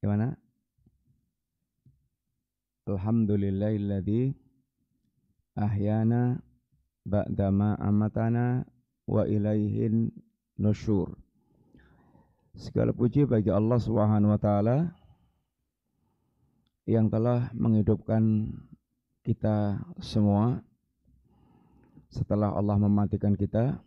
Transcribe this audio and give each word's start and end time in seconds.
Gimana? 0.00 0.32
Alhamdulillahilladzi 2.88 4.32
ahyana 5.60 6.40
ba'dama 7.04 7.76
amatana 7.76 8.64
wa 9.04 9.28
ilaihin 9.28 10.08
nusyur. 10.56 11.12
Segala 12.56 12.96
puji 12.96 13.28
bagi 13.28 13.52
Allah 13.52 13.76
Subhanahu 13.76 14.32
wa 14.32 14.40
taala 14.40 14.88
yang 16.88 17.12
telah 17.12 17.52
menghidupkan 17.52 18.50
kita 19.22 19.84
semua 20.00 20.64
setelah 22.10 22.56
Allah 22.56 22.80
mematikan 22.80 23.36
kita 23.36 23.78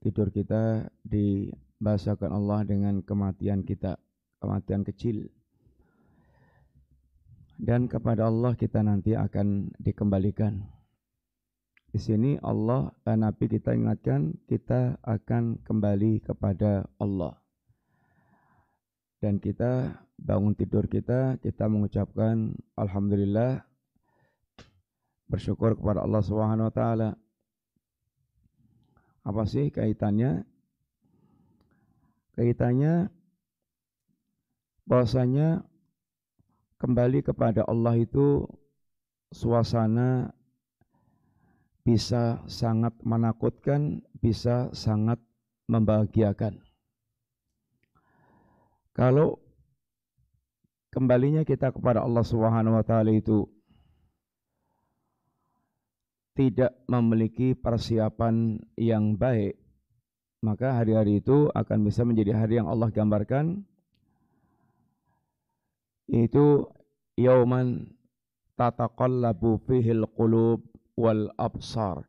tidur 0.00 0.32
kita 0.32 0.88
dibahasakan 1.04 2.30
Allah 2.32 2.64
dengan 2.64 3.04
kematian 3.04 3.66
kita 3.66 4.00
kematian 4.40 4.82
kecil 4.82 5.28
dan 7.60 7.92
kepada 7.92 8.32
Allah 8.32 8.56
kita 8.56 8.80
nanti 8.80 9.12
akan 9.12 9.68
dikembalikan. 9.76 10.64
Di 11.92 12.00
sini 12.00 12.40
Allah 12.40 12.88
eh, 13.04 13.18
Nabi 13.20 13.52
kita 13.52 13.76
ingatkan 13.76 14.32
kita 14.48 14.96
akan 15.04 15.60
kembali 15.60 16.24
kepada 16.24 16.88
Allah. 16.96 17.36
Dan 19.20 19.36
kita 19.36 19.92
bangun 20.16 20.56
tidur 20.56 20.88
kita 20.88 21.36
kita 21.44 21.68
mengucapkan 21.68 22.56
alhamdulillah 22.80 23.60
bersyukur 25.28 25.76
kepada 25.76 26.00
Allah 26.00 26.22
Subhanahu 26.24 26.72
wa 26.72 26.74
taala. 26.74 27.10
Apa 29.20 29.44
sih 29.44 29.68
kaitannya? 29.68 30.48
Kaitannya 32.32 33.12
bahwasanya 34.90 35.62
kembali 36.82 37.22
kepada 37.22 37.62
Allah 37.70 37.94
itu 37.94 38.42
suasana 39.30 40.34
bisa 41.86 42.42
sangat 42.50 42.98
menakutkan, 43.06 44.02
bisa 44.18 44.66
sangat 44.74 45.22
membahagiakan. 45.70 46.58
Kalau 48.90 49.38
kembalinya 50.90 51.46
kita 51.46 51.70
kepada 51.70 52.02
Allah 52.02 52.26
Subhanahu 52.26 52.74
wa 52.74 52.82
taala 52.82 53.14
itu 53.14 53.46
tidak 56.34 56.74
memiliki 56.90 57.54
persiapan 57.54 58.58
yang 58.74 59.14
baik, 59.14 59.54
maka 60.42 60.82
hari-hari 60.82 61.22
itu 61.22 61.46
akan 61.54 61.78
bisa 61.86 62.02
menjadi 62.02 62.34
hari 62.34 62.58
yang 62.58 62.66
Allah 62.66 62.90
gambarkan 62.90 63.69
itu 66.10 66.66
yauman 67.14 67.94
tataqallabu 68.58 69.62
fihil 69.64 70.04
qulub 70.18 70.60
wal 70.98 71.30
absar. 71.38 72.04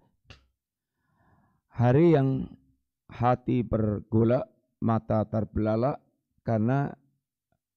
Hari 1.72 2.18
yang 2.18 2.52
hati 3.08 3.64
bergolak, 3.64 4.50
mata 4.82 5.24
terbelalak 5.30 6.02
karena 6.44 6.92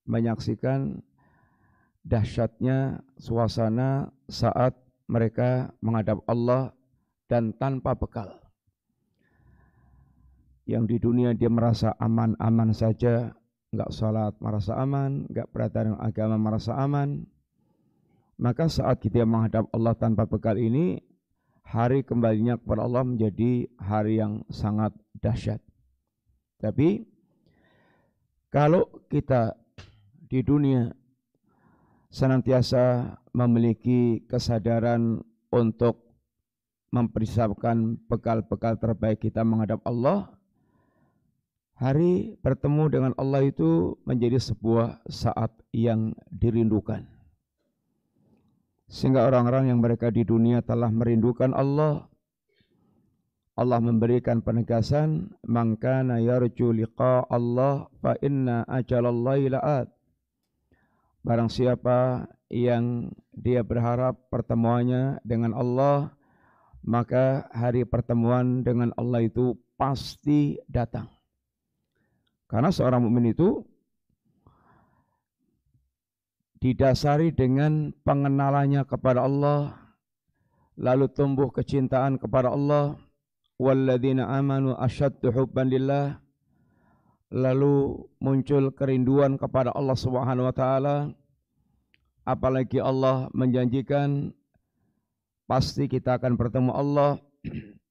menyaksikan 0.08 1.05
dahsyatnya 2.03 3.00
suasana 3.20 4.11
saat 4.27 4.75
mereka 5.06 5.72
menghadap 5.84 6.20
Allah 6.27 6.72
dan 7.28 7.53
tanpa 7.56 7.92
bekal. 7.94 8.41
Yang 10.64 10.84
di 10.88 10.97
dunia 10.97 11.31
dia 11.36 11.53
merasa 11.53 11.92
aman-aman 12.00 12.72
saja, 12.72 13.36
enggak 13.75 13.92
salat 13.92 14.34
merasa 14.39 14.78
aman, 14.78 15.27
enggak 15.27 15.50
perhatian 15.50 15.98
agama 15.98 16.39
merasa 16.39 16.78
aman. 16.78 17.27
Maka 18.39 18.66
saat 18.66 18.98
kita 18.98 19.22
menghadap 19.22 19.70
Allah 19.70 19.94
tanpa 19.94 20.27
bekal 20.27 20.58
ini, 20.58 20.98
hari 21.62 22.03
kembalinya 22.03 22.59
kepada 22.59 22.87
Allah 22.87 23.03
menjadi 23.06 23.66
hari 23.78 24.19
yang 24.19 24.43
sangat 24.50 24.94
dahsyat. 25.19 25.62
Tapi 26.59 27.03
kalau 28.50 28.87
kita 29.10 29.59
di 30.31 30.41
dunia 30.43 30.91
senantiasa 32.15 33.19
memiliki 33.34 34.22
kesadaran 34.31 35.19
untuk 35.50 36.04
mempersiapkan 36.94 37.98
bekal-bekal 38.06 38.78
terbaik 38.78 39.19
kita 39.19 39.43
menghadap 39.43 39.82
Allah, 39.82 40.31
Hari 41.74 42.38
bertemu 42.38 42.84
dengan 42.86 43.12
Allah 43.18 43.50
itu 43.50 43.98
menjadi 44.06 44.38
sebuah 44.38 45.02
saat 45.10 45.50
yang 45.74 46.14
dirindukan. 46.30 47.02
Sehingga 48.86 49.26
orang-orang 49.26 49.74
yang 49.74 49.82
mereka 49.82 50.14
di 50.14 50.22
dunia 50.22 50.62
telah 50.62 50.86
merindukan 50.94 51.50
Allah, 51.50 52.06
Allah 53.54 53.78
memberikan 53.78 54.42
penegasan, 54.42 55.34
"Mangkana 55.46 56.18
yarju 56.18 56.74
liqa 56.74 57.26
Allah 57.30 57.86
fa 58.02 58.18
inna 58.18 58.66
ajalallahi 58.66 59.50
la'at." 59.54 59.91
Barang 61.22 61.46
siapa 61.46 62.26
yang 62.50 63.14
dia 63.30 63.62
berharap 63.62 64.30
pertemuannya 64.30 65.22
dengan 65.22 65.54
Allah, 65.54 66.14
maka 66.82 67.46
hari 67.54 67.86
pertemuan 67.86 68.66
dengan 68.66 68.91
Allah 68.98 69.22
itu 69.22 69.54
pasti 69.78 70.58
datang. 70.66 71.13
Karena 72.54 72.70
seorang 72.70 73.03
mukmin 73.03 73.34
itu 73.34 73.66
didasari 76.62 77.34
dengan 77.34 77.91
pengenalannya 78.06 78.87
kepada 78.87 79.26
Allah, 79.26 79.75
lalu 80.78 81.10
tumbuh 81.10 81.50
kecintaan 81.50 82.15
kepada 82.15 82.54
Allah, 82.54 82.94
walladzina 83.59 84.31
amanu 84.31 84.70
asyaddu 84.78 85.34
hubban 85.34 85.66
lillah, 85.66 86.22
lalu 87.34 88.06
muncul 88.22 88.71
kerinduan 88.71 89.34
kepada 89.34 89.75
Allah 89.75 89.98
Subhanahu 89.98 90.47
wa 90.47 90.54
taala. 90.54 91.10
Apalagi 92.22 92.78
Allah 92.78 93.34
menjanjikan 93.34 94.31
pasti 95.50 95.91
kita 95.91 96.22
akan 96.22 96.38
bertemu 96.38 96.71
Allah 96.71 97.19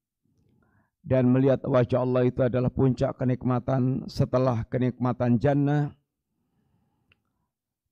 dan 1.04 1.28
melihat 1.28 1.60
wajah 1.68 2.00
Allah 2.00 2.24
itu 2.24 2.40
adalah 2.40 2.72
puncak 2.72 3.20
kenikmatan 3.20 4.08
setelah 4.08 4.64
kenikmatan 4.72 5.36
jannah. 5.36 5.92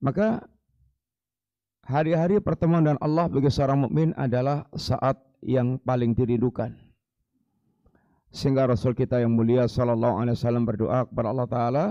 Maka 0.01 0.41
hari-hari 1.85 2.41
pertemuan 2.41 2.81
dengan 2.81 2.99
Allah 2.99 3.29
bagi 3.29 3.53
seorang 3.53 3.85
mukmin 3.85 4.17
adalah 4.17 4.65
saat 4.73 5.21
yang 5.45 5.77
paling 5.77 6.17
dirindukan. 6.17 6.73
Sehingga 8.33 8.65
Rasul 8.65 8.97
kita 8.97 9.21
yang 9.21 9.37
mulia 9.37 9.69
sallallahu 9.69 10.17
alaihi 10.17 10.33
wasallam 10.33 10.65
berdoa 10.65 11.05
kepada 11.05 11.27
Allah 11.29 11.47
taala 11.47 11.85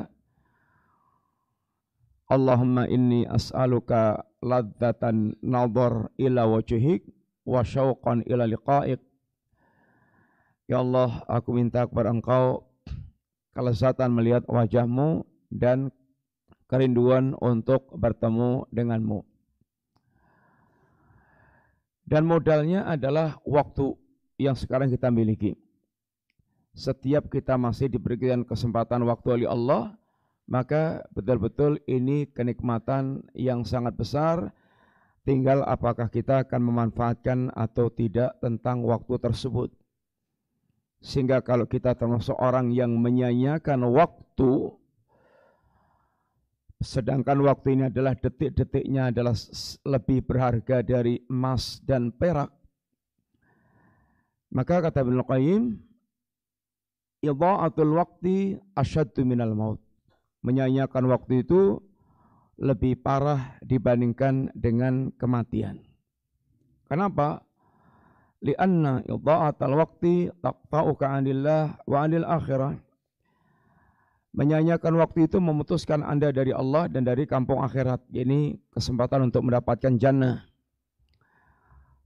Allahumma 2.27 2.91
inni 2.91 3.29
as'aluka 3.29 4.27
ladzatan 4.43 5.39
nadhar 5.39 6.11
ila 6.19 6.43
wajhik 6.51 7.07
wa 7.47 7.63
syauqan 7.63 8.27
ila 8.27 8.49
liqa'ik 8.49 8.99
Ya 10.73 10.81
Allah, 10.81 11.21
aku 11.29 11.53
minta 11.53 11.85
kepada 11.85 12.09
engkau 12.09 12.65
kelezatan 13.53 14.09
melihat 14.09 14.41
wajahmu 14.49 15.21
dan 15.53 15.93
kerinduan 16.65 17.37
untuk 17.45 17.93
bertemu 17.93 18.65
denganmu. 18.73 19.21
Dan 22.09 22.25
modalnya 22.25 22.89
adalah 22.89 23.37
waktu 23.45 23.93
yang 24.41 24.57
sekarang 24.57 24.89
kita 24.89 25.13
miliki. 25.13 25.61
Setiap 26.73 27.29
kita 27.29 27.61
masih 27.61 27.93
diberikan 27.93 28.41
kesempatan 28.41 29.05
waktu 29.05 29.45
oleh 29.45 29.49
Allah, 29.53 29.93
maka 30.49 31.05
betul-betul 31.13 31.85
ini 31.85 32.25
kenikmatan 32.33 33.29
yang 33.37 33.61
sangat 33.69 33.93
besar. 33.93 34.49
Tinggal 35.29 35.69
apakah 35.69 36.09
kita 36.09 36.49
akan 36.49 36.65
memanfaatkan 36.65 37.53
atau 37.53 37.93
tidak 37.93 38.41
tentang 38.41 38.81
waktu 38.89 39.21
tersebut. 39.21 39.82
Sehingga 41.03 41.43
kalau 41.43 41.67
kita 41.67 41.99
termasuk 41.99 42.39
orang 42.39 42.71
yang 42.71 42.95
menyanyiakan 42.95 43.91
waktu, 43.91 44.71
sedangkan 46.79 47.43
waktu 47.43 47.75
ini 47.75 47.83
adalah 47.91 48.15
detik-detiknya 48.15 49.11
adalah 49.11 49.35
lebih 49.83 50.23
berharga 50.23 50.87
dari 50.87 51.19
emas 51.27 51.83
dan 51.83 52.15
perak. 52.15 52.55
Maka 54.55 54.79
kata 54.79 55.03
Ibn 55.03 55.27
Qayyim, 55.27 55.63
Idha'atul 57.27 57.93
waqti 57.99 58.55
asyaddu 58.79 59.27
minal 59.27 59.59
maut. 59.59 59.83
Menyanyiakan 60.47 61.11
waktu 61.11 61.43
itu 61.43 61.83
lebih 62.63 63.03
parah 63.03 63.59
dibandingkan 63.63 64.55
dengan 64.55 65.11
kematian. 65.19 65.83
Kenapa? 66.87 67.43
Lianna 68.43 69.07
idha'atal 69.07 69.79
waqti 69.79 70.29
taqta'uka 70.43 71.07
'anillah 71.07 71.79
wa 71.87 71.97
'anil 72.03 72.27
akhirah 72.27 72.75
menyanyikan 74.33 74.97
waktu 74.97 75.29
itu 75.29 75.39
memutuskan 75.39 76.01
Anda 76.01 76.33
dari 76.33 76.51
Allah 76.57 76.89
dan 76.89 77.05
dari 77.05 77.29
kampung 77.29 77.61
akhirat. 77.61 78.01
Ini 78.11 78.57
kesempatan 78.73 79.29
untuk 79.29 79.45
mendapatkan 79.45 79.95
jannah. 80.01 80.49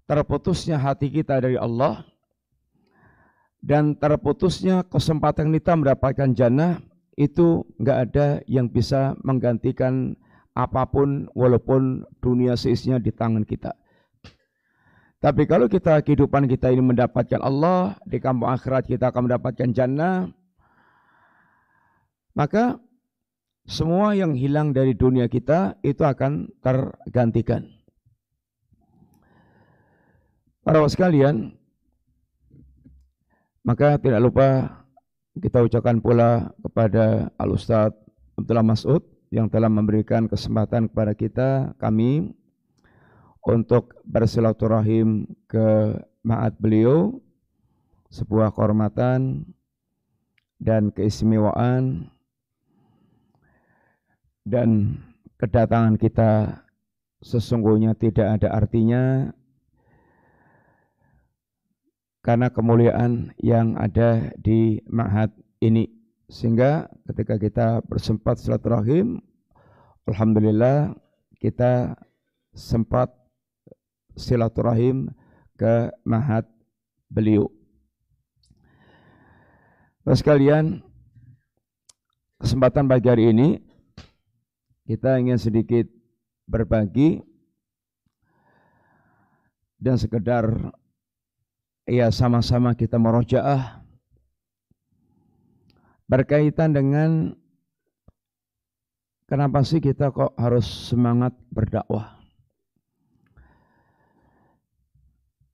Terputusnya 0.07 0.79
hati 0.79 1.11
kita 1.11 1.39
dari 1.43 1.59
Allah 1.59 2.07
dan 3.59 3.99
terputusnya 3.99 4.87
kesempatan 4.87 5.51
kita 5.51 5.75
mendapatkan 5.75 6.31
jannah 6.31 6.79
itu 7.19 7.67
enggak 7.83 7.99
ada 8.11 8.27
yang 8.47 8.71
bisa 8.71 9.19
menggantikan 9.27 10.15
apa 10.55 10.87
pun 10.87 11.27
walaupun 11.35 12.07
dunia 12.23 12.55
seisinya 12.55 13.03
di 13.03 13.11
tangan 13.11 13.43
kita. 13.43 13.75
Tapi 15.27 15.43
kalau 15.43 15.67
kita 15.67 15.99
kehidupan 16.07 16.47
kita 16.47 16.71
ini 16.71 16.79
mendapatkan 16.87 17.43
Allah, 17.43 17.99
di 18.07 18.23
kampung 18.23 18.47
akhirat 18.47 18.87
kita 18.87 19.11
akan 19.11 19.27
mendapatkan 19.27 19.75
jannah, 19.75 20.31
maka 22.39 22.79
semua 23.67 24.15
yang 24.15 24.39
hilang 24.39 24.71
dari 24.71 24.95
dunia 24.95 25.27
kita 25.27 25.83
itu 25.83 25.99
akan 26.07 26.47
tergantikan. 26.63 27.67
Para 30.63 30.79
sekalian, 30.87 31.59
maka 33.67 33.99
tidak 33.99 34.23
lupa 34.23 34.47
kita 35.43 35.59
ucapkan 35.67 35.99
pula 35.99 36.55
kepada 36.63 37.35
Al-Ustaz 37.35 37.91
Abdullah 38.39 38.63
Mas'ud 38.63 39.03
yang 39.35 39.51
telah 39.51 39.67
memberikan 39.67 40.31
kesempatan 40.31 40.87
kepada 40.87 41.19
kita, 41.19 41.75
kami, 41.83 42.31
untuk 43.47 43.95
bersilaturahim 44.03 45.31
ke 45.47 45.95
ma'at 46.27 46.59
beliau 46.59 47.23
sebuah 48.11 48.51
kehormatan 48.51 49.47
dan 50.59 50.91
keistimewaan 50.91 52.11
dan 54.43 54.99
kedatangan 55.39 55.95
kita 55.95 56.63
sesungguhnya 57.23 57.95
tidak 57.95 58.43
ada 58.43 58.49
artinya 58.51 59.31
karena 62.27 62.51
kemuliaan 62.51 63.31
yang 63.39 63.79
ada 63.79 64.35
di 64.35 64.83
ma'had 64.91 65.31
ini. 65.63 65.87
Sehingga 66.27 66.91
ketika 67.07 67.39
kita 67.39 67.67
bersempat 67.87 68.43
silaturahim 68.43 69.23
alhamdulillah 70.11 70.99
kita 71.39 71.95
sempat 72.51 73.15
silaturahim 74.17 75.13
ke 75.55 75.93
mahat 76.03 76.49
beliau. 77.13 77.53
Terus 80.03 80.21
sekalian, 80.23 80.81
kesempatan 82.41 82.87
pagi 82.87 83.09
hari 83.11 83.31
ini 83.31 83.49
kita 84.87 85.19
ingin 85.19 85.39
sedikit 85.39 85.87
berbagi 86.47 87.21
dan 89.83 89.99
sekedar 89.99 90.47
ya 91.85 92.09
sama-sama 92.15 92.73
kita 92.75 92.97
merojaah 92.97 93.83
berkaitan 96.07 96.71
dengan 96.71 97.35
kenapa 99.27 99.67
sih 99.67 99.83
kita 99.83 100.15
kok 100.15 100.39
harus 100.39 100.67
semangat 100.91 101.35
berdakwah. 101.51 102.16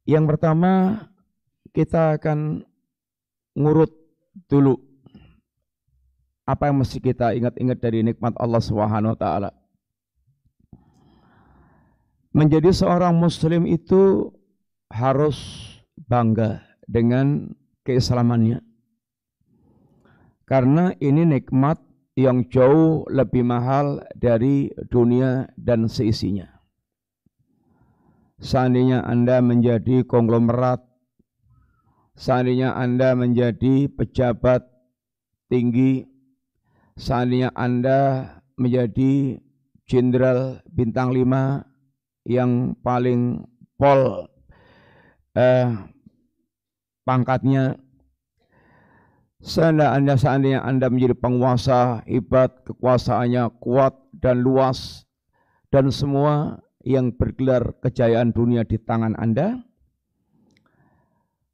Yang 0.03 0.25
pertama 0.35 0.73
kita 1.71 2.19
akan 2.19 2.67
ngurut 3.55 3.93
dulu 4.51 4.75
apa 6.43 6.69
yang 6.69 6.83
mesti 6.83 6.99
kita 6.99 7.33
ingat-ingat 7.39 7.79
dari 7.79 8.03
nikmat 8.03 8.35
Allah 8.37 8.59
Subhanahu 8.59 9.15
wa 9.15 9.19
taala. 9.19 9.51
Menjadi 12.33 12.73
seorang 12.73 13.15
muslim 13.15 13.69
itu 13.69 14.33
harus 14.91 15.69
bangga 16.09 16.65
dengan 16.89 17.53
keislamannya. 17.85 18.61
Karena 20.49 20.93
ini 21.01 21.25
nikmat 21.25 21.81
yang 22.19 22.45
jauh 22.53 23.09
lebih 23.09 23.41
mahal 23.45 24.05
dari 24.13 24.69
dunia 24.93 25.49
dan 25.57 25.89
seisinya. 25.89 26.52
Seandainya 28.43 29.07
Anda 29.07 29.39
menjadi 29.39 30.03
konglomerat, 30.03 30.83
seandainya 32.19 32.75
Anda 32.75 33.15
menjadi 33.15 33.87
pejabat 33.87 34.67
tinggi, 35.47 36.03
seandainya 36.99 37.55
Anda 37.55 38.27
menjadi 38.59 39.39
jenderal 39.87 40.59
bintang 40.75 41.15
lima 41.15 41.63
yang 42.27 42.75
paling 42.83 43.47
pol 43.79 44.27
eh, 45.39 45.71
pangkatnya, 47.07 47.79
seandainya 49.39 49.95
Anda, 49.95 50.15
seandainya 50.19 50.61
Anda 50.67 50.91
menjadi 50.91 51.15
penguasa 51.15 52.03
hebat, 52.11 52.67
kekuasaannya 52.67 53.55
kuat 53.63 53.95
dan 54.19 54.43
luas, 54.43 55.07
dan 55.71 55.95
semua 55.95 56.59
yang 56.83 57.15
bergelar 57.15 57.79
kejayaan 57.83 58.35
dunia 58.35 58.67
di 58.67 58.79
tangan 58.79 59.15
Anda. 59.19 59.59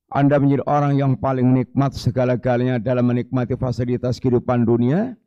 Anda 0.09 0.41
menjadi 0.41 0.65
orang 0.65 0.97
yang 0.97 1.13
paling 1.21 1.53
nikmat 1.53 1.93
segala-galanya 1.93 2.81
dalam 2.81 3.13
menikmati 3.13 3.61
fasilitas 3.61 4.17
kehidupan 4.17 4.65
dunia, 4.65 5.21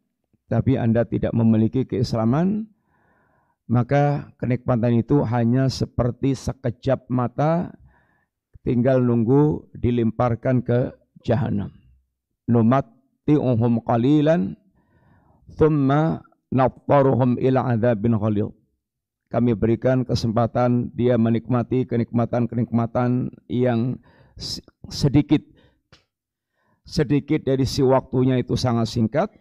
tapi 0.49 0.73
Anda 0.73 1.05
tidak 1.05 1.37
memiliki 1.37 1.85
keislaman, 1.85 2.65
maka 3.69 4.33
kenikmatan 4.41 5.05
itu 5.05 5.21
hanya 5.21 5.69
seperti 5.69 6.33
sekejap 6.33 7.05
mata 7.13 7.77
tinggal 8.65 9.05
nunggu 9.05 9.69
dilimparkan 9.77 10.65
ke 10.65 10.97
jahanam. 11.21 11.69
Numatti'uhum 12.49 13.85
qalilan 13.85 14.57
thumma 15.61 16.25
nattaruhum 16.49 17.37
ila 17.37 17.69
adzabin 17.69 18.17
ghalidh 18.17 18.60
kami 19.31 19.55
berikan 19.55 20.03
kesempatan 20.03 20.91
dia 20.91 21.15
menikmati 21.15 21.87
kenikmatan-kenikmatan 21.87 23.31
yang 23.47 23.95
sedikit 24.91 25.39
sedikit 26.83 27.47
dari 27.47 27.63
si 27.63 27.79
waktunya 27.81 28.43
itu 28.43 28.59
sangat 28.59 28.91
singkat 28.91 29.31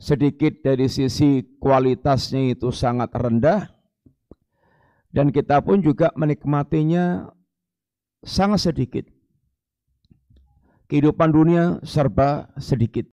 sedikit 0.00 0.58
dari 0.66 0.90
sisi 0.90 1.46
kualitasnya 1.62 2.58
itu 2.58 2.74
sangat 2.74 3.14
rendah 3.14 3.80
dan 5.10 5.34
kita 5.34 5.58
pun 5.62 5.82
juga 5.82 6.14
menikmatinya 6.14 7.34
sangat 8.22 8.70
sedikit. 8.70 9.04
Kehidupan 10.86 11.30
dunia 11.30 11.78
serba 11.86 12.50
sedikit. 12.58 13.06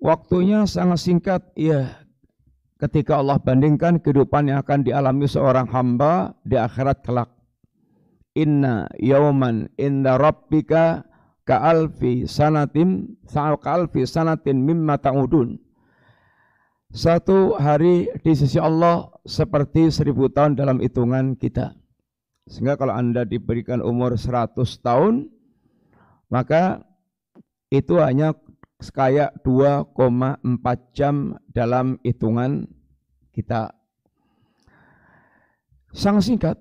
Waktunya 0.00 0.68
sangat 0.68 1.00
singkat 1.00 1.42
ya 1.56 2.03
ketika 2.78 3.22
Allah 3.22 3.38
bandingkan 3.38 4.02
kehidupan 4.02 4.50
yang 4.50 4.62
akan 4.62 4.82
dialami 4.82 5.26
seorang 5.30 5.70
hamba 5.70 6.34
di 6.42 6.58
akhirat 6.58 7.02
kelak. 7.06 7.30
Inna 8.34 8.90
yauman 8.98 9.70
inda 9.78 10.18
rabbika 10.18 11.06
ka'alfi 11.46 12.26
sanatim 12.26 13.14
ka'alfi 13.30 14.02
sanatin 14.02 14.58
mimma 14.66 14.98
ta'udun. 14.98 15.60
Satu 16.94 17.58
hari 17.58 18.06
di 18.22 18.32
sisi 18.38 18.58
Allah 18.58 19.10
seperti 19.26 19.90
seribu 19.90 20.30
tahun 20.30 20.54
dalam 20.54 20.78
hitungan 20.78 21.34
kita. 21.34 21.74
Sehingga 22.46 22.78
kalau 22.78 22.94
Anda 22.94 23.26
diberikan 23.26 23.80
umur 23.80 24.14
100 24.14 24.54
tahun, 24.84 25.26
maka 26.28 26.84
itu 27.72 27.98
hanya 27.98 28.36
kayak 28.90 29.40
2,4 29.44 30.42
jam 30.96 31.38
dalam 31.52 31.96
hitungan 32.02 32.66
kita. 33.30 33.70
Sangat 35.94 36.26
singkat. 36.26 36.56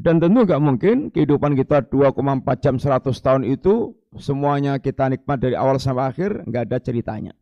Dan 0.00 0.16
tentu 0.16 0.48
nggak 0.48 0.62
mungkin 0.64 0.96
kehidupan 1.12 1.52
kita 1.60 1.84
2,4 1.84 2.64
jam 2.64 2.80
100 2.80 3.12
tahun 3.20 3.42
itu 3.44 3.92
semuanya 4.16 4.80
kita 4.80 5.12
nikmat 5.12 5.36
dari 5.36 5.52
awal 5.52 5.76
sampai 5.76 6.08
akhir, 6.08 6.48
nggak 6.48 6.72
ada 6.72 6.78
ceritanya. 6.80 7.32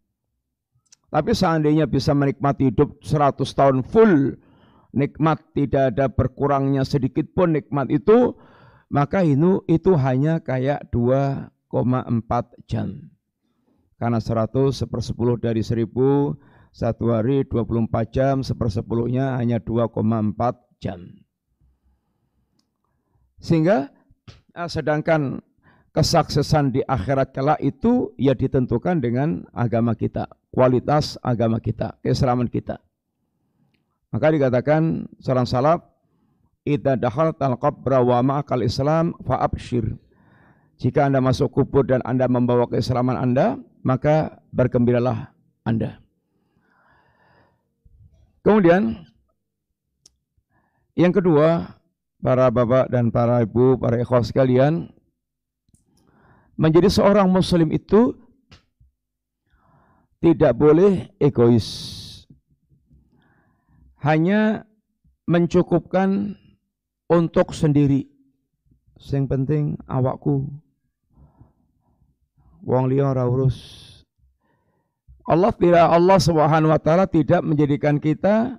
Tapi 1.08 1.32
seandainya 1.32 1.86
bisa 1.86 2.12
menikmati 2.12 2.74
hidup 2.74 3.00
100 3.00 3.40
tahun 3.54 3.86
full, 3.86 4.36
nikmat 4.92 5.40
tidak 5.54 5.94
ada 5.94 6.10
berkurangnya 6.10 6.82
sedikit 6.82 7.30
pun 7.32 7.56
nikmat 7.56 7.88
itu, 7.94 8.36
maka 8.92 9.24
itu, 9.24 9.62
itu 9.68 9.96
hanya 9.96 10.40
kayak 10.42 10.90
2,4 10.92 11.48
jam. 12.68 13.08
Karena 13.98 14.22
100 14.22 14.78
sepersepuluh 14.78 15.42
dari 15.42 15.60
1000, 15.66 16.38
satu 16.70 17.10
hari 17.10 17.42
24 17.42 18.14
jam, 18.14 18.46
sepersepuluhnya 18.46 19.34
hanya 19.42 19.58
2,4 19.58 20.54
jam. 20.78 21.02
Sehingga 23.42 23.90
eh, 24.54 24.70
sedangkan 24.70 25.42
kesuksesan 25.90 26.70
di 26.70 26.80
akhirat 26.86 27.34
kelak 27.34 27.58
itu 27.58 28.14
ya 28.14 28.38
ditentukan 28.38 29.02
dengan 29.02 29.42
agama 29.50 29.98
kita, 29.98 30.30
kualitas 30.54 31.18
agama 31.26 31.58
kita, 31.58 31.98
keislaman 32.06 32.46
kita. 32.46 32.78
Maka 34.14 34.30
dikatakan 34.32 35.10
seorang 35.20 35.44
salaf, 35.44 35.84
"Idza 36.62 36.94
dakhaltal 36.96 37.58
qabra 37.58 37.98
wa 38.00 38.22
ma'akal 38.22 38.62
Islam 38.62 39.12
fa'abshir." 39.26 39.98
Jika 40.78 41.10
Anda 41.10 41.18
masuk 41.18 41.50
kubur 41.50 41.82
dan 41.82 41.98
Anda 42.06 42.30
membawa 42.30 42.70
keislaman 42.70 43.18
Anda, 43.18 43.58
maka 43.82 44.42
bergembiralah 44.50 45.30
Anda. 45.62 46.00
Kemudian 48.42 49.08
yang 50.98 51.14
kedua, 51.14 51.78
para 52.18 52.50
bapak 52.50 52.90
dan 52.90 53.14
para 53.14 53.46
ibu, 53.46 53.78
para 53.78 54.02
ikhwah 54.02 54.26
sekalian, 54.26 54.90
menjadi 56.58 56.90
seorang 56.90 57.30
muslim 57.30 57.70
itu 57.70 58.18
tidak 60.18 60.58
boleh 60.58 61.06
egois. 61.22 61.68
Hanya 64.02 64.66
mencukupkan 65.30 66.34
untuk 67.06 67.54
sendiri. 67.54 68.10
Yang 68.98 69.24
penting 69.30 69.64
awakku, 69.86 70.50
wong 72.62 72.90
liya 72.90 73.12
ora 73.14 73.24
urus. 73.26 73.58
Allah 75.28 75.52
tidak 75.52 75.86
Allah 75.92 76.18
Subhanahu 76.18 76.72
wa 76.72 76.80
taala 76.80 77.04
tidak 77.04 77.44
menjadikan 77.44 78.00
kita 78.00 78.56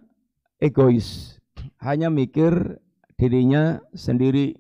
egois, 0.61 1.39
hanya 1.81 2.13
mikir 2.13 2.77
dirinya 3.17 3.81
sendiri. 3.97 4.53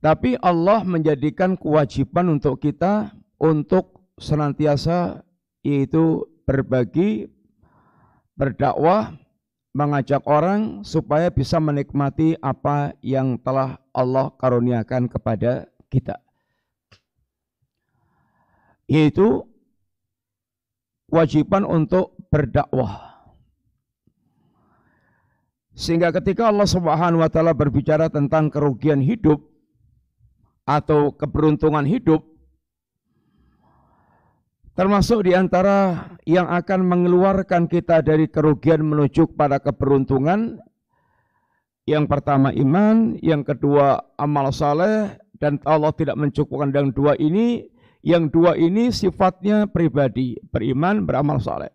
Tapi 0.00 0.34
Allah 0.40 0.82
menjadikan 0.82 1.54
kewajiban 1.54 2.40
untuk 2.40 2.58
kita 2.58 3.12
untuk 3.38 4.02
senantiasa 4.18 5.22
yaitu 5.60 6.24
berbagi, 6.48 7.28
berdakwah, 8.34 9.14
mengajak 9.76 10.24
orang 10.26 10.82
supaya 10.82 11.30
bisa 11.30 11.60
menikmati 11.62 12.34
apa 12.40 12.96
yang 13.04 13.38
telah 13.38 13.78
Allah 13.92 14.32
karuniakan 14.40 15.06
kepada 15.06 15.68
kita 15.92 16.18
yaitu 18.90 19.46
kewajiban 21.06 21.62
untuk 21.62 22.18
berdakwah. 22.26 23.06
Sehingga 25.78 26.10
ketika 26.10 26.50
Allah 26.50 26.66
Subhanahu 26.66 27.22
wa 27.22 27.30
taala 27.30 27.54
berbicara 27.54 28.10
tentang 28.10 28.50
kerugian 28.50 28.98
hidup 28.98 29.38
atau 30.66 31.14
keberuntungan 31.14 31.86
hidup 31.86 32.26
termasuk 34.74 35.26
di 35.26 35.32
antara 35.34 36.10
yang 36.26 36.50
akan 36.50 36.84
mengeluarkan 36.84 37.70
kita 37.70 38.02
dari 38.02 38.26
kerugian 38.26 38.82
menuju 38.82 39.34
pada 39.34 39.62
keberuntungan 39.62 40.58
yang 41.88 42.06
pertama 42.06 42.54
iman, 42.54 43.18
yang 43.18 43.42
kedua 43.42 43.98
amal 44.14 44.54
saleh 44.54 45.16
dan 45.42 45.58
Allah 45.66 45.90
tidak 45.96 46.14
mencukupkan 46.14 46.70
dengan 46.70 46.92
dua 46.94 47.18
ini 47.18 47.66
yang 48.00 48.32
dua 48.32 48.56
ini 48.56 48.88
sifatnya 48.88 49.68
pribadi, 49.68 50.36
beriman, 50.48 51.04
beramal 51.04 51.36
saleh. 51.40 51.68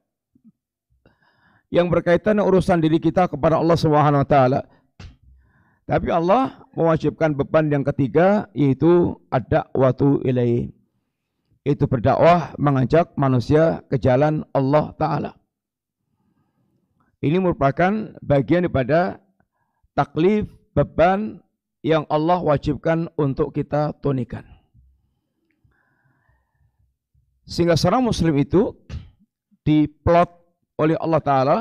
Yang 1.70 1.88
berkaitan 1.98 2.42
urusan 2.42 2.82
diri 2.82 2.98
kita 2.98 3.30
kepada 3.30 3.62
Allah 3.62 3.78
Subhanahu 3.78 4.22
wa 4.26 4.30
taala. 4.30 4.62
Tapi 5.86 6.10
Allah 6.10 6.66
mewajibkan 6.74 7.38
beban 7.38 7.70
yang 7.70 7.86
ketiga 7.86 8.50
yaitu 8.58 9.22
ada 9.30 9.70
waktu 9.78 10.22
ilaih. 10.26 10.74
Itu 11.66 11.86
berdakwah 11.86 12.58
mengajak 12.58 13.14
manusia 13.18 13.86
ke 13.86 14.02
jalan 14.02 14.46
Allah 14.54 14.94
taala. 14.98 15.32
Ini 17.22 17.42
merupakan 17.42 18.18
bagian 18.22 18.66
daripada 18.66 19.18
taklif 19.98 20.46
beban 20.78 21.42
yang 21.86 22.06
Allah 22.10 22.42
wajibkan 22.42 23.10
untuk 23.18 23.54
kita 23.54 23.94
tunikan. 24.02 24.55
Sehingga 27.46 27.78
seorang 27.78 28.02
muslim 28.02 28.34
itu 28.42 28.74
diplot 29.62 30.30
oleh 30.82 30.98
Allah 30.98 31.22
Ta'ala 31.22 31.58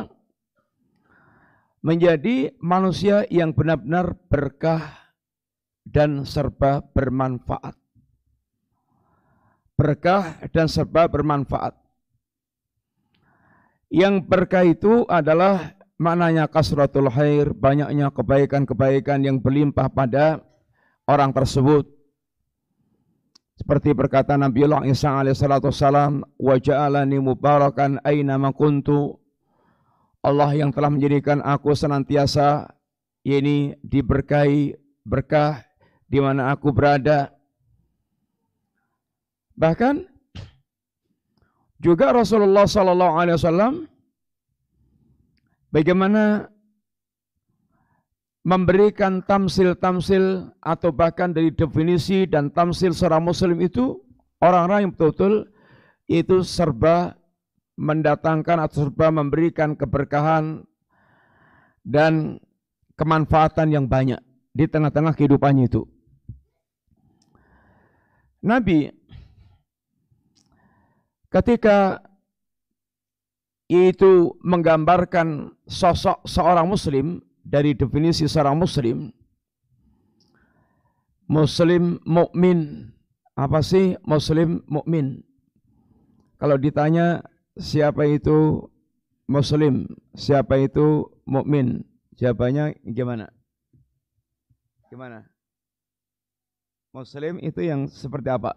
menjadi 1.85 2.57
manusia 2.65 3.29
yang 3.29 3.53
benar-benar 3.53 4.17
berkah 4.33 5.13
dan 5.85 6.25
serba 6.25 6.81
bermanfaat. 6.81 7.77
Berkah 9.77 10.41
dan 10.49 10.67
serba 10.73 11.05
bermanfaat. 11.05 11.77
Yang 13.93 14.25
berkah 14.25 14.65
itu 14.65 15.05
adalah 15.07 15.77
maknanya 16.01 16.49
kasratul 16.49 17.13
khair, 17.13 17.53
banyaknya 17.53 18.09
kebaikan-kebaikan 18.11 19.21
yang 19.21 19.39
berlimpah 19.39 19.93
pada 19.93 20.41
orang 21.05 21.37
tersebut. 21.37 21.85
Seperti 23.55 23.95
berkata 23.95 24.35
Nabi 24.35 24.67
Allah 24.67 24.83
Isa 24.91 25.15
alaihissalatu 25.15 25.71
wassalam, 25.71 26.27
wa 26.39 26.55
ja'alani 26.59 27.23
mubarakan 27.23 28.03
aina 28.03 28.35
kuntu. 28.51 29.15
Allah 30.25 30.51
yang 30.57 30.73
telah 30.75 30.91
menjadikan 30.91 31.39
aku 31.45 31.77
senantiasa 31.77 32.67
ini 33.23 33.77
diberkahi 33.85 34.75
berkah 35.05 35.63
di 36.09 36.19
mana 36.19 36.51
aku 36.51 36.73
berada. 36.73 37.31
Bahkan 39.55 40.03
juga 41.79 42.17
Rasulullah 42.17 42.65
sallallahu 42.65 43.15
alaihi 43.21 43.37
wasallam 43.37 43.75
bagaimana 45.69 46.49
memberikan 48.45 49.25
tamsil-tamsil 49.25 50.53
atau 50.61 50.93
bahkan 50.93 51.33
dari 51.33 51.49
definisi 51.49 52.29
dan 52.29 52.53
tamsil 52.53 52.93
seorang 52.93 53.25
muslim 53.25 53.57
itu 53.65 54.05
orang-orang 54.45 54.85
yang 54.85 54.93
betul-betul 54.93 55.49
itu 56.05 56.45
serba 56.45 57.17
mendatangkan 57.81 58.69
atau 58.69 58.87
serba 58.87 59.09
memberikan 59.09 59.73
keberkahan 59.73 60.61
dan 61.81 62.37
kemanfaatan 63.01 63.73
yang 63.73 63.89
banyak 63.89 64.21
di 64.53 64.69
tengah-tengah 64.69 65.17
kehidupannya 65.17 65.67
itu. 65.67 65.89
Nabi 68.45 68.93
ketika 71.33 72.05
itu 73.73 74.37
menggambarkan 74.45 75.57
sosok 75.65 76.21
seorang 76.29 76.69
muslim 76.69 77.25
dari 77.45 77.77
definisi 77.77 78.25
seorang 78.25 78.57
muslim 78.57 79.13
muslim 81.29 82.01
mukmin. 82.05 82.91
Apa 83.35 83.67
sih 83.67 83.99
muslim 84.07 84.63
mukmin? 84.71 85.27
Kalau 86.39 86.55
ditanya 86.55 87.25
siapa 87.59 88.07
itu 88.07 88.71
muslim? 89.27 89.91
Siapa 90.15 90.55
itu 90.63 91.11
mukmin? 91.27 91.83
Jawabannya 92.15 92.79
gimana? 92.87 93.27
Gimana? 94.87 95.27
Muslim 96.95 97.43
itu 97.43 97.59
yang 97.59 97.91
seperti 97.91 98.31
apa? 98.31 98.55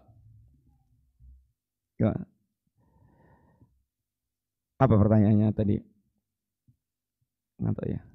Gimana? 1.98 2.22
apa 4.78 4.94
pertanyaannya 4.94 5.50
tadi? 5.50 5.82
Nggak 7.58 7.86
ya 7.90 8.07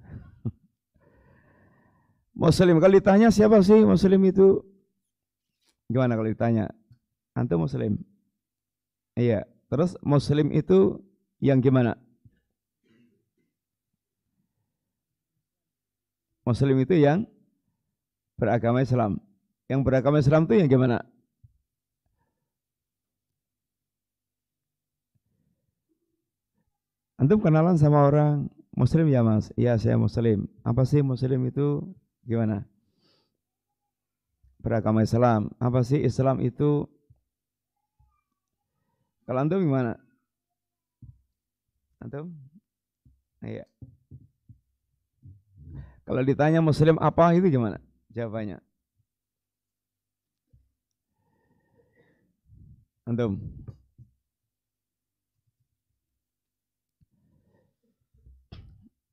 Muslim. 2.34 2.82
Kalau 2.82 2.94
ditanya 2.98 3.30
siapa 3.30 3.62
sih 3.62 3.86
Muslim 3.86 4.22
itu? 4.26 4.66
Gimana 5.90 6.18
kalau 6.18 6.30
ditanya? 6.30 6.74
Antum 7.38 7.66
Muslim? 7.66 8.02
Iya. 9.14 9.46
Terus 9.70 9.98
Muslim 10.02 10.54
itu 10.54 11.02
yang 11.42 11.62
gimana? 11.62 11.98
Muslim 16.44 16.76
itu 16.84 16.94
yang 17.00 17.26
beragama 18.36 18.84
Islam. 18.84 19.22
Yang 19.72 19.82
beragama 19.88 20.18
Islam 20.20 20.44
itu 20.50 20.54
yang 20.60 20.70
gimana? 20.70 21.06
Antum 27.16 27.40
kenalan 27.40 27.80
sama 27.80 28.04
orang 28.10 28.52
Muslim 28.76 29.08
ya 29.08 29.24
mas? 29.24 29.54
Iya 29.56 29.80
saya 29.80 29.96
Muslim. 29.96 30.50
Apa 30.68 30.84
sih 30.84 31.00
Muslim 31.00 31.48
itu? 31.48 31.88
Gimana? 32.24 32.64
Beragama 34.64 35.04
Islam. 35.04 35.52
Apa 35.60 35.84
sih 35.84 36.00
Islam 36.00 36.40
itu? 36.40 36.88
Kalau 39.28 39.40
antum 39.44 39.60
gimana? 39.60 40.00
Antum? 42.00 42.32
Iya. 43.44 43.68
Kalau 46.04 46.20
ditanya 46.24 46.60
muslim 46.60 47.00
apa 47.00 47.36
itu 47.36 47.48
gimana? 47.48 47.80
Jawabannya. 48.12 48.60
Antum? 53.04 53.40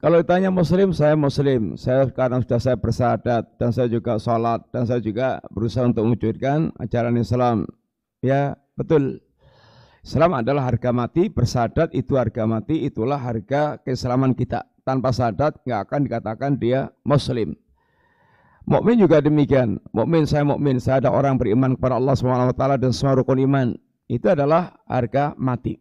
Kalau 0.01 0.17
ditanya 0.17 0.49
muslim, 0.49 0.97
saya 0.97 1.13
muslim. 1.13 1.77
Saya 1.77 2.09
karena 2.09 2.41
sudah 2.41 2.57
saya 2.57 2.77
bersahadat 2.81 3.45
dan 3.61 3.69
saya 3.69 3.85
juga 3.85 4.17
sholat 4.17 4.65
dan 4.73 4.89
saya 4.89 4.97
juga 4.97 5.45
berusaha 5.53 5.85
untuk 5.85 6.09
mewujudkan 6.09 6.73
ajaran 6.81 7.21
Islam. 7.21 7.69
Ya, 8.25 8.57
betul. 8.81 9.21
Islam 10.01 10.41
adalah 10.41 10.73
harga 10.73 10.89
mati, 10.97 11.29
bersahadat 11.29 11.93
itu 11.93 12.17
harga 12.17 12.49
mati, 12.49 12.89
itulah 12.89 13.21
harga 13.21 13.77
keislaman 13.85 14.33
kita. 14.33 14.65
Tanpa 14.89 15.13
sahadat 15.13 15.61
nggak 15.69 15.81
akan 15.85 16.01
dikatakan 16.09 16.57
dia 16.57 16.89
muslim. 17.05 17.53
Mukmin 18.65 18.97
juga 18.97 19.21
demikian. 19.21 19.85
Mukmin 19.93 20.25
saya 20.25 20.49
mukmin, 20.49 20.81
saya 20.81 21.05
ada 21.05 21.13
orang 21.13 21.37
beriman 21.37 21.77
kepada 21.77 22.01
Allah 22.01 22.17
SWT 22.17 22.57
dan 22.81 22.93
semua 22.97 23.21
rukun 23.21 23.37
iman. 23.45 23.77
Itu 24.09 24.33
adalah 24.33 24.81
harga 24.89 25.37
mati. 25.37 25.77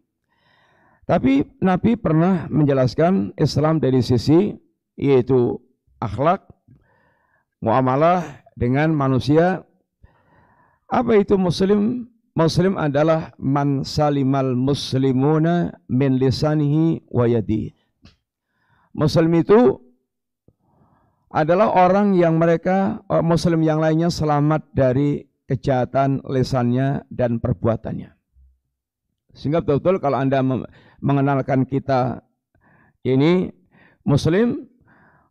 Tapi 1.10 1.42
Nabi 1.58 1.98
pernah 1.98 2.46
menjelaskan 2.46 3.34
Islam 3.34 3.82
dari 3.82 3.98
sisi 3.98 4.54
yaitu 4.94 5.58
akhlak, 5.98 6.46
muamalah 7.58 8.46
dengan 8.54 8.94
manusia. 8.94 9.66
Apa 10.86 11.18
itu 11.18 11.34
muslim? 11.34 12.06
Muslim 12.38 12.78
adalah 12.78 13.34
man 13.42 13.82
salimal 13.82 14.54
muslimuna 14.54 15.74
min 15.90 16.14
lisanihi 16.14 17.02
wa 17.10 17.26
yadihi. 17.26 17.74
Muslim 18.94 19.34
itu 19.34 19.82
adalah 21.34 21.74
orang 21.74 22.14
yang 22.14 22.38
mereka 22.38 23.02
muslim 23.26 23.66
yang 23.66 23.82
lainnya 23.82 24.14
selamat 24.14 24.62
dari 24.70 25.26
kejahatan 25.50 26.22
lesannya 26.22 27.02
dan 27.10 27.42
perbuatannya. 27.42 28.14
Sehingga 29.34 29.62
betul-betul 29.62 29.98
kalau 29.98 30.18
Anda 30.22 30.42
mengenalkan 31.00 31.64
kita 31.64 32.24
ini 33.04 33.52
muslim 34.04 34.68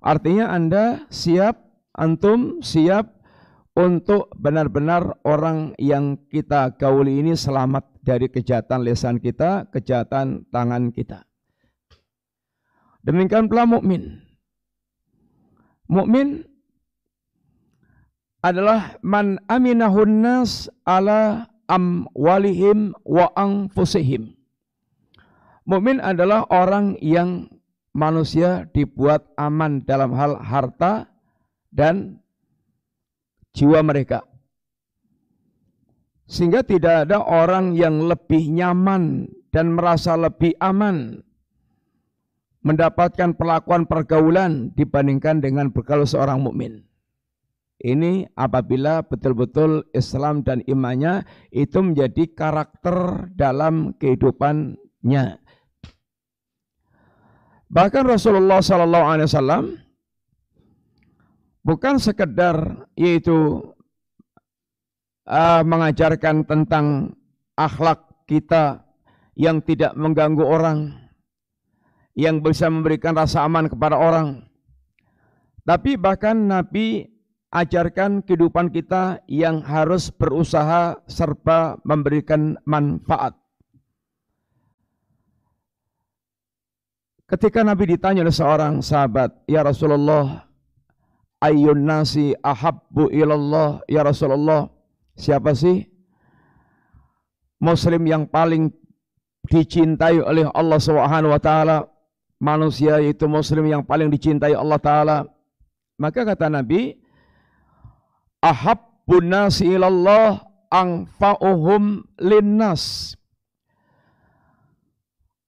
artinya 0.02 0.54
Anda 0.54 1.06
siap 1.10 1.70
antum 1.96 2.62
siap 2.62 3.20
untuk 3.80 4.34
benar-benar 4.36 5.24
orang 5.24 5.72
yang 5.80 6.20
kita 6.28 6.76
gauli 6.76 7.24
ini 7.24 7.38
selamat 7.38 8.04
dari 8.04 8.28
kejahatan 8.28 8.84
lesan 8.84 9.24
kita, 9.24 9.72
kejahatan 9.72 10.50
tangan 10.52 10.92
kita. 10.92 11.24
Demikian 13.06 13.48
pula 13.48 13.64
mukmin. 13.64 14.20
Mukmin 15.88 16.44
adalah 18.44 19.00
man 19.04 19.40
aminahun 19.48 20.12
nas 20.24 20.68
ala 20.84 21.48
amwalihim 21.72 22.96
wa 23.08 23.32
anfusihim. 23.36 24.39
Mukmin 25.70 26.02
adalah 26.02 26.50
orang 26.50 26.98
yang 26.98 27.46
manusia 27.94 28.66
dibuat 28.74 29.30
aman 29.38 29.86
dalam 29.86 30.18
hal 30.18 30.42
harta 30.42 31.06
dan 31.70 32.18
jiwa 33.54 33.86
mereka. 33.86 34.26
Sehingga 36.26 36.66
tidak 36.66 37.06
ada 37.06 37.22
orang 37.22 37.78
yang 37.78 38.02
lebih 38.02 38.50
nyaman 38.50 39.30
dan 39.54 39.78
merasa 39.78 40.18
lebih 40.18 40.58
aman 40.58 41.22
mendapatkan 42.66 43.38
perlakuan 43.38 43.86
pergaulan 43.86 44.74
dibandingkan 44.74 45.38
dengan 45.38 45.70
bergaul 45.70 46.06
seorang 46.06 46.42
mukmin. 46.42 46.82
Ini 47.80 48.26
apabila 48.34 49.06
betul-betul 49.06 49.86
Islam 49.94 50.42
dan 50.42 50.66
imannya 50.66 51.24
itu 51.54 51.78
menjadi 51.80 52.26
karakter 52.34 53.30
dalam 53.38 53.94
kehidupannya. 53.96 55.49
Bahkan 57.70 58.04
Rasulullah 58.10 58.66
Sallallahu 58.66 59.06
Alaihi 59.06 59.30
Wasallam 59.30 59.64
bukan 61.62 62.02
sekedar 62.02 62.90
yaitu 62.98 63.62
uh, 65.30 65.62
mengajarkan 65.62 66.44
tentang 66.50 67.14
akhlak 67.54 68.10
kita 68.26 68.82
yang 69.40 69.64
tidak 69.64 69.96
mengganggu 69.96 70.44
orang, 70.44 70.98
yang 72.18 72.44
bisa 72.44 72.68
memberikan 72.68 73.16
rasa 73.16 73.48
aman 73.48 73.72
kepada 73.72 73.96
orang. 73.96 74.44
Tapi 75.64 75.96
bahkan 75.96 76.36
Nabi 76.36 77.08
ajarkan 77.56 78.28
kehidupan 78.28 78.68
kita 78.74 79.24
yang 79.32 79.64
harus 79.64 80.12
berusaha 80.12 81.00
serba 81.08 81.80
memberikan 81.88 82.60
manfaat. 82.68 83.39
Ketika 87.30 87.62
Nabi 87.62 87.94
ditanya 87.94 88.26
oleh 88.26 88.34
seorang 88.34 88.82
sahabat, 88.82 89.30
"Ya 89.46 89.62
Rasulullah, 89.62 90.50
ayyun 91.46 91.86
nasi 91.86 92.34
ahabbu 92.42 93.14
ilallah 93.14 93.86
ya 93.86 94.02
Rasulullah?" 94.02 94.66
Siapa 95.14 95.54
sih 95.54 95.86
muslim 97.62 98.02
yang 98.10 98.26
paling 98.26 98.74
dicintai 99.46 100.18
oleh 100.26 100.50
Allah 100.58 100.80
Subhanahu 100.82 101.30
wa 101.30 101.38
taala? 101.38 101.86
Manusia 102.40 102.98
itu 103.04 103.30
muslim 103.30 103.68
yang 103.68 103.84
paling 103.86 104.10
dicintai 104.10 104.56
Allah 104.58 104.80
taala. 104.80 105.18
Maka 106.00 106.24
kata 106.24 106.48
Nabi, 106.50 106.98
"Ahabbun 108.42 109.28
nasi 109.28 109.70
ilallah 109.70 110.40
anfa'uhum 110.72 112.08
linnas." 112.18 113.19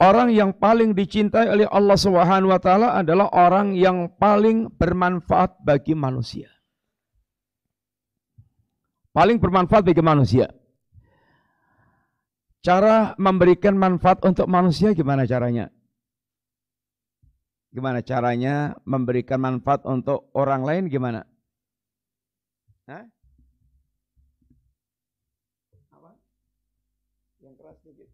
Orang 0.01 0.33
yang 0.33 0.57
paling 0.57 0.97
dicintai 0.97 1.45
oleh 1.45 1.69
Allah 1.69 1.93
Subhanahu 1.93 2.49
wa 2.49 2.57
taala 2.57 2.97
adalah 2.97 3.29
orang 3.37 3.77
yang 3.77 4.09
paling 4.17 4.73
bermanfaat 4.73 5.61
bagi 5.61 5.93
manusia. 5.93 6.49
Paling 9.13 9.37
bermanfaat 9.37 9.85
bagi 9.85 10.01
manusia. 10.01 10.49
Cara 12.65 13.13
memberikan 13.21 13.77
manfaat 13.77 14.25
untuk 14.25 14.49
manusia 14.49 14.97
gimana 14.97 15.29
caranya? 15.29 15.69
Gimana 17.69 18.01
caranya 18.01 18.73
memberikan 18.89 19.37
manfaat 19.37 19.85
untuk 19.85 20.33
orang 20.33 20.65
lain 20.65 20.83
gimana? 20.89 21.29
Hah? 22.89 23.05
Apa? 25.93 26.17
Yang 27.37 27.53
keras 27.61 27.77
sedikit. 27.85 28.09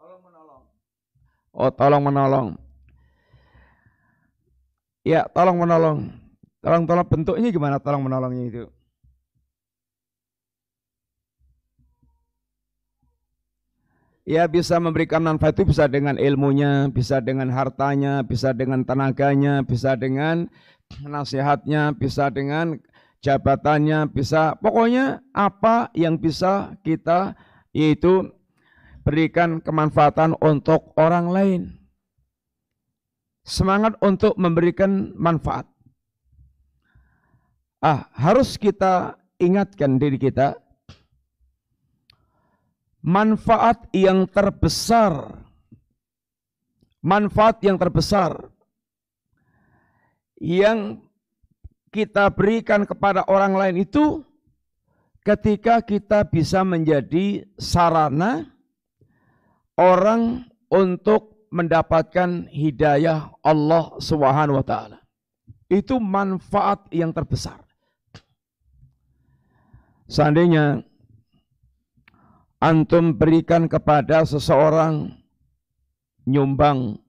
Tolong 0.00 0.24
menolong. 0.24 0.64
Oh, 1.50 1.70
tolong 1.74 2.02
menolong. 2.06 2.54
Ya, 5.02 5.26
tolong 5.34 5.58
menolong. 5.58 5.98
Tolong 6.60 6.84
tolong 6.84 7.08
bentuknya 7.08 7.48
gimana 7.48 7.80
tolong 7.80 8.04
menolongnya 8.04 8.44
itu? 8.52 8.64
Ya 14.28 14.46
bisa 14.46 14.78
memberikan 14.78 15.24
manfaat 15.24 15.58
itu 15.58 15.72
bisa 15.72 15.90
dengan 15.90 16.14
ilmunya, 16.14 16.86
bisa 16.92 17.18
dengan 17.18 17.50
hartanya, 17.50 18.22
bisa 18.22 18.54
dengan 18.54 18.84
tenaganya, 18.86 19.64
bisa 19.64 19.96
dengan 19.98 20.46
nasihatnya, 21.02 21.96
bisa 21.96 22.30
dengan 22.30 22.78
jabatannya, 23.24 24.06
bisa 24.12 24.54
pokoknya 24.60 25.24
apa 25.34 25.88
yang 25.96 26.20
bisa 26.20 26.76
kita 26.84 27.34
yaitu 27.72 28.28
berikan 29.10 29.58
kemanfaatan 29.58 30.38
untuk 30.38 30.94
orang 30.94 31.26
lain. 31.34 31.62
Semangat 33.42 33.98
untuk 33.98 34.38
memberikan 34.38 35.10
manfaat. 35.18 35.66
Ah, 37.82 38.06
harus 38.14 38.54
kita 38.54 39.18
ingatkan 39.42 39.98
diri 39.98 40.14
kita 40.14 40.54
manfaat 43.00 43.88
yang 43.96 44.28
terbesar 44.28 45.40
manfaat 47.00 47.64
yang 47.64 47.80
terbesar 47.80 48.36
yang 50.36 51.00
kita 51.88 52.28
berikan 52.28 52.84
kepada 52.84 53.24
orang 53.32 53.56
lain 53.56 53.88
itu 53.88 54.20
ketika 55.24 55.80
kita 55.80 56.28
bisa 56.28 56.60
menjadi 56.60 57.48
sarana 57.56 58.59
orang 59.80 60.44
untuk 60.68 61.48
mendapatkan 61.48 62.46
hidayah 62.52 63.32
Allah 63.40 63.96
Subhanahu 63.98 64.60
wa 64.60 64.66
taala. 64.66 64.98
Itu 65.72 65.96
manfaat 65.98 66.86
yang 66.92 67.16
terbesar. 67.16 67.64
Seandainya 70.10 70.82
antum 72.60 73.16
berikan 73.16 73.70
kepada 73.70 74.26
seseorang 74.28 75.16
nyumbang 76.28 77.00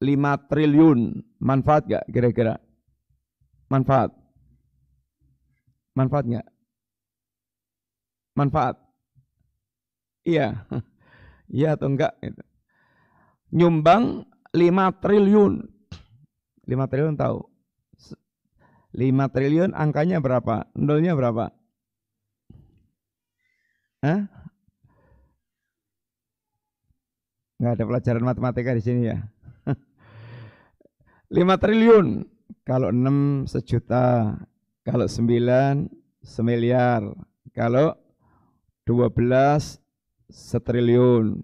5 0.00 0.48
triliun. 0.50 1.20
Manfaat 1.38 1.86
gak 1.86 2.06
kira-kira? 2.10 2.58
Manfaat. 3.70 4.14
Manfaat 5.94 6.24
gak? 6.26 6.46
Manfaat. 8.38 8.76
Iya. 10.22 10.66
Iya 11.48 11.80
atau 11.80 11.88
enggak? 11.88 12.12
Nyumbang 13.52 14.28
5 14.52 15.00
triliun. 15.00 15.64
5 16.68 16.90
triliun 16.92 17.16
tahu? 17.16 17.40
5 18.92 19.32
triliun 19.34 19.72
angkanya 19.72 20.20
berapa? 20.20 20.68
Nolnya 20.76 21.16
berapa? 21.16 21.52
Hah? 24.04 24.20
Enggak 27.58 27.72
ada 27.74 27.84
pelajaran 27.88 28.24
matematika 28.24 28.70
di 28.76 28.82
sini 28.84 29.00
ya. 29.08 29.18
5 31.34 31.62
triliun. 31.62 32.06
Kalau 32.68 32.92
6 32.92 33.48
sejuta. 33.48 34.36
Kalau 34.84 35.08
9 35.08 35.88
semiliar. 36.20 37.02
Kalau 37.56 37.96
12 38.84 39.87
setriliun. 40.28 41.40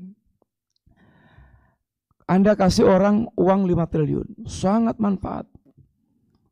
Anda 2.25 2.57
kasih 2.57 2.89
orang 2.89 3.29
uang 3.37 3.69
5 3.69 3.93
triliun. 3.93 4.29
Sangat 4.49 4.97
manfaat. 4.97 5.45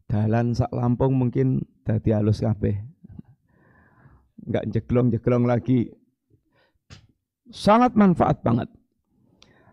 Dalan 0.04 0.52
sak 0.52 0.68
Lampung 0.76 1.16
mungkin 1.16 1.64
dadi 1.88 2.12
halus 2.12 2.44
kabeh. 2.44 2.76
Enggak 4.44 4.68
jeglong-jeglong 4.68 5.48
lagi. 5.48 5.88
Sangat 7.48 7.96
manfaat 7.96 8.44
banget. 8.44 8.68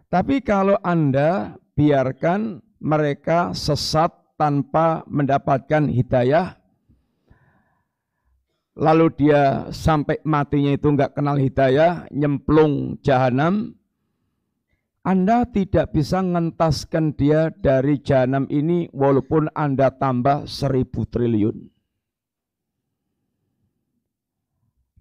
Tapi 0.07 0.39
kalau 0.39 0.79
Anda 0.83 1.59
biarkan 1.75 2.63
mereka 2.79 3.51
sesat 3.55 4.11
tanpa 4.39 5.03
mendapatkan 5.07 5.91
hidayah, 5.91 6.58
lalu 8.77 9.09
dia 9.15 9.71
sampai 9.71 10.21
matinya 10.27 10.73
itu 10.73 10.91
enggak 10.91 11.15
kenal 11.17 11.39
hidayah, 11.39 12.05
nyemplung 12.11 12.99
jahanam, 13.01 13.79
anda 15.09 15.47
tidak 15.47 15.95
bisa 15.95 16.19
ngentaskan 16.19 17.15
dia 17.15 17.49
dari 17.49 17.97
jahanam 18.03 18.45
ini 18.51 18.91
walaupun 18.91 19.47
Anda 19.55 19.95
tambah 19.95 20.43
seribu 20.45 21.07
triliun. 21.07 21.71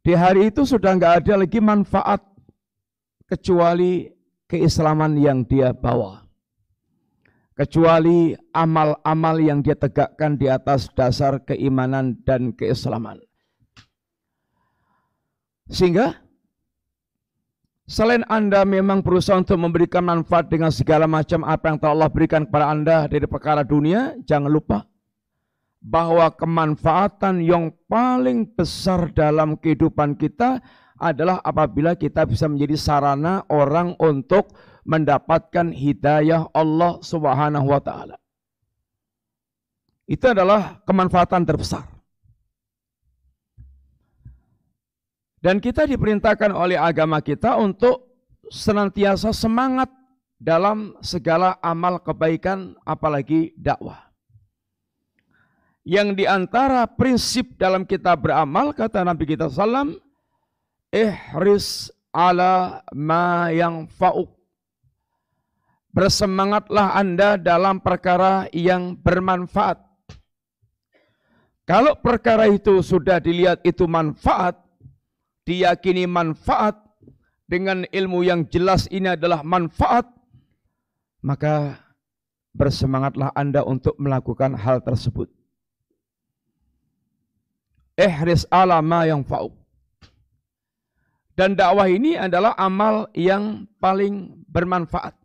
Di 0.00 0.16
hari 0.16 0.48
itu 0.48 0.64
sudah 0.64 0.96
nggak 0.96 1.14
ada 1.20 1.34
lagi 1.44 1.60
manfaat 1.60 2.24
kecuali 3.28 4.08
keislaman 4.48 5.20
yang 5.20 5.44
dia 5.44 5.76
bawa. 5.76 6.24
Kecuali 7.52 8.32
amal-amal 8.54 9.36
yang 9.42 9.60
dia 9.60 9.76
tegakkan 9.76 10.40
di 10.40 10.48
atas 10.48 10.88
dasar 10.96 11.44
keimanan 11.44 12.16
dan 12.24 12.56
keislaman. 12.56 13.27
Sehingga 15.68 16.28
Selain 17.88 18.20
Anda 18.28 18.68
memang 18.68 19.00
berusaha 19.00 19.40
untuk 19.40 19.56
memberikan 19.56 20.04
manfaat 20.04 20.52
dengan 20.52 20.68
segala 20.68 21.08
macam 21.08 21.40
apa 21.40 21.72
yang 21.72 21.80
telah 21.80 21.92
Allah 21.96 22.12
berikan 22.12 22.44
kepada 22.44 22.68
Anda 22.68 23.08
dari 23.08 23.24
perkara 23.24 23.64
dunia, 23.64 24.12
jangan 24.28 24.52
lupa 24.52 24.84
bahwa 25.80 26.28
kemanfaatan 26.36 27.40
yang 27.40 27.72
paling 27.88 28.44
besar 28.52 29.08
dalam 29.16 29.56
kehidupan 29.56 30.20
kita 30.20 30.60
adalah 31.00 31.40
apabila 31.40 31.96
kita 31.96 32.28
bisa 32.28 32.44
menjadi 32.44 32.76
sarana 32.76 33.48
orang 33.48 33.96
untuk 33.96 34.52
mendapatkan 34.84 35.72
hidayah 35.72 36.44
Allah 36.52 37.00
Subhanahu 37.00 37.72
wa 37.72 37.80
taala. 37.80 38.20
Itu 40.04 40.28
adalah 40.28 40.84
kemanfaatan 40.84 41.48
terbesar. 41.48 41.97
Dan 45.38 45.62
kita 45.62 45.86
diperintahkan 45.86 46.50
oleh 46.50 46.74
agama 46.74 47.22
kita 47.22 47.54
untuk 47.58 48.10
senantiasa 48.50 49.30
semangat 49.30 49.86
dalam 50.38 50.98
segala 51.02 51.58
amal 51.62 52.02
kebaikan 52.02 52.74
apalagi 52.82 53.54
dakwah. 53.54 54.10
Yang 55.86 56.08
di 56.20 56.24
antara 56.28 56.84
prinsip 56.84 57.56
dalam 57.56 57.86
kita 57.86 58.12
beramal 58.18 58.76
kata 58.76 59.00
Nabi 59.06 59.24
kita 59.24 59.48
salam 59.48 59.96
ihris 60.92 61.88
ala 62.12 62.84
ma 62.92 63.48
yang 63.48 63.88
fa'uk 63.88 64.38
bersemangatlah 65.92 66.94
anda 66.94 67.34
dalam 67.40 67.80
perkara 67.80 68.46
yang 68.54 68.94
bermanfaat. 68.94 69.80
Kalau 71.66 71.98
perkara 72.00 72.48
itu 72.48 72.80
sudah 72.80 73.20
dilihat 73.20 73.60
itu 73.60 73.84
manfaat, 73.84 74.56
diyakini 75.48 76.04
manfaat 76.04 76.76
dengan 77.48 77.88
ilmu 77.88 78.20
yang 78.20 78.44
jelas 78.52 78.84
ini 78.92 79.16
adalah 79.16 79.40
manfaat, 79.40 80.04
maka 81.24 81.80
bersemangatlah 82.52 83.32
Anda 83.32 83.64
untuk 83.64 83.96
melakukan 83.96 84.52
hal 84.60 84.84
tersebut. 84.84 85.32
Ihris 87.96 88.44
ala 88.52 88.84
ma 88.84 89.08
yang 89.08 89.24
fa'u. 89.24 89.48
Dan 91.32 91.56
dakwah 91.56 91.88
ini 91.88 92.18
adalah 92.18 92.52
amal 92.60 93.08
yang 93.16 93.64
paling 93.80 94.44
bermanfaat. 94.50 95.16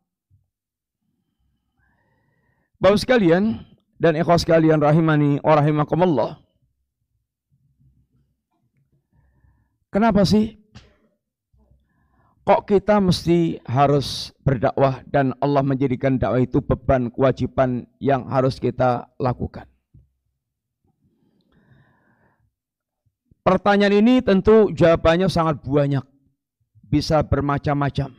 Bapak 2.78 3.02
sekalian 3.02 3.66
dan 3.98 4.14
ikhwas 4.16 4.46
sekalian 4.46 4.80
rahimani 4.80 5.42
wa 5.42 5.58
rahimakumullah. 5.58 6.38
Kenapa 9.94 10.26
sih? 10.26 10.58
Kok 12.44 12.66
kita 12.66 12.98
mesti 12.98 13.62
harus 13.64 14.34
berdakwah 14.42 15.06
dan 15.06 15.38
Allah 15.38 15.62
menjadikan 15.62 16.18
dakwah 16.18 16.42
itu 16.42 16.60
beban 16.60 17.14
kewajiban 17.14 17.86
yang 18.02 18.26
harus 18.26 18.58
kita 18.58 19.08
lakukan? 19.22 19.70
Pertanyaan 23.46 24.02
ini 24.02 24.20
tentu 24.26 24.74
jawabannya 24.74 25.30
sangat 25.30 25.62
banyak. 25.62 26.04
Bisa 26.90 27.22
bermacam-macam. 27.22 28.12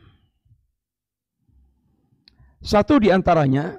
Satu 2.63 2.97
di 2.97 3.11
antaranya, 3.13 3.77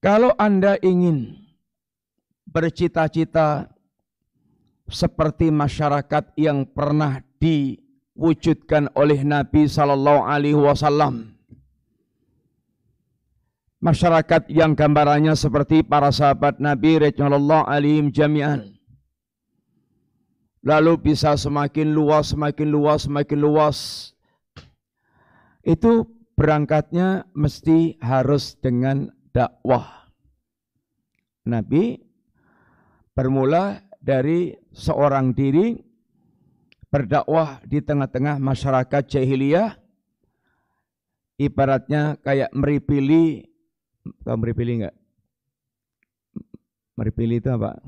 kalau 0.00 0.32
Anda 0.40 0.80
ingin 0.80 1.36
bercita-cita 2.48 3.68
seperti 4.92 5.48
masyarakat 5.48 6.34
yang 6.36 6.66
pernah 6.68 7.22
diwujudkan 7.40 8.92
oleh 8.94 9.22
Nabi 9.24 9.66
sallallahu 9.66 10.26
alaihi 10.26 10.58
wasallam. 10.58 11.38
Masyarakat 13.80 14.52
yang 14.52 14.76
gambarannya 14.76 15.32
seperti 15.32 15.80
para 15.80 16.12
sahabat 16.12 16.60
Nabi 16.60 17.00
radhiyallahu 17.00 17.64
alaihim 17.64 18.12
jami'an. 18.12 18.76
Lalu 20.60 21.00
bisa 21.00 21.32
semakin 21.40 21.96
luas, 21.96 22.36
semakin 22.36 22.68
luas, 22.68 23.08
semakin 23.08 23.38
luas. 23.40 23.78
Itu 25.64 26.04
berangkatnya 26.36 27.24
mesti 27.32 27.96
harus 28.04 28.60
dengan 28.60 29.08
dakwah. 29.32 30.12
Nabi 31.48 32.04
bermula 33.16 33.80
dari 34.00 34.56
seorang 34.72 35.36
diri 35.36 35.76
berdakwah 36.90 37.62
di 37.68 37.78
tengah-tengah 37.84 38.40
masyarakat 38.42 39.02
jahiliyah 39.06 39.78
ibaratnya 41.38 42.18
kayak 42.20 42.50
meripili 42.56 43.46
tahu 44.24 44.36
meripili 44.40 44.82
enggak? 44.82 44.96
Meripili 46.96 47.40
itu 47.40 47.48
apa? 47.48 47.80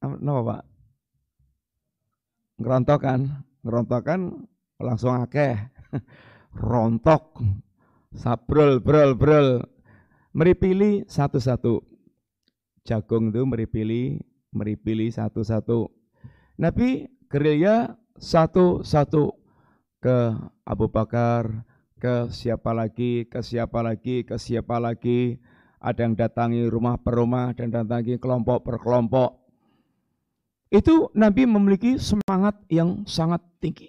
Apa 0.00 0.16
Pak? 0.16 0.62
Ngerontokan, 2.60 3.20
ngerontokan 3.64 4.20
langsung 4.78 5.16
akeh. 5.16 5.56
Rontok, 6.50 7.40
sabrol, 8.14 8.82
brol, 8.82 9.14
brol, 9.14 9.69
meripili 10.30 11.02
satu-satu. 11.06 11.82
Jagung 12.86 13.30
itu 13.30 13.42
meripili, 13.44 14.18
meripili 14.50 15.12
satu-satu. 15.12 15.90
Nabi 16.58 17.08
gerilya 17.30 17.94
satu-satu 18.18 19.36
ke 20.00 20.16
Abu 20.64 20.86
Bakar, 20.88 21.64
ke 22.00 22.32
siapa 22.32 22.72
lagi, 22.72 23.28
ke 23.28 23.44
siapa 23.44 23.84
lagi, 23.84 24.24
ke 24.24 24.40
siapa 24.40 24.80
lagi. 24.80 25.38
Ada 25.80 26.04
yang 26.04 26.12
datangi 26.12 26.68
rumah 26.68 27.00
per 27.00 27.16
rumah 27.16 27.56
dan 27.56 27.72
datangi 27.72 28.20
kelompok 28.20 28.64
per 28.64 28.76
kelompok. 28.80 29.40
Itu 30.68 31.08
Nabi 31.16 31.48
memiliki 31.48 31.96
semangat 31.96 32.60
yang 32.68 33.08
sangat 33.08 33.40
tinggi. 33.58 33.88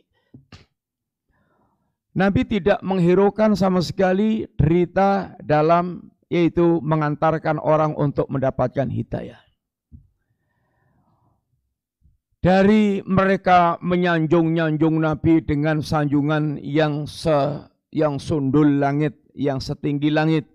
Nabi 2.12 2.43
tidak 2.43 2.84
menghiraukan 2.84 3.56
sama 3.56 3.80
sekali 3.80 4.43
derita 4.60 5.36
dalam 5.39 6.11
yaitu 6.32 6.80
mengantarkan 6.80 7.60
orang 7.60 7.91
untuk 8.00 8.32
mendapatkan 8.32 8.88
hidayah. 8.88 9.44
Dari 12.41 13.04
mereka 13.06 13.78
menyanjung-nyanjung 13.84 14.98
Nabi 14.98 15.44
dengan 15.46 15.84
sanjungan 15.84 16.58
yang 16.63 17.06
se 17.06 17.67
yang 17.91 18.17
sundul 18.17 18.80
langit, 18.80 19.20
yang 19.36 19.60
setinggi 19.60 20.10
langit. 20.10 20.48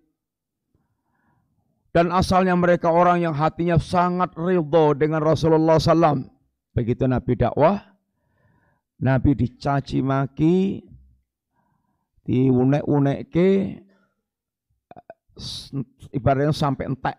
Dan 1.92 2.10
asalnya 2.10 2.56
mereka 2.56 2.90
orang 2.90 3.22
yang 3.22 3.36
hatinya 3.36 3.78
sangat 3.78 4.34
ridho 4.34 4.96
dengan 4.98 5.22
Rasulullah 5.22 5.78
SAW. 5.78 6.26
Begitu 6.74 7.08
Nabi 7.08 7.38
dakwah, 7.38 7.80
Nabi 9.00 9.32
dicaci 9.32 10.04
maki, 10.04 10.84
diunek-unek 12.26 13.20
ke, 13.30 13.48
ibaratnya 16.12 16.52
sampai 16.52 16.88
entek. 16.88 17.16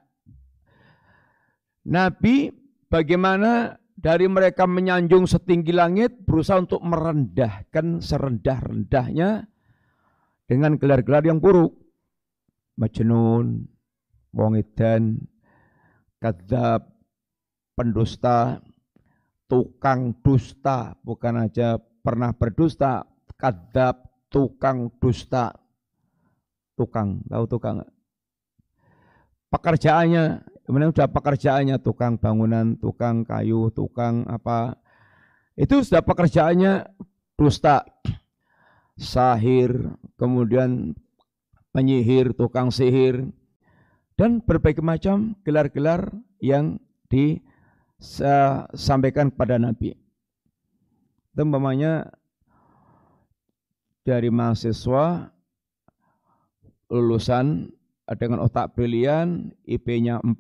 Nabi 1.87 2.51
bagaimana 2.91 3.79
dari 3.97 4.29
mereka 4.29 4.69
menyanjung 4.69 5.25
setinggi 5.25 5.73
langit 5.73 6.21
berusaha 6.21 6.61
untuk 6.61 6.85
merendahkan 6.85 7.97
serendah-rendahnya 8.03 9.49
dengan 10.45 10.77
gelar-gelar 10.77 11.25
yang 11.25 11.41
buruk. 11.41 11.73
Majnun, 12.77 13.65
wong 14.37 14.53
edan, 14.53 15.17
kadzab, 16.21 16.85
pendusta, 17.73 18.61
tukang 19.49 20.13
dusta, 20.21 20.93
bukan 21.01 21.49
aja 21.49 21.81
pernah 21.81 22.37
berdusta, 22.37 23.01
kadzab, 23.33 24.05
tukang 24.29 24.93
dusta. 25.01 25.57
Tukang, 26.77 27.25
tahu 27.25 27.49
tukang? 27.49 27.81
Pekerjaannya 29.47 30.43
Kemudian 30.67 30.91
sudah 30.91 31.07
pekerjaannya 31.07 31.79
tukang 31.79 32.19
bangunan, 32.19 32.75
tukang 32.75 33.23
kayu, 33.23 33.71
tukang 33.71 34.27
apa. 34.27 34.75
Itu 35.55 35.79
sudah 35.79 36.03
pekerjaannya 36.03 36.91
dusta, 37.39 37.87
sahir, 38.99 39.95
kemudian 40.19 40.91
penyihir, 41.71 42.35
tukang 42.35 42.67
sihir, 42.67 43.31
dan 44.19 44.43
berbagai 44.43 44.83
macam 44.83 45.39
gelar-gelar 45.47 46.11
yang 46.43 46.83
disampaikan 47.07 49.31
pada 49.31 49.55
Nabi. 49.55 49.95
Itu 51.31 51.47
umpamanya 51.47 52.11
dari 54.03 54.27
mahasiswa 54.27 55.31
lulusan 56.91 57.71
dengan 58.15 58.47
otak 58.47 58.71
brilian, 58.71 59.51
IP-nya 59.67 60.23
4, 60.23 60.39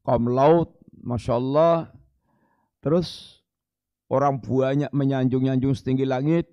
kom 0.00 0.24
laut, 0.32 0.72
Masya 1.04 1.36
Allah. 1.36 1.92
Terus 2.80 3.38
orang 4.08 4.40
banyak 4.40 4.88
menyanjung-nyanjung 4.96 5.76
setinggi 5.76 6.08
langit. 6.08 6.48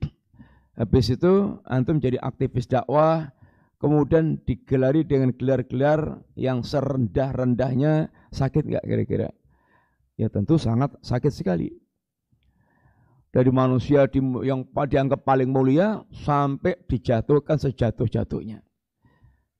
Habis 0.76 1.16
itu 1.16 1.64
antum 1.64 2.04
jadi 2.04 2.20
aktivis 2.20 2.68
dakwah, 2.68 3.32
kemudian 3.80 4.44
digelari 4.44 5.08
dengan 5.08 5.32
gelar-gelar 5.32 6.20
yang 6.36 6.68
serendah-rendahnya, 6.68 8.12
sakit 8.36 8.68
nggak 8.68 8.84
kira-kira? 8.84 9.32
Ya 10.20 10.28
tentu 10.28 10.60
sangat 10.60 11.00
sakit 11.00 11.32
sekali. 11.32 11.72
Dari 13.32 13.52
manusia 13.52 14.08
yang 14.44 14.68
dianggap 14.68 15.24
paling 15.24 15.48
mulia 15.48 16.04
sampai 16.12 16.76
dijatuhkan 16.88 17.60
sejatuh-jatuhnya. 17.60 18.64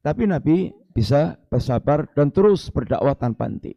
Tapi 0.06 0.30
Nabi 0.30 0.70
bisa 0.94 1.34
bersabar 1.50 2.06
dan 2.14 2.30
terus 2.30 2.70
berdakwah 2.70 3.18
tanpa 3.18 3.50
henti. 3.50 3.74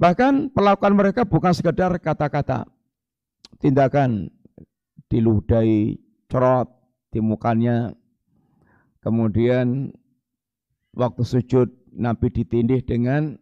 Bahkan 0.00 0.56
pelakuan 0.56 0.96
mereka 0.96 1.28
bukan 1.28 1.52
sekedar 1.52 1.92
kata-kata. 2.00 2.64
Tindakan 3.60 4.32
diludahi 5.12 6.00
cerot 6.32 6.72
di 7.12 7.20
mukanya. 7.20 7.92
Kemudian 9.04 9.92
waktu 10.96 11.22
sujud 11.28 11.68
Nabi 11.92 12.32
ditindih 12.32 12.80
dengan 12.88 13.36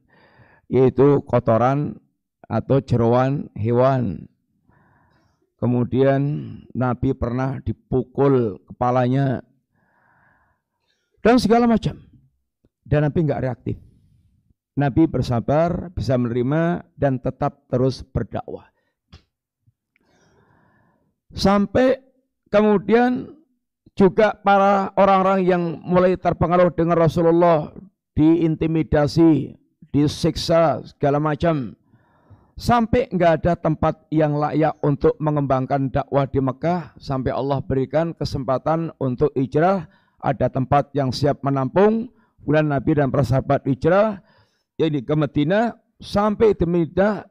yaitu 0.67 1.23
kotoran 1.31 2.03
atau 2.51 2.83
jeroan 2.83 3.55
hewan. 3.55 4.27
Kemudian 5.63 6.23
Nabi 6.75 7.15
pernah 7.15 7.63
dipukul 7.63 8.59
kepalanya 8.67 9.47
dan 11.27 11.43
segala 11.43 11.67
macam. 11.67 11.99
Dan 12.87 13.03
Nabi 13.03 13.19
nggak 13.27 13.43
reaktif. 13.43 13.77
Nabi 14.79 15.11
bersabar, 15.11 15.91
bisa 15.91 16.15
menerima 16.15 16.87
dan 16.95 17.19
tetap 17.19 17.67
terus 17.67 18.07
berdakwah. 18.07 18.71
Sampai 21.35 21.99
kemudian 22.47 23.35
juga 23.99 24.39
para 24.39 24.95
orang-orang 24.95 25.43
yang 25.43 25.63
mulai 25.83 26.15
terpengaruh 26.15 26.71
dengan 26.71 26.95
Rasulullah 26.95 27.75
diintimidasi, 28.15 29.59
disiksa 29.91 30.87
segala 30.87 31.19
macam 31.19 31.75
sampai 32.57 33.13
nggak 33.13 33.33
ada 33.43 33.53
tempat 33.59 34.09
yang 34.09 34.39
layak 34.39 34.79
untuk 34.81 35.13
mengembangkan 35.21 35.93
dakwah 35.93 36.25
di 36.25 36.41
Mekah 36.41 36.97
sampai 36.97 37.33
Allah 37.35 37.61
berikan 37.61 38.17
kesempatan 38.17 38.97
untuk 38.97 39.29
hijrah 39.37 39.85
ada 40.21 40.49
tempat 40.49 40.91
yang 40.97 41.13
siap 41.13 41.45
menampung 41.45 42.09
bulan 42.41 42.71
Nabi 42.71 42.97
dan 42.97 43.13
para 43.13 43.27
sahabat 43.27 43.67
hijrah 43.67 44.23
jadi 44.77 45.01
ke 45.01 45.15
Medina 45.17 45.75
sampai 46.01 46.53
di 46.53 46.67
Medina 46.69 47.25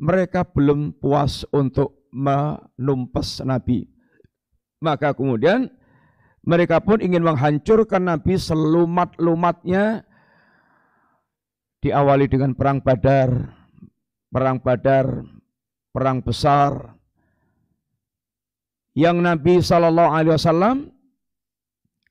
mereka 0.00 0.44
belum 0.44 0.96
puas 0.96 1.44
untuk 1.52 2.08
menumpas 2.12 3.44
Nabi. 3.44 3.84
Maka 4.80 5.12
kemudian 5.12 5.68
mereka 6.40 6.80
pun 6.80 7.04
ingin 7.04 7.20
menghancurkan 7.20 8.08
Nabi 8.08 8.40
selumat-lumatnya 8.40 10.08
diawali 11.84 12.26
dengan 12.28 12.56
perang 12.56 12.80
Badar, 12.80 13.28
perang 14.32 14.56
Badar, 14.60 15.24
perang 15.92 16.24
besar 16.24 16.96
yang 18.96 19.20
Nabi 19.20 19.60
Shallallahu 19.60 20.10
Alaihi 20.10 20.34
Wasallam 20.34 20.76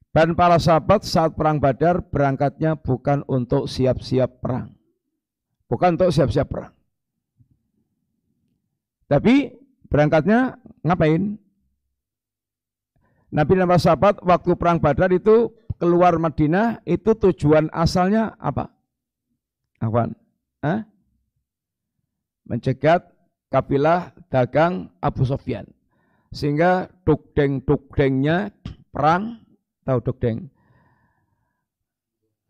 dan 0.09 0.33
para 0.33 0.57
sahabat 0.57 1.05
saat 1.05 1.37
perang 1.37 1.61
Badar 1.61 2.01
berangkatnya 2.01 2.73
bukan 2.73 3.21
untuk 3.29 3.69
siap-siap 3.69 4.41
perang. 4.41 4.73
Bukan 5.69 6.01
untuk 6.01 6.09
siap-siap 6.09 6.49
perang. 6.49 6.73
Tapi 9.05 9.53
berangkatnya 9.85 10.57
ngapain? 10.81 11.37
Nabi 13.29 13.53
dan 13.53 13.69
para 13.69 13.77
sahabat 13.77 14.15
waktu 14.25 14.57
perang 14.57 14.81
Badar 14.81 15.13
itu 15.13 15.53
keluar 15.77 16.17
Madinah 16.17 16.81
itu 16.89 17.13
tujuan 17.13 17.69
asalnya 17.69 18.33
apa? 18.41 18.73
Apa? 19.77 20.09
Hah? 20.65 20.89
Mencegat 22.49 23.05
kafilah 23.53 24.17
dagang 24.33 24.89
Abu 24.97 25.21
Sofyan. 25.21 25.69
Sehingga 26.33 26.89
dukdeng-dukdengnya 27.05 28.49
perang 28.89 29.45
Tahu 29.89 30.06
deng? 30.21 30.45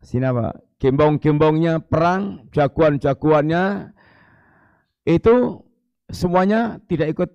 Sini 0.04 0.28
apa? 0.28 0.60
Gembong-gembongnya 0.76 1.80
perang, 1.80 2.44
jagoan-jagoannya 2.52 3.96
itu 5.08 5.64
semuanya 6.12 6.84
tidak 6.84 7.16
ikut 7.16 7.30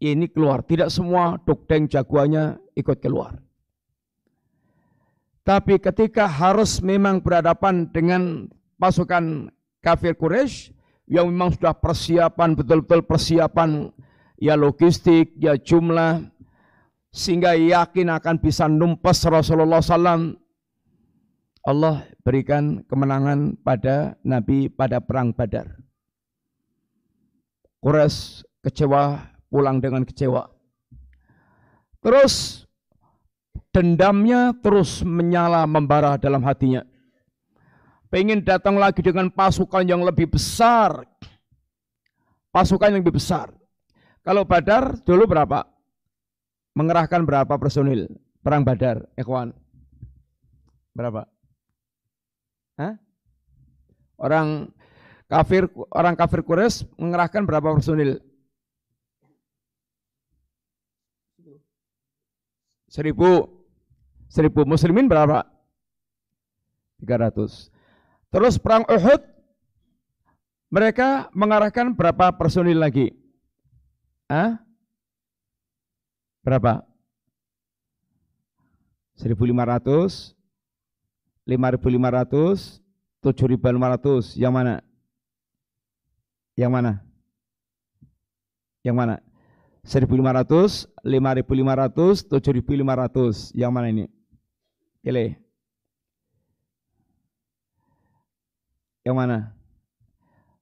ini 0.00 0.32
keluar. 0.32 0.64
Tidak 0.64 0.88
semua 0.88 1.36
deng 1.44 1.92
jagoannya 1.92 2.56
ikut 2.72 2.96
keluar. 3.04 3.36
Tapi 5.44 5.76
ketika 5.76 6.24
harus 6.24 6.80
memang 6.80 7.20
berhadapan 7.20 7.84
dengan 7.92 8.48
pasukan 8.80 9.52
kafir 9.84 10.16
Quraisy 10.16 10.72
yang 11.04 11.28
memang 11.28 11.52
sudah 11.52 11.76
persiapan 11.76 12.56
betul-betul 12.56 13.04
persiapan 13.04 13.92
ya 14.40 14.56
logistik, 14.56 15.36
ya 15.36 15.56
jumlah, 15.60 16.32
sehingga 17.08 17.56
yakin 17.56 18.12
akan 18.12 18.36
bisa 18.40 18.68
numpas 18.68 19.24
Rasulullah 19.24 19.80
SAW. 19.80 20.36
Allah 21.68 22.06
berikan 22.24 22.80
kemenangan 22.88 23.60
pada 23.60 24.16
Nabi 24.24 24.72
pada 24.72 25.04
perang 25.04 25.36
Badar. 25.36 25.68
Quraisy 27.84 28.42
kecewa, 28.64 29.20
pulang 29.52 29.78
dengan 29.78 30.02
kecewa. 30.02 30.48
Terus 32.00 32.64
dendamnya 33.74 34.56
terus 34.64 35.04
menyala 35.04 35.68
membara 35.68 36.16
dalam 36.16 36.40
hatinya. 36.42 36.82
Pengen 38.08 38.40
datang 38.40 38.80
lagi 38.80 39.04
dengan 39.04 39.28
pasukan 39.28 39.84
yang 39.84 40.00
lebih 40.00 40.32
besar. 40.32 41.04
Pasukan 42.48 42.96
yang 42.96 43.04
lebih 43.04 43.20
besar. 43.20 43.52
Kalau 44.24 44.48
Badar 44.48 44.96
dulu 45.04 45.28
berapa? 45.28 45.77
Mengerahkan 46.78 47.26
berapa 47.26 47.58
personil 47.58 48.06
perang 48.38 48.62
Badar, 48.62 49.02
Ikhwan? 49.18 49.50
Berapa? 50.94 51.26
Hah? 52.78 52.94
Orang 54.14 54.70
kafir 55.26 55.66
orang 55.90 56.14
kafir 56.14 56.46
Quraisy 56.46 56.86
mengerahkan 56.94 57.42
berapa 57.42 57.74
personil? 57.74 58.22
Seribu. 62.86 63.50
Seribu. 64.30 64.62
Muslimin 64.62 65.10
berapa? 65.10 65.42
300. 67.02 67.74
Terus 68.30 68.54
perang 68.58 68.86
Uhud, 68.86 69.22
mereka 70.70 71.30
mengarahkan 71.34 71.94
berapa 71.94 72.34
personil 72.34 72.78
lagi? 72.78 73.14
Hah? 74.30 74.67
Berapa? 76.48 76.80
1500, 79.20 80.32
5500, 81.44 82.80
7500. 83.20 84.32
Yang 84.40 84.52
mana? 84.56 84.80
Yang 86.56 86.72
mana? 86.72 86.92
Yang 88.80 88.96
mana? 88.96 89.16
1500, 89.84 90.88
5500, 91.04 92.24
7500. 92.32 93.52
Yang 93.52 93.72
mana 93.76 93.86
ini? 93.92 94.08
Pilih. 95.04 95.36
Yang 99.04 99.16
mana? 99.20 99.52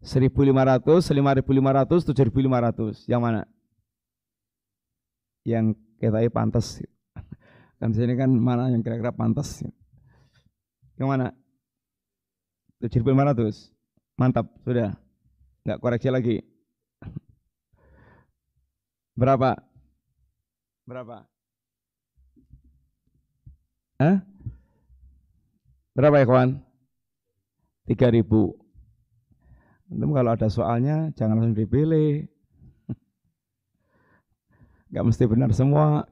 1500, 0.02 1.14
5500, 1.14 2.02
7500. 2.10 3.06
Yang 3.06 3.22
mana? 3.22 3.46
Yang 5.46 5.78
kita 6.02 6.26
pantas. 6.34 6.82
Kan 7.78 7.94
sini 7.94 8.18
kan 8.18 8.34
mana 8.34 8.72
yang 8.74 8.82
kira-kira 8.82 9.14
pantas. 9.14 9.62
Yang 10.98 11.08
mana? 11.08 11.28
7500. 12.82 13.70
Mantap, 14.18 14.48
sudah. 14.66 14.96
Enggak 15.62 15.78
koreksi 15.78 16.08
lagi. 16.10 16.36
Berapa? 19.14 19.54
Berapa? 20.84 21.24
Hah? 23.96 24.16
Berapa 25.96 26.16
ya 26.20 26.26
kawan? 26.28 26.50
3000. 27.88 28.66
Tentu 29.86 30.06
kalau 30.10 30.30
ada 30.34 30.48
soalnya 30.50 31.08
jangan 31.16 31.40
langsung 31.40 31.56
dipilih. 31.56 32.28
Gak 34.90 35.04
mesti 35.06 35.24
benar 35.26 35.50
semua. 35.50 36.06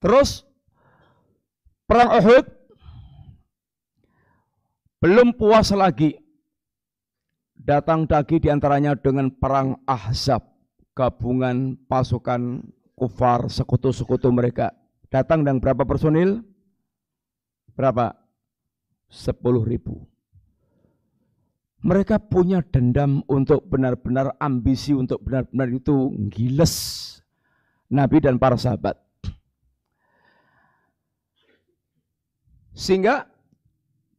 Terus 0.00 0.42
perang 1.84 2.16
Uhud 2.18 2.44
belum 5.00 5.36
puas 5.36 5.70
lagi. 5.72 6.16
Datang 7.60 8.08
lagi 8.08 8.40
di 8.40 8.48
antaranya 8.48 8.96
dengan 8.96 9.28
perang 9.30 9.76
Ahzab 9.84 10.42
gabungan 10.96 11.76
pasukan 11.86 12.64
kufar 12.96 13.52
sekutu-sekutu 13.52 14.32
mereka 14.32 14.72
datang 15.12 15.44
dengan 15.44 15.60
berapa 15.60 15.84
personil? 15.84 16.40
Berapa? 17.76 18.16
Sepuluh 19.10 19.62
ribu. 19.66 20.08
Mereka 21.80 22.28
punya 22.28 22.60
dendam 22.60 23.24
untuk 23.28 23.64
benar-benar 23.68 24.36
ambisi 24.40 24.92
untuk 24.92 25.24
benar-benar 25.24 25.68
itu 25.72 26.12
giles 26.28 27.19
Nabi 27.90 28.22
dan 28.22 28.38
para 28.38 28.54
sahabat. 28.54 28.94
Sehingga 32.70 33.26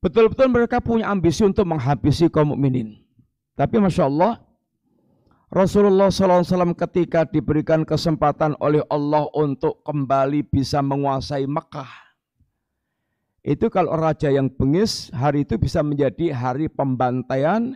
betul-betul 0.04 0.52
mereka 0.52 0.84
punya 0.84 1.08
ambisi 1.08 1.42
untuk 1.48 1.66
menghabisi 1.66 2.28
kaum 2.28 2.54
mukminin. 2.54 3.00
Tapi 3.56 3.80
Masya 3.80 4.06
Allah, 4.06 4.44
Rasulullah 5.52 6.12
SAW 6.12 6.76
ketika 6.76 7.24
diberikan 7.26 7.88
kesempatan 7.88 8.60
oleh 8.60 8.84
Allah 8.92 9.28
untuk 9.34 9.82
kembali 9.88 10.46
bisa 10.46 10.84
menguasai 10.84 11.48
Mekah. 11.48 11.90
Itu 13.42 13.74
kalau 13.74 13.98
raja 13.98 14.30
yang 14.30 14.54
bengis, 14.54 15.10
hari 15.10 15.42
itu 15.42 15.58
bisa 15.58 15.82
menjadi 15.82 16.30
hari 16.30 16.70
pembantaian, 16.70 17.74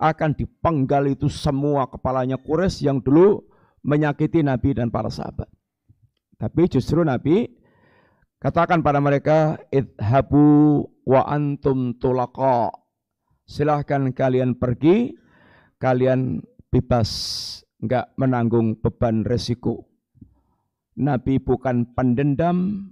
akan 0.00 0.34
dipenggal 0.34 1.04
itu 1.06 1.28
semua 1.28 1.86
kepalanya 1.86 2.40
Quraisy 2.40 2.88
yang 2.88 2.98
dulu 2.98 3.44
menyakiti 3.82 4.42
Nabi 4.42 4.74
dan 4.78 4.90
para 4.90 5.10
sahabat. 5.10 5.50
Tapi 6.38 6.62
justru 6.66 7.06
Nabi 7.06 7.46
katakan 8.42 8.82
pada 8.82 8.98
mereka, 8.98 9.58
idhabu 9.70 10.82
wa 11.06 11.22
antum 11.26 11.94
tulaqa. 11.98 12.70
Silahkan 13.46 14.10
kalian 14.14 14.58
pergi, 14.58 15.14
kalian 15.78 16.42
bebas, 16.70 17.10
enggak 17.82 18.10
menanggung 18.18 18.78
beban 18.78 19.26
resiko. 19.26 19.86
Nabi 20.98 21.38
bukan 21.42 21.94
pendendam, 21.94 22.90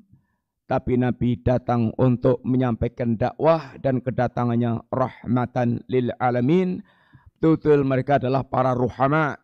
tapi 0.70 0.94
Nabi 0.94 1.42
datang 1.42 1.90
untuk 1.98 2.38
menyampaikan 2.46 3.18
dakwah 3.18 3.74
dan 3.83 3.98
kedatangannya 3.98 4.87
rahmatan 4.94 5.83
lil 5.90 6.14
alamin. 6.22 6.79
Betul 7.40 7.83
mereka 7.83 8.22
adalah 8.22 8.46
para 8.46 8.76
ruhama, 8.76 9.35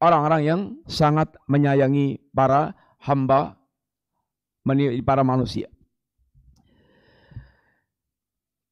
orang-orang 0.00 0.42
yang 0.42 0.60
sangat 0.88 1.36
menyayangi 1.46 2.18
para 2.32 2.72
hamba, 3.04 3.60
para 5.04 5.22
manusia. 5.22 5.68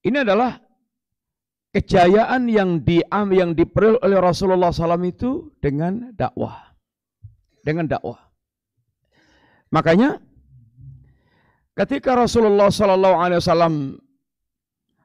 Ini 0.03 0.25
adalah 0.25 0.57
kejayaan 1.77 2.49
yang 2.49 2.81
di 2.81 3.05
yang 3.12 3.53
diperoleh 3.53 4.01
oleh 4.01 4.19
Rasulullah 4.19 4.73
SAW 4.73 5.05
itu 5.05 5.53
dengan 5.61 6.17
dakwah. 6.17 6.73
Dengan 7.61 7.85
dakwah. 7.85 8.17
Makanya 9.69 10.17
ketika 11.77 12.17
Rasulullah 12.17 12.73
SAW 12.73 14.01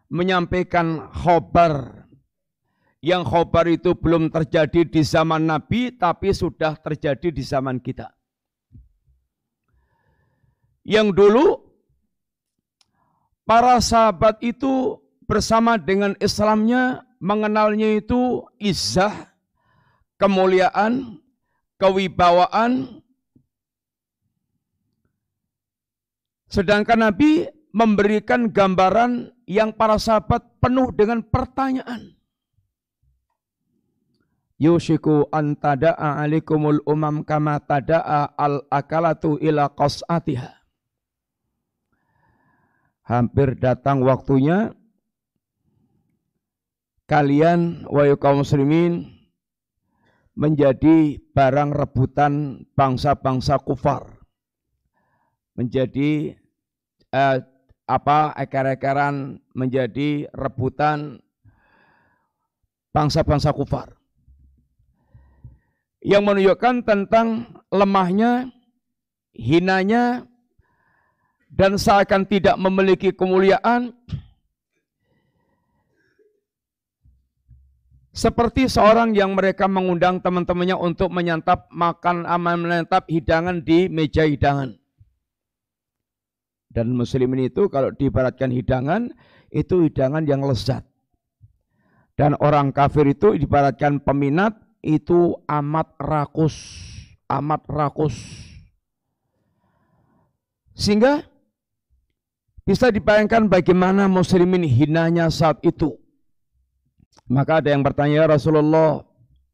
menyampaikan 0.08 1.12
khobar 1.12 2.03
yang 3.04 3.28
khobar 3.28 3.68
itu 3.68 3.92
belum 4.00 4.32
terjadi 4.32 4.88
di 4.88 5.04
zaman 5.04 5.44
Nabi 5.44 5.92
tapi 5.92 6.32
sudah 6.32 6.80
terjadi 6.80 7.36
di 7.36 7.44
zaman 7.44 7.84
kita. 7.84 8.08
Yang 10.88 11.08
dulu 11.12 11.46
para 13.44 13.84
sahabat 13.84 14.40
itu 14.40 15.04
bersama 15.28 15.76
dengan 15.76 16.16
Islamnya 16.24 17.04
mengenalnya 17.20 18.00
itu 18.00 18.48
izah, 18.56 19.36
kemuliaan, 20.16 21.20
kewibawaan. 21.84 23.04
Sedangkan 26.48 27.12
Nabi 27.12 27.52
memberikan 27.76 28.48
gambaran 28.48 29.36
yang 29.44 29.76
para 29.76 30.00
sahabat 30.00 30.40
penuh 30.64 30.88
dengan 30.96 31.20
pertanyaan. 31.20 32.23
Yushiku 34.62 35.28
antada'a 35.34 36.22
alikumul 36.22 36.80
umam 36.86 37.26
kama 37.26 37.58
tada'a 37.58 38.38
al-akalatu 38.38 39.42
ila 39.42 39.74
qas'atiha. 39.74 40.62
Hampir 43.04 43.60
datang 43.60 44.00
waktunya 44.06 44.72
kalian 47.10 47.84
wahai 47.92 48.16
kaum 48.16 48.46
muslimin 48.46 49.12
menjadi 50.38 51.20
barang 51.36 51.76
rebutan 51.76 52.64
bangsa-bangsa 52.78 53.60
kufar. 53.60 54.08
Menjadi 55.60 56.34
eh, 57.12 57.38
apa 57.84 58.20
ekar-ekaran 58.40 59.44
menjadi 59.52 60.32
rebutan 60.32 61.20
bangsa-bangsa 62.96 63.52
kufar. 63.52 64.03
Yang 66.04 66.22
menunjukkan 66.28 66.76
tentang 66.84 67.28
lemahnya, 67.72 68.52
hinanya, 69.32 70.28
dan 71.48 71.80
seakan 71.80 72.28
tidak 72.28 72.60
memiliki 72.60 73.16
kemuliaan, 73.16 73.96
Seperti 78.14 78.70
seorang 78.70 79.18
yang 79.18 79.34
mereka 79.34 79.66
mengundang 79.66 80.22
teman-temannya 80.22 80.78
untuk 80.78 81.10
menyantap 81.10 81.66
makan 81.74 82.30
aman 82.30 82.62
menyantap 82.62 83.10
hidangan 83.10 83.66
di 83.66 83.90
meja 83.90 84.30
hidangan. 84.30 84.78
Dan 86.70 86.94
muslimin 86.94 87.50
itu 87.50 87.66
kalau 87.74 87.90
diibaratkan 87.90 88.54
hidangan, 88.54 89.10
itu 89.50 89.90
hidangan 89.90 90.30
yang 90.30 90.46
lezat. 90.46 90.86
Dan 92.14 92.38
orang 92.38 92.70
kafir 92.70 93.10
itu 93.10 93.34
diibaratkan 93.34 94.06
peminat, 94.06 94.62
itu 94.84 95.40
amat 95.48 95.96
rakus. 95.98 96.56
Amat 97.32 97.64
rakus. 97.72 98.14
Sehingga 100.76 101.24
bisa 102.68 102.92
dibayangkan 102.92 103.48
bagaimana 103.48 104.12
muslimin 104.12 104.68
hinanya 104.68 105.32
saat 105.32 105.64
itu. 105.64 105.96
Maka 107.32 107.64
ada 107.64 107.72
yang 107.72 107.82
bertanya, 107.82 108.24
ya 108.24 108.26
Rasulullah, 108.28 109.04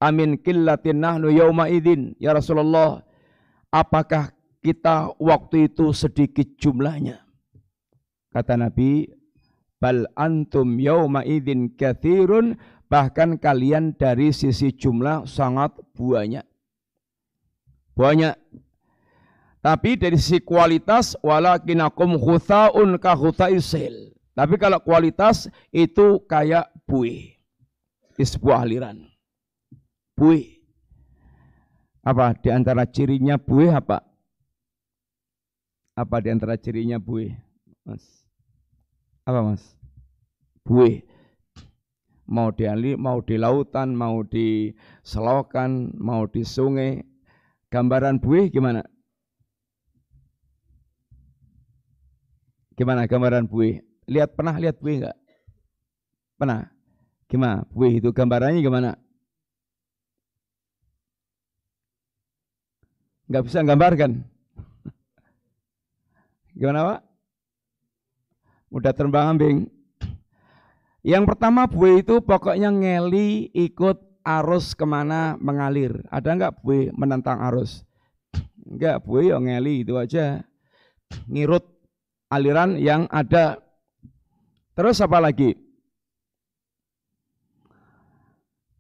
amin 0.02 0.42
killatin 0.42 1.02
nahnu 1.02 1.30
yawma 1.30 1.70
idin. 1.70 2.18
Ya 2.18 2.34
Rasulullah, 2.34 3.06
apakah 3.70 4.34
kita 4.62 5.14
waktu 5.22 5.70
itu 5.70 5.94
sedikit 5.94 6.58
jumlahnya? 6.58 7.22
Kata 8.34 8.58
Nabi, 8.58 9.10
bal 9.78 10.06
antum 10.18 10.78
yawma 10.82 11.26
idin 11.26 11.78
kathirun, 11.78 12.58
bahkan 12.90 13.38
kalian 13.38 13.94
dari 13.96 14.34
sisi 14.34 14.74
jumlah 14.74 15.30
sangat 15.30 15.78
banyak. 15.94 16.44
Banyak. 17.94 18.36
Tapi 19.62 19.96
dari 19.96 20.18
sisi 20.18 20.42
kualitas 20.42 21.14
walakinakum 21.22 22.18
khuthaun 22.18 22.98
ka 22.98 23.14
khuthaisil. 23.14 24.18
Tapi 24.34 24.56
kalau 24.58 24.82
kualitas 24.82 25.48
itu 25.70 26.20
kayak 26.26 26.68
buih. 26.90 27.38
Di 28.18 28.26
sebuah 28.26 28.66
aliran. 28.66 29.06
Buih. 30.18 30.60
Apa 32.04 32.34
di 32.36 32.50
antara 32.50 32.88
cirinya 32.88 33.36
buih 33.36 33.72
apa? 33.76 34.00
Apa 35.94 36.24
di 36.24 36.32
antara 36.32 36.56
cirinya 36.56 36.96
buih? 36.96 37.36
Mas. 37.84 38.24
Apa 39.28 39.44
Mas? 39.44 39.64
Buih. 40.64 41.04
Mau 42.30 42.54
di 42.54 42.70
ali, 42.70 42.94
mau 42.94 43.26
di 43.26 43.42
lautan, 43.42 43.98
mau 43.98 44.22
di 44.22 44.70
selokan, 45.02 45.98
mau 45.98 46.30
di 46.30 46.46
sungai. 46.46 47.02
Gambaran 47.74 48.22
buih 48.22 48.54
gimana? 48.54 48.86
Gimana 52.78 53.10
gambaran 53.10 53.50
buih? 53.50 53.82
Lihat 54.06 54.38
pernah 54.38 54.62
lihat 54.62 54.78
buih 54.78 55.02
enggak? 55.02 55.18
Pernah? 56.38 56.70
Gimana? 57.26 57.66
Buih 57.74 57.98
itu 57.98 58.14
gambarannya 58.14 58.62
gimana? 58.62 58.94
Enggak 63.26 63.44
bisa 63.50 63.66
gambarkan. 63.66 64.12
Gimana 66.58 66.80
Pak? 66.94 67.00
Mudah 68.70 68.94
terbang 68.94 69.34
ambing. 69.34 69.79
Yang 71.00 71.24
pertama 71.32 71.64
buih 71.64 72.04
itu 72.04 72.20
pokoknya 72.20 72.76
ngeli 72.76 73.52
ikut 73.56 73.98
arus 74.24 74.76
ke 74.76 74.84
mana 74.84 75.40
mengalir. 75.40 76.04
Ada 76.12 76.36
enggak 76.36 76.54
buih 76.60 76.92
menentang 76.92 77.40
arus? 77.52 77.88
Enggak, 78.68 79.02
buih 79.08 79.32
yang 79.32 79.48
ngeli 79.48 79.88
itu 79.88 79.96
aja. 79.96 80.44
Ngirut 81.26 81.64
aliran 82.30 82.76
yang 82.78 83.08
ada. 83.10 83.64
Terus 84.76 85.00
apa 85.00 85.18
lagi? 85.24 85.56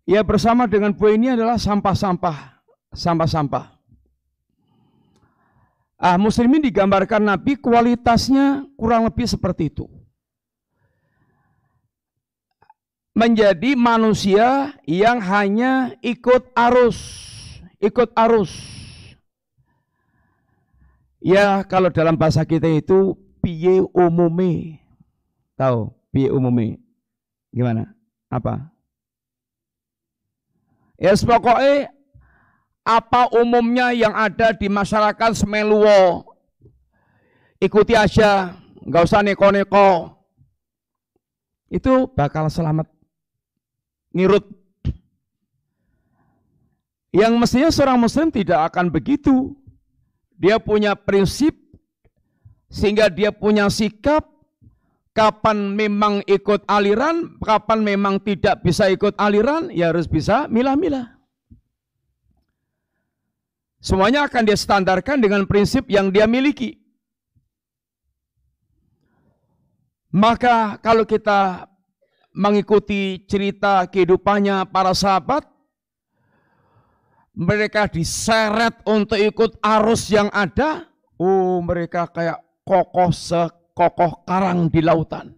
Ya 0.09 0.25
bersama 0.25 0.65
dengan 0.65 0.89
buah 0.89 1.13
ini 1.13 1.37
adalah 1.37 1.61
sampah-sampah, 1.61 2.65
sampah-sampah. 2.91 3.77
Ah, 5.99 6.15
muslimin 6.15 6.63
digambarkan 6.63 7.27
Nabi 7.27 7.59
kualitasnya 7.59 8.65
kurang 8.79 9.05
lebih 9.05 9.27
seperti 9.27 9.67
itu. 9.67 9.98
Menjadi 13.19 13.75
manusia 13.75 14.79
yang 14.87 15.19
hanya 15.19 15.91
ikut 15.99 16.55
arus, 16.55 16.95
ikut 17.83 18.15
arus. 18.15 18.55
Ya 21.19 21.59
kalau 21.67 21.91
dalam 21.91 22.15
bahasa 22.15 22.47
kita 22.47 22.71
itu 22.71 23.19
piye 23.43 23.83
umume? 23.91 24.79
Tahu 25.59 25.91
piye 26.15 26.31
umume? 26.31 26.79
Gimana? 27.51 27.91
Apa? 28.31 28.71
Ya 30.95 31.11
yes, 31.11 31.27
pokoknya 31.27 31.91
apa 32.87 33.27
umumnya 33.35 33.91
yang 33.91 34.15
ada 34.15 34.55
di 34.55 34.71
masyarakat 34.71 35.35
semeluwo. 35.35 36.23
Ikuti 37.59 37.99
aja, 37.99 38.55
nggak 38.87 39.03
usah 39.03 39.19
neko-neko. 39.19 40.15
Itu 41.67 42.07
bakal 42.15 42.47
selamat. 42.47 42.98
Nirut. 44.13 44.45
Yang 47.09 47.33
mestinya 47.41 47.69
seorang 47.73 47.97
muslim 47.97 48.29
tidak 48.29 48.73
akan 48.73 48.93
begitu. 48.93 49.57
Dia 50.39 50.61
punya 50.61 50.95
prinsip 50.95 51.57
sehingga 52.69 53.09
dia 53.09 53.33
punya 53.33 53.67
sikap 53.67 54.29
kapan 55.11 55.75
memang 55.75 56.21
ikut 56.29 56.63
aliran, 56.69 57.35
kapan 57.43 57.83
memang 57.83 58.21
tidak 58.23 58.61
bisa 58.63 58.87
ikut 58.87 59.17
aliran, 59.19 59.67
ya 59.73 59.91
harus 59.91 60.07
bisa 60.07 60.47
milah-milah. 60.47 61.19
Semuanya 63.79 64.27
akan 64.27 64.43
dia 64.43 64.55
standarkan 64.55 65.23
dengan 65.23 65.43
prinsip 65.47 65.87
yang 65.91 66.11
dia 66.11 66.27
miliki. 66.27 66.79
Maka 70.11 70.81
kalau 70.81 71.05
kita 71.05 71.69
mengikuti 72.33 73.23
cerita 73.25 73.85
kehidupannya 73.89 74.69
para 74.69 74.93
sahabat, 74.93 75.45
mereka 77.33 77.87
diseret 77.87 78.83
untuk 78.83 79.15
ikut 79.15 79.57
arus 79.63 80.11
yang 80.11 80.27
ada. 80.35 80.87
Oh, 81.19 81.59
mereka 81.63 82.07
kayak 82.07 82.39
kokoh 82.63 83.11
sekokoh 83.11 84.23
karang 84.27 84.67
di 84.71 84.79
lautan. 84.83 85.35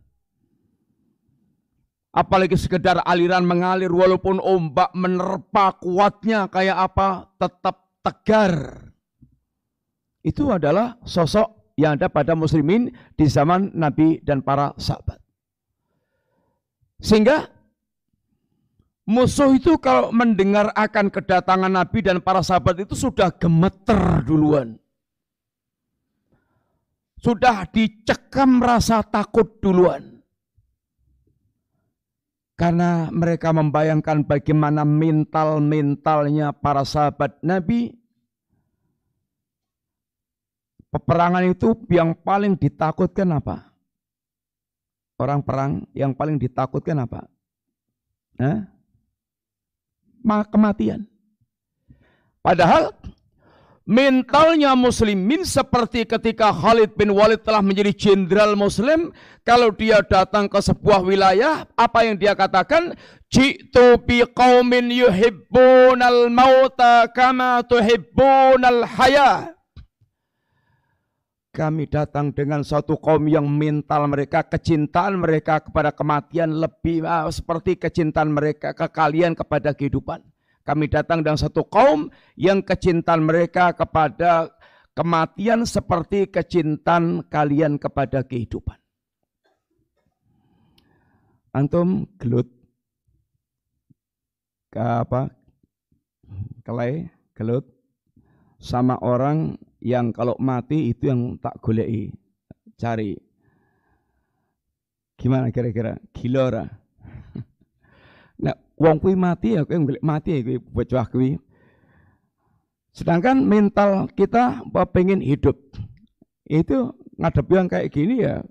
Apalagi 2.11 2.59
sekedar 2.59 2.99
aliran 3.07 3.47
mengalir 3.47 3.87
walaupun 3.87 4.43
ombak 4.43 4.91
menerpa 4.91 5.79
kuatnya 5.79 6.51
kayak 6.51 6.91
apa 6.91 7.31
tetap 7.39 7.87
tegar. 8.03 8.53
Itu 10.19 10.51
adalah 10.51 10.99
sosok 11.07 11.73
yang 11.79 11.95
ada 11.95 12.11
pada 12.11 12.35
muslimin 12.35 12.91
di 13.15 13.25
zaman 13.25 13.71
Nabi 13.73 14.19
dan 14.21 14.43
para 14.43 14.75
sahabat. 14.75 15.17
Sehingga 17.01 17.49
musuh 19.09 19.57
itu 19.57 19.75
kalau 19.81 20.13
mendengar 20.13 20.69
akan 20.77 21.09
kedatangan 21.09 21.73
Nabi 21.73 22.05
dan 22.05 22.21
para 22.21 22.45
sahabat 22.45 22.85
itu 22.85 22.93
sudah 22.93 23.33
gemeter 23.33 24.21
duluan 24.23 24.81
sudah 27.21 27.69
dicekam 27.69 28.59
rasa 28.59 29.05
takut 29.05 29.61
duluan. 29.61 30.19
Karena 32.57 33.09
mereka 33.09 33.49
membayangkan 33.53 34.25
bagaimana 34.25 34.85
mental-mentalnya 34.85 36.53
para 36.53 36.85
sahabat 36.85 37.41
Nabi. 37.41 37.97
Peperangan 40.91 41.47
itu 41.47 41.73
yang 41.89 42.13
paling 42.13 42.59
ditakutkan 42.59 43.33
apa? 43.33 43.70
Orang 45.21 45.45
perang 45.45 45.85
yang 45.93 46.17
paling 46.17 46.41
ditakutkan 46.41 46.97
apa? 46.97 47.29
Hah? 48.41 48.65
Kematian. 50.49 51.05
Padahal 52.41 52.89
mentalnya 53.85 54.73
muslimin 54.73 55.45
seperti 55.45 56.09
ketika 56.09 56.49
Khalid 56.49 56.97
bin 56.97 57.13
Walid 57.13 57.45
telah 57.45 57.61
menjadi 57.61 57.93
jenderal 57.93 58.57
muslim 58.57 59.13
kalau 59.45 59.69
dia 59.69 60.01
datang 60.01 60.49
ke 60.49 60.57
sebuah 60.57 61.05
wilayah 61.05 61.69
apa 61.77 62.05
yang 62.05 62.17
dia 62.17 62.33
katakan 62.33 62.97
jitu 63.29 64.01
bi 64.01 64.25
qaumin 64.33 64.89
yuhibbunal 64.89 66.33
mauta 66.33 67.09
kama 67.13 67.61
tuhibbunal 67.69 68.89
haya 68.89 69.53
kami 71.51 71.83
datang 71.83 72.31
dengan 72.31 72.63
satu 72.63 72.95
kaum 72.95 73.27
yang 73.27 73.43
mental 73.43 74.07
mereka, 74.07 74.47
kecintaan 74.47 75.19
mereka 75.19 75.59
kepada 75.59 75.91
kematian 75.91 76.63
lebih 76.63 77.03
uh, 77.03 77.27
seperti 77.27 77.75
kecintaan 77.75 78.31
mereka 78.31 78.71
ke 78.71 78.87
kalian 78.87 79.35
kepada 79.35 79.75
kehidupan. 79.75 80.23
Kami 80.63 80.87
datang 80.87 81.19
dengan 81.19 81.35
satu 81.35 81.67
kaum 81.67 82.07
yang 82.39 82.63
kecintaan 82.63 83.27
mereka 83.27 83.75
kepada 83.75 84.47
kematian 84.95 85.67
seperti 85.67 86.31
kecintaan 86.31 87.27
kalian 87.27 87.75
kepada 87.75 88.23
kehidupan. 88.23 88.79
Antum 91.51 92.07
gelut 92.15 92.47
ke 94.71 94.79
apa? 94.79 95.27
Kelai, 96.63 97.11
gelut 97.35 97.67
sama 98.55 98.95
orang 99.03 99.59
yang 99.81 100.13
kalau 100.13 100.37
mati 100.37 100.93
itu 100.93 101.09
yang 101.09 101.41
tak 101.41 101.57
golei, 101.59 102.13
cari. 102.77 103.17
Gimana 105.17 105.49
kira-kira? 105.49 105.97
Gila 106.13 106.65
Wong 108.81 108.97
kuwi 108.97 109.13
mati 109.13 109.53
ya 109.53 109.61
kowe 109.61 109.77
golek 109.77 110.01
mati 110.01 110.33
ya 110.33 110.41
kowe 110.41 110.57
bocah 110.57 111.05
kuwi. 111.05 111.37
Sedangkan 112.97 113.45
mental 113.45 114.09
kita 114.17 114.65
pengen 114.89 115.21
hidup. 115.21 115.57
itu 116.51 116.91
ngadep 117.15 117.47
yang 117.47 117.71
kayak 117.71 117.95
gini 117.95 118.27
ya 118.27 118.43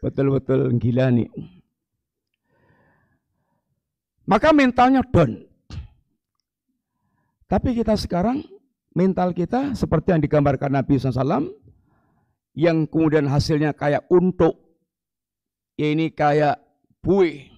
betul-betul 0.00 0.72
gila 0.80 1.12
nih. 1.12 1.28
Maka 4.24 4.56
mentalnya 4.56 5.04
down. 5.04 5.44
Tapi 7.44 7.76
kita 7.76 7.92
sekarang 8.00 8.40
mental 8.94 9.34
kita 9.34 9.74
seperti 9.74 10.14
yang 10.14 10.22
digambarkan 10.22 10.70
Nabi 10.70 10.96
SAW 10.96 11.50
yang 12.54 12.86
kemudian 12.86 13.26
hasilnya 13.26 13.74
kayak 13.74 14.06
untuk 14.08 14.78
ya 15.74 15.90
ini 15.90 16.14
kayak 16.14 16.62
buih. 17.02 17.50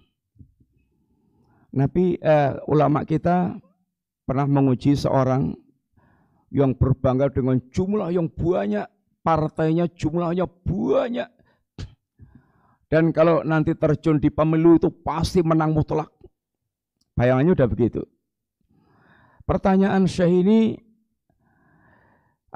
Nabi 1.76 2.16
eh, 2.16 2.57
ulama 2.72 3.05
kita 3.05 3.53
pernah 4.24 4.49
menguji 4.49 4.97
seorang 4.97 5.53
yang 6.49 6.72
berbangga 6.72 7.28
dengan 7.28 7.61
jumlah 7.68 8.09
yang 8.16 8.32
banyak, 8.32 8.89
partainya 9.20 9.84
jumlahnya 9.93 10.49
banyak. 10.49 11.30
Dan 12.87 13.11
kalau 13.12 13.45
nanti 13.45 13.76
terjun 13.76 14.16
di 14.16 14.32
pemilu 14.32 14.78
itu 14.80 14.89
pasti 14.89 15.43
menang 15.45 15.74
mutlak. 15.74 16.09
Bayangannya 17.18 17.53
udah 17.53 17.68
begitu. 17.68 18.03
Pertanyaan 19.43 20.07
Syekh 20.07 20.47
ini, 20.47 20.78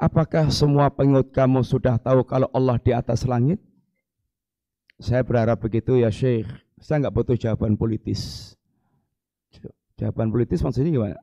apakah 0.01 0.49
semua 0.49 0.89
pengikut 0.89 1.29
kamu 1.29 1.61
sudah 1.61 2.01
tahu 2.01 2.25
kalau 2.25 2.49
Allah 2.49 2.81
di 2.81 2.89
atas 2.89 3.29
langit? 3.29 3.61
Saya 4.97 5.21
berharap 5.21 5.61
begitu 5.61 6.01
ya 6.01 6.09
Syekh. 6.09 6.49
Saya 6.81 7.05
nggak 7.05 7.13
butuh 7.13 7.37
jawaban 7.37 7.77
politis. 7.77 8.53
Jawaban 10.01 10.33
politis 10.33 10.65
maksudnya 10.65 10.89
gimana? 10.89 11.17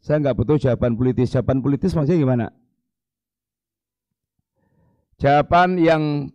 Saya 0.00 0.16
nggak 0.24 0.36
butuh 0.40 0.56
jawaban 0.56 0.96
politis. 0.96 1.36
Jawaban 1.36 1.60
politis 1.60 1.92
maksudnya 1.92 2.20
gimana? 2.24 2.46
Jawaban 5.20 5.80
yang 5.80 6.32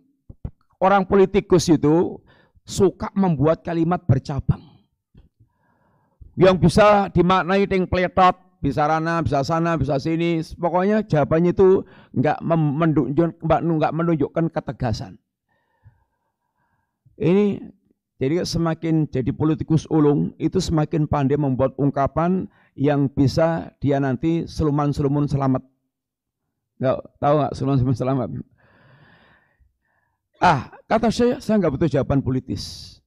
orang 0.78 1.06
politikus 1.06 1.70
itu 1.70 2.18
suka 2.62 3.10
membuat 3.14 3.62
kalimat 3.66 4.02
bercabang. 4.06 4.62
Yang 6.34 6.56
bisa 6.66 7.10
dimaknai 7.10 7.66
ting 7.66 7.86
pletot, 7.86 8.51
bisa 8.62 8.86
rana, 8.86 9.18
bisa 9.26 9.42
sana, 9.42 9.74
bisa 9.74 9.98
sini. 9.98 10.38
Pokoknya 10.54 11.02
jawabannya 11.02 11.50
itu 11.50 11.82
enggak 12.14 12.38
menunjuk, 12.46 13.42
enggak 13.42 13.92
menunjukkan 13.92 14.46
ketegasan. 14.54 15.18
Ini 17.18 17.58
jadi 18.22 18.46
semakin 18.46 19.10
jadi 19.10 19.34
politikus 19.34 19.90
ulung 19.90 20.30
itu 20.38 20.62
semakin 20.62 21.10
pandai 21.10 21.34
membuat 21.34 21.74
ungkapan 21.74 22.46
yang 22.78 23.10
bisa 23.10 23.74
dia 23.82 23.98
nanti 23.98 24.46
seluman-selumun 24.46 25.26
selamat. 25.26 25.66
Enggak 26.78 26.96
tahu 27.18 27.34
enggak 27.42 27.52
seluman-selumun 27.58 27.98
selamat? 27.98 28.28
Ah, 30.42 30.74
kata 30.86 31.10
saya, 31.10 31.38
saya 31.38 31.58
nggak 31.58 31.74
butuh 31.78 31.90
jawaban 31.90 32.22
politis. 32.22 32.98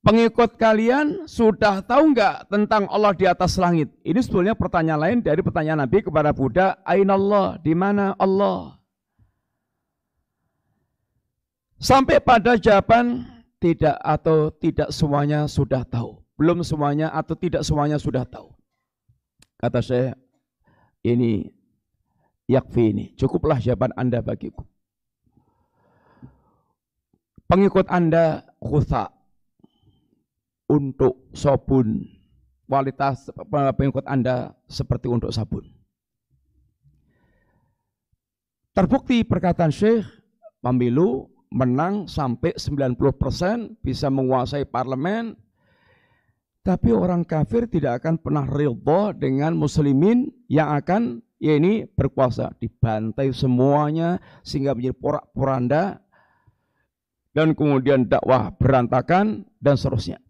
Pengikut 0.00 0.56
kalian 0.56 1.28
sudah 1.28 1.84
tahu 1.84 2.16
nggak 2.16 2.48
tentang 2.48 2.88
Allah 2.88 3.12
di 3.12 3.28
atas 3.28 3.60
langit? 3.60 3.92
Ini 4.00 4.16
sebetulnya 4.24 4.56
pertanyaan 4.56 5.00
lain 5.00 5.18
dari 5.20 5.44
pertanyaan 5.44 5.84
Nabi 5.84 6.00
kepada 6.00 6.32
Buddha, 6.32 6.80
Aina 6.88 7.20
Allah, 7.20 7.60
di 7.60 7.76
mana 7.76 8.16
Allah? 8.16 8.80
Sampai 11.76 12.16
pada 12.24 12.56
jawaban 12.56 13.28
tidak 13.60 14.00
atau 14.00 14.48
tidak 14.48 14.88
semuanya 14.88 15.44
sudah 15.44 15.84
tahu. 15.84 16.24
Belum 16.40 16.64
semuanya 16.64 17.12
atau 17.12 17.36
tidak 17.36 17.60
semuanya 17.60 18.00
sudah 18.00 18.24
tahu. 18.24 18.56
Kata 19.60 19.84
saya, 19.84 20.16
ini 21.04 21.52
yakfi 22.48 22.96
ini, 22.96 23.04
cukuplah 23.20 23.60
jawaban 23.60 23.92
Anda 24.00 24.24
bagiku 24.24 24.64
pengikut 27.50 27.90
Anda 27.90 28.46
khusa 28.62 29.10
untuk 30.70 31.26
sabun. 31.34 32.06
Kualitas 32.70 33.26
pengikut 33.74 34.06
Anda 34.06 34.54
seperti 34.70 35.10
untuk 35.10 35.34
sabun. 35.34 35.66
Terbukti 38.70 39.26
perkataan 39.26 39.74
Syekh, 39.74 40.06
pemilu 40.62 41.26
menang 41.50 42.06
sampai 42.06 42.54
90% 42.54 43.82
bisa 43.82 44.06
menguasai 44.06 44.62
parlemen, 44.70 45.34
tapi 46.62 46.94
orang 46.94 47.26
kafir 47.26 47.66
tidak 47.66 48.06
akan 48.06 48.22
pernah 48.22 48.46
ridho 48.46 49.10
dengan 49.18 49.58
muslimin 49.58 50.30
yang 50.46 50.70
akan 50.78 51.18
ya 51.42 51.58
ini 51.58 51.90
berkuasa. 51.90 52.54
Dibantai 52.62 53.34
semuanya 53.34 54.22
sehingga 54.46 54.78
menjadi 54.78 54.94
porak-poranda 54.94 55.98
dan 57.34 57.58
kemudian 57.58 58.06
dakwah 58.06 58.54
berantakan 58.54 59.50
dan 59.58 59.74
seterusnya. 59.74 60.22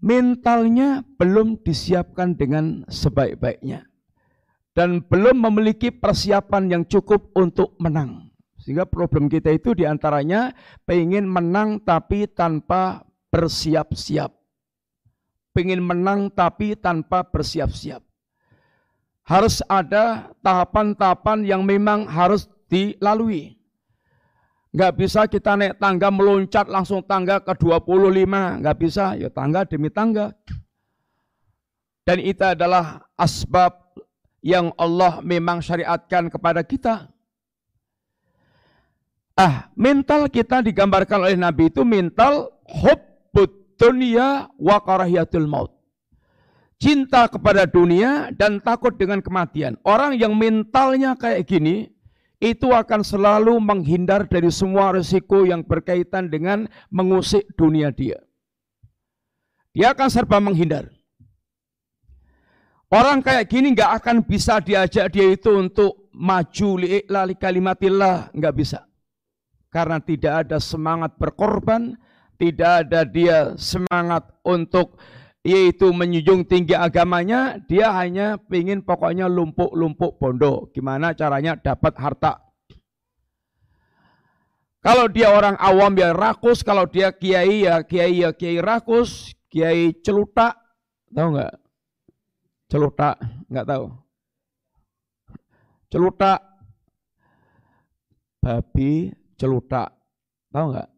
Mentalnya 0.00 1.04
belum 1.20 1.60
disiapkan 1.60 2.32
dengan 2.32 2.88
sebaik-baiknya 2.88 3.84
dan 4.72 5.04
belum 5.04 5.44
memiliki 5.44 5.92
persiapan 5.92 6.72
yang 6.72 6.82
cukup 6.88 7.28
untuk 7.36 7.76
menang. 7.76 8.32
Sehingga 8.56 8.88
problem 8.88 9.28
kita 9.28 9.52
itu 9.52 9.76
di 9.76 9.84
antaranya 9.84 10.56
pengen 10.88 11.28
menang 11.28 11.84
tapi 11.84 12.24
tanpa 12.24 13.04
bersiap-siap. 13.28 14.32
Pengen 15.52 15.84
menang 15.84 16.32
tapi 16.32 16.80
tanpa 16.80 17.28
bersiap-siap. 17.28 18.00
Harus 19.28 19.60
ada 19.68 20.32
tahapan-tahapan 20.40 21.44
yang 21.44 21.62
memang 21.62 22.08
harus 22.08 22.48
dilalui. 22.72 23.59
Nggak 24.70 24.92
bisa 24.94 25.26
kita 25.26 25.58
naik 25.58 25.82
tangga 25.82 26.14
meloncat 26.14 26.70
langsung 26.70 27.02
tangga 27.02 27.42
ke 27.42 27.50
25. 27.58 28.62
Nggak 28.62 28.76
bisa, 28.78 29.18
ya 29.18 29.26
tangga 29.26 29.66
demi 29.66 29.90
tangga. 29.90 30.30
Dan 32.06 32.22
itu 32.22 32.42
adalah 32.42 33.02
asbab 33.18 33.98
yang 34.40 34.70
Allah 34.78 35.18
memang 35.20 35.58
syariatkan 35.58 36.30
kepada 36.30 36.62
kita. 36.62 37.10
Ah, 39.34 39.72
mental 39.74 40.30
kita 40.30 40.60
digambarkan 40.60 41.24
oleh 41.26 41.38
Nabi 41.38 41.72
itu 41.72 41.82
mental 41.82 42.52
hubbud 42.66 43.74
dunia 43.74 44.52
wa 44.60 44.76
karahiyatul 44.84 45.48
maut. 45.48 45.72
Cinta 46.80 47.28
kepada 47.28 47.68
dunia 47.68 48.32
dan 48.32 48.60
takut 48.60 48.96
dengan 48.96 49.20
kematian. 49.20 49.76
Orang 49.84 50.16
yang 50.16 50.32
mentalnya 50.32 51.12
kayak 51.16 51.44
gini, 51.44 51.92
itu 52.40 52.72
akan 52.72 53.04
selalu 53.04 53.60
menghindar 53.60 54.24
dari 54.24 54.48
semua 54.48 54.96
risiko 54.96 55.44
yang 55.44 55.60
berkaitan 55.60 56.32
dengan 56.32 56.64
mengusik 56.88 57.44
dunia 57.54 57.92
dia. 57.92 58.16
Dia 59.76 59.92
akan 59.92 60.08
serba 60.08 60.40
menghindar. 60.40 60.88
Orang 62.90 63.22
kayak 63.22 63.46
gini 63.46 63.70
nggak 63.70 64.02
akan 64.02 64.26
bisa 64.26 64.58
diajak 64.58 65.14
dia 65.14 65.30
itu 65.30 65.52
untuk 65.54 66.10
maju 66.10 66.82
li'i'lali 66.82 67.38
kalimatillah, 67.38 68.34
nggak 68.34 68.54
bisa. 68.56 68.82
Karena 69.70 70.02
tidak 70.02 70.48
ada 70.48 70.58
semangat 70.58 71.14
berkorban, 71.14 71.94
tidak 72.34 72.88
ada 72.88 73.06
dia 73.06 73.54
semangat 73.54 74.26
untuk 74.42 74.98
yaitu 75.40 75.88
menjunjung 75.88 76.44
tinggi 76.44 76.76
agamanya, 76.76 77.56
dia 77.64 77.96
hanya 77.96 78.36
ingin 78.52 78.84
pokoknya 78.84 79.24
lumpuk-lumpuk 79.24 80.20
bondo. 80.20 80.68
Gimana 80.76 81.16
caranya 81.16 81.56
dapat 81.56 81.96
harta. 81.96 82.32
Kalau 84.80 85.12
dia 85.12 85.32
orang 85.32 85.60
awam 85.60 85.92
ya 85.96 86.16
rakus, 86.16 86.64
kalau 86.64 86.88
dia 86.88 87.12
kiai 87.12 87.68
ya 87.68 87.84
kiai 87.84 88.24
ya 88.24 88.32
kiai 88.32 88.60
rakus, 88.64 89.36
kiai 89.52 89.92
celutak, 90.00 90.56
tahu 91.12 91.36
nggak? 91.36 91.54
Celutak, 92.70 93.16
nggak 93.52 93.66
tahu. 93.68 93.84
Celutak, 95.90 96.40
babi 98.40 99.12
celutak, 99.36 99.92
tahu 100.48 100.64
nggak? 100.72 100.88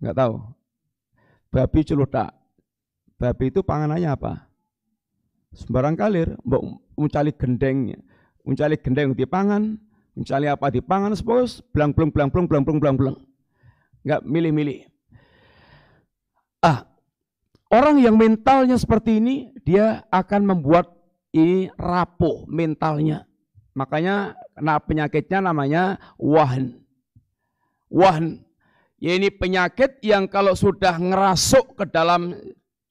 Nggak 0.00 0.16
tahu 0.16 0.61
Babi 1.52 1.84
celutak. 1.84 2.32
Babi 3.20 3.52
itu 3.52 3.60
panganannya 3.60 4.08
apa? 4.08 4.48
Sembarang 5.52 5.92
kalir, 6.00 6.32
mbok 6.48 6.80
mencari 6.96 7.28
gendengnya. 7.36 8.00
Mencari 8.42 8.80
gendeng 8.80 9.12
di 9.12 9.28
pangan, 9.28 9.76
mencari 10.16 10.48
apa 10.48 10.72
di 10.72 10.80
pangan, 10.80 11.12
sepos, 11.12 11.60
belang 11.70 11.92
belang 11.92 12.08
belang 12.08 12.32
belang 12.32 12.48
belang 12.48 12.64
belang 12.64 12.78
belang 12.80 12.96
belang. 12.96 13.16
Enggak 14.02 14.20
milih-milih. 14.24 14.78
Ah, 16.64 16.88
orang 17.68 18.00
yang 18.00 18.16
mentalnya 18.16 18.80
seperti 18.80 19.20
ini, 19.20 19.52
dia 19.62 20.08
akan 20.08 20.56
membuat 20.56 20.88
ini 21.36 21.68
rapuh 21.76 22.48
mentalnya. 22.48 23.28
Makanya 23.76 24.40
nah 24.56 24.80
penyakitnya 24.80 25.44
namanya 25.44 26.00
wahan. 26.16 26.80
Wahan 27.92 28.40
ini 29.02 29.34
penyakit 29.34 29.98
yang 30.06 30.30
kalau 30.30 30.54
sudah 30.54 30.94
ngerasuk 30.94 31.74
ke 31.74 31.90
dalam 31.90 32.38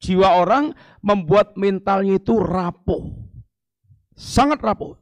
jiwa 0.03 0.43
orang 0.43 0.75
membuat 0.99 1.55
mentalnya 1.55 2.19
itu 2.19 2.35
rapuh. 2.35 3.15
Sangat 4.11 4.59
rapuh. 4.59 4.99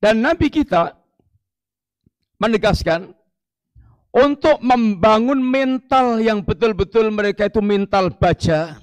Dan 0.00 0.24
Nabi 0.24 0.48
kita 0.48 0.96
menegaskan 2.40 3.12
untuk 4.10 4.58
membangun 4.64 5.38
mental 5.38 6.16
yang 6.18 6.40
betul-betul 6.40 7.12
mereka 7.12 7.46
itu 7.46 7.60
mental 7.60 8.08
baja 8.08 8.82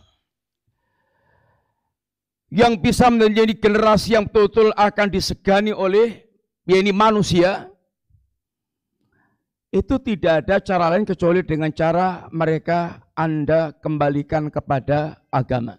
yang 2.49 2.78
bisa 2.78 3.10
menjadi 3.14 3.53
generasi 3.57 4.18
yang 4.18 4.26
betul-betul 4.26 4.74
akan 4.74 5.07
disegani 5.12 5.70
oleh 5.76 6.30
ini 6.66 6.89
manusia 6.89 7.70
itu 9.70 10.01
tidak 10.01 10.45
ada 10.45 10.57
cara 10.57 10.86
lain 10.89 11.05
kecuali 11.05 11.45
dengan 11.45 11.70
cara 11.70 12.26
mereka 12.34 13.05
Anda 13.13 13.74
kembalikan 13.78 14.49
kepada 14.49 15.22
agama. 15.30 15.78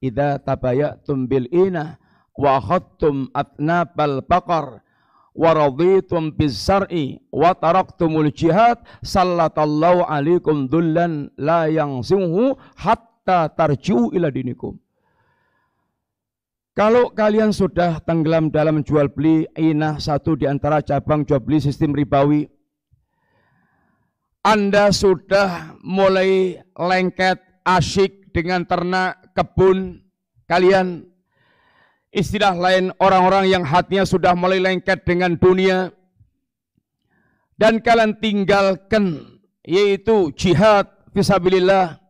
Idza 0.00 0.40
tabayatum 0.44 1.24
bil 1.24 1.48
ina 1.48 1.96
wa 2.36 2.60
khattum 2.60 3.32
atnabal 3.32 4.24
baqar 4.24 4.84
wa 5.32 5.50
raditum 5.56 6.32
bizar'i 6.36 7.20
wa 7.32 7.56
taraktumul 7.56 8.28
jihad 8.32 8.80
sallatallahu 9.00 10.04
alaikum 10.04 10.68
dullan 10.68 11.32
la 11.40 11.64
yangsimuhu 11.68 12.56
hatta 12.76 13.48
tarji'u 13.56 14.12
ila 14.12 14.28
dinikum. 14.28 14.76
Kalau 16.76 17.12
kalian 17.12 17.52
sudah 17.52 18.00
tenggelam 18.04 18.48
dalam 18.48 18.80
jual 18.80 19.12
beli 19.12 19.44
inah 19.58 20.00
satu 20.00 20.32
di 20.32 20.48
antara 20.48 20.80
cabang 20.80 21.28
jual 21.28 21.42
beli 21.42 21.60
sistem 21.60 21.92
ribawi, 21.92 22.48
Anda 24.40 24.88
sudah 24.88 25.76
mulai 25.84 26.60
lengket 26.72 27.38
asyik 27.64 28.32
dengan 28.32 28.64
ternak 28.64 29.36
kebun 29.36 30.00
kalian, 30.48 31.10
Istilah 32.10 32.58
lain 32.58 32.90
orang-orang 32.98 33.46
yang 33.46 33.62
hatinya 33.62 34.02
sudah 34.02 34.34
mulai 34.34 34.58
lengket 34.58 35.06
dengan 35.06 35.38
dunia. 35.38 35.94
Dan 37.54 37.78
kalian 37.78 38.18
tinggalkan 38.18 39.38
yaitu 39.62 40.34
jihad 40.34 40.90
fisabilillah. 41.14 42.02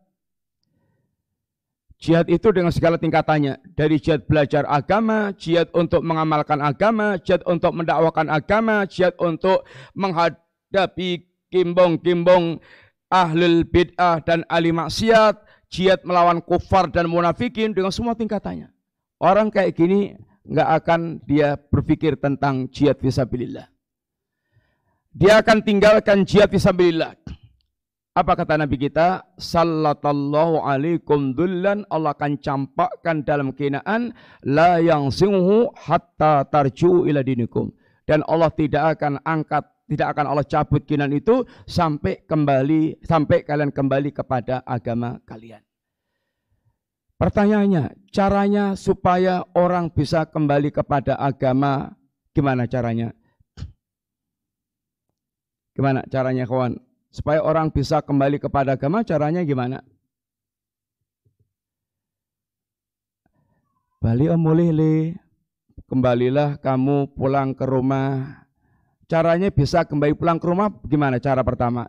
Jihad 2.01 2.33
itu 2.33 2.49
dengan 2.49 2.73
segala 2.73 2.97
tingkatannya, 2.97 3.61
dari 3.77 4.01
jihad 4.01 4.25
belajar 4.25 4.65
agama, 4.65 5.29
jihad 5.37 5.69
untuk 5.69 6.01
mengamalkan 6.01 6.57
agama, 6.57 7.21
jihad 7.21 7.45
untuk 7.45 7.77
mendakwakan 7.77 8.25
agama, 8.25 8.89
jihad 8.89 9.13
untuk 9.21 9.69
menghadapi 9.93 11.29
kimbong-kimbong 11.51 12.63
ahlul 13.11 13.67
bid'ah 13.67 14.23
dan 14.23 14.47
ahli 14.47 14.71
maksiat, 14.71 15.35
jihad 15.67 16.01
melawan 16.07 16.39
kufar 16.39 16.87
dan 16.87 17.11
munafikin 17.11 17.75
dengan 17.75 17.91
semua 17.91 18.15
tingkatannya. 18.15 18.71
Orang 19.21 19.51
kayak 19.51 19.75
gini 19.77 20.15
nggak 20.47 20.69
akan 20.81 21.21
dia 21.27 21.59
berpikir 21.59 22.17
tentang 22.17 22.71
jihad 22.71 22.97
fisabilillah. 22.97 23.69
Dia 25.11 25.43
akan 25.43 25.59
tinggalkan 25.61 26.23
jihad 26.23 26.47
fisabilillah. 26.49 27.13
Apa 28.11 28.35
kata 28.35 28.59
Nabi 28.59 28.75
kita? 28.75 29.23
Sallallahu 29.39 30.59
alaikum 30.67 31.31
dullan 31.31 31.87
Allah 31.87 32.11
akan 32.11 32.35
campakkan 32.43 33.23
dalam 33.23 33.55
kinaan 33.55 34.11
la 34.43 34.83
yang 34.83 35.07
singhu 35.07 35.71
hatta 35.79 36.43
tarju 36.43 37.07
ila 37.07 37.23
dinikum. 37.23 37.71
Dan 38.03 38.19
Allah 38.27 38.51
tidak 38.51 38.99
akan 38.99 39.23
angkat, 39.23 39.63
tidak 39.91 40.15
akan 40.15 40.31
Allah 40.31 40.47
cabut 40.47 40.87
kinan 40.87 41.11
itu 41.11 41.43
sampai 41.67 42.23
kembali 42.23 43.03
sampai 43.03 43.43
kalian 43.43 43.75
kembali 43.75 44.15
kepada 44.15 44.63
agama 44.63 45.19
kalian. 45.27 45.59
Pertanyaannya, 47.19 48.09
caranya 48.09 48.73
supaya 48.73 49.45
orang 49.53 49.91
bisa 49.93 50.25
kembali 50.25 50.73
kepada 50.73 51.19
agama, 51.19 51.93
gimana 52.33 52.65
caranya? 52.65 53.13
Gimana 55.77 56.01
caranya 56.09 56.49
kawan? 56.49 56.81
Supaya 57.13 57.45
orang 57.45 57.69
bisa 57.69 58.01
kembali 58.01 58.41
kepada 58.41 58.73
agama, 58.73 59.05
caranya 59.05 59.45
gimana? 59.45 59.85
Bali 64.01 64.25
om 64.25 64.41
mulih 64.41 65.13
kembalilah 65.85 66.57
kamu 66.57 67.13
pulang 67.13 67.53
ke 67.53 67.69
rumah. 67.69 68.40
Caranya 69.11 69.51
bisa 69.51 69.83
kembali 69.83 70.15
pulang 70.15 70.39
ke 70.39 70.47
rumah 70.47 70.71
gimana 70.87 71.19
cara 71.19 71.43
pertama? 71.43 71.83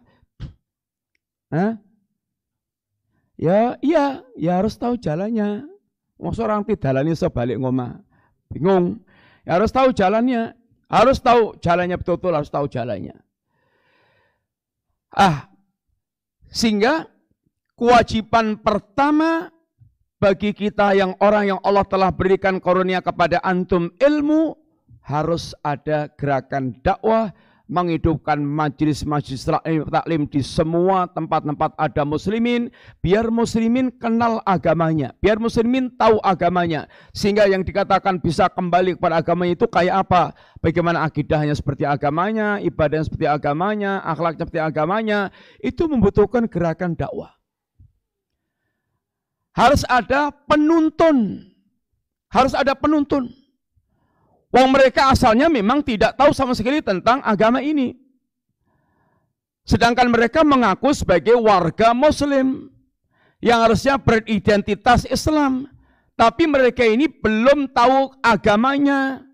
Hah? 1.54 1.78
Ya 3.38 3.78
iya, 3.78 4.26
ya 4.34 4.58
harus 4.58 4.74
tahu 4.74 4.98
jalannya. 4.98 5.62
Masa 6.18 6.42
orang 6.42 6.66
tidak 6.66 6.82
jalan 6.82 7.14
iso 7.14 7.30
balik 7.30 7.62
ngomah. 7.62 8.02
Bingung. 8.50 9.06
Ya 9.46 9.54
harus 9.54 9.70
tahu 9.70 9.94
jalannya. 9.94 10.58
Harus 10.90 11.22
tahu 11.22 11.54
jalannya 11.62 11.94
betul-betul 11.94 12.34
harus 12.34 12.50
tahu 12.50 12.66
jalannya. 12.66 13.14
Ah, 15.14 15.46
sehingga 16.50 17.06
kewajiban 17.78 18.58
pertama 18.58 19.46
bagi 20.18 20.50
kita 20.50 20.98
yang 20.98 21.14
orang 21.22 21.54
yang 21.54 21.60
Allah 21.62 21.86
telah 21.86 22.10
berikan 22.10 22.58
karunia 22.58 22.98
kepada 22.98 23.38
antum 23.46 23.94
ilmu 24.02 24.61
harus 25.02 25.54
ada 25.66 26.06
gerakan 26.14 26.78
dakwah 26.80 27.34
menghidupkan 27.72 28.36
majlis-majlis 28.36 29.48
taklim 29.88 30.28
di 30.28 30.44
semua 30.44 31.08
tempat-tempat 31.08 31.72
ada 31.80 32.04
muslimin, 32.04 32.68
biar 33.00 33.32
muslimin 33.32 33.88
kenal 33.96 34.44
agamanya, 34.44 35.16
biar 35.24 35.40
muslimin 35.40 35.88
tahu 35.96 36.20
agamanya, 36.20 36.84
sehingga 37.16 37.48
yang 37.48 37.64
dikatakan 37.64 38.20
bisa 38.20 38.52
kembali 38.52 39.00
kepada 39.00 39.24
agamanya 39.24 39.56
itu 39.56 39.66
kayak 39.72 40.04
apa, 40.04 40.36
bagaimana 40.60 41.08
akidahnya 41.08 41.56
seperti 41.56 41.88
agamanya, 41.88 42.60
ibadahnya 42.60 43.08
seperti 43.08 43.24
agamanya, 43.24 44.04
akhlaknya 44.04 44.44
seperti 44.44 44.60
agamanya, 44.60 45.18
itu 45.64 45.88
membutuhkan 45.88 46.44
gerakan 46.52 46.92
dakwah. 46.92 47.32
Harus 49.56 49.84
ada 49.88 50.28
penuntun, 50.44 51.48
harus 52.28 52.52
ada 52.52 52.76
penuntun. 52.76 53.41
Wong 54.52 54.68
mereka 54.68 55.08
asalnya 55.08 55.48
memang 55.48 55.80
tidak 55.80 56.12
tahu 56.12 56.36
sama 56.36 56.52
sekali 56.52 56.84
tentang 56.84 57.24
agama 57.24 57.64
ini. 57.64 57.96
Sedangkan 59.64 60.12
mereka 60.12 60.44
mengaku 60.44 60.92
sebagai 60.92 61.40
warga 61.40 61.96
muslim 61.96 62.68
yang 63.40 63.64
harusnya 63.64 63.96
beridentitas 63.96 65.08
Islam. 65.08 65.72
Tapi 66.20 66.44
mereka 66.44 66.84
ini 66.84 67.08
belum 67.08 67.72
tahu 67.72 68.12
agamanya. 68.20 69.24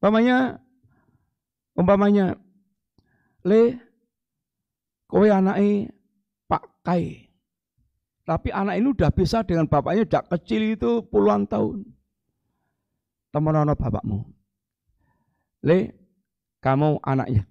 Umpamanya, 0.00 0.56
umpamanya, 1.76 2.26
le, 3.44 3.76
kowe 5.04 5.28
anaknya 5.28 5.92
Pak 6.48 6.64
Kai. 6.80 7.28
Tapi 8.24 8.48
anak 8.48 8.80
ini 8.80 8.88
udah 8.96 9.12
bisa 9.12 9.44
dengan 9.44 9.68
bapaknya 9.68 10.08
sejak 10.08 10.24
kecil 10.32 10.72
itu 10.72 11.04
puluhan 11.04 11.44
tahun 11.44 11.99
temonono 13.30 13.74
bapakmu. 13.74 14.18
Le, 15.66 15.78
kamu 16.60 17.00
anaknya. 17.02 17.46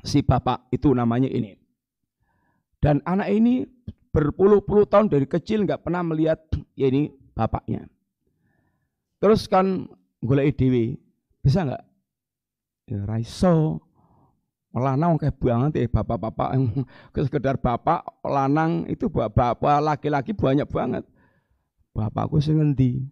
Si 0.00 0.24
bapak 0.24 0.72
itu 0.72 0.92
namanya 0.92 1.28
ini. 1.28 1.56
Dan 2.80 3.04
anak 3.04 3.28
ini 3.28 3.68
berpuluh-puluh 4.10 4.88
tahun 4.88 5.12
dari 5.12 5.28
kecil 5.28 5.68
nggak 5.68 5.84
pernah 5.84 6.00
melihat 6.00 6.40
ya 6.74 6.88
ini 6.88 7.12
bapaknya. 7.36 7.84
Terus 9.20 9.44
kan 9.44 9.84
golek 10.24 10.56
dewi, 10.56 10.96
bisa 11.44 11.68
nggak? 11.68 11.84
Ya 12.88 13.04
raiso. 13.04 13.84
Lanang 14.70 15.18
kayak 15.18 15.34
banget 15.42 15.82
ya 15.82 15.90
bapak-bapak 15.90 16.54
sekedar 17.26 17.58
bapak 17.58 18.06
lanang 18.22 18.86
itu 18.86 19.10
bapak 19.10 19.58
laki-laki 19.82 20.30
banyak 20.32 20.66
banget. 20.70 21.04
Bapakku 21.90 22.38
sing 22.38 22.62
ngendi? 22.62 23.02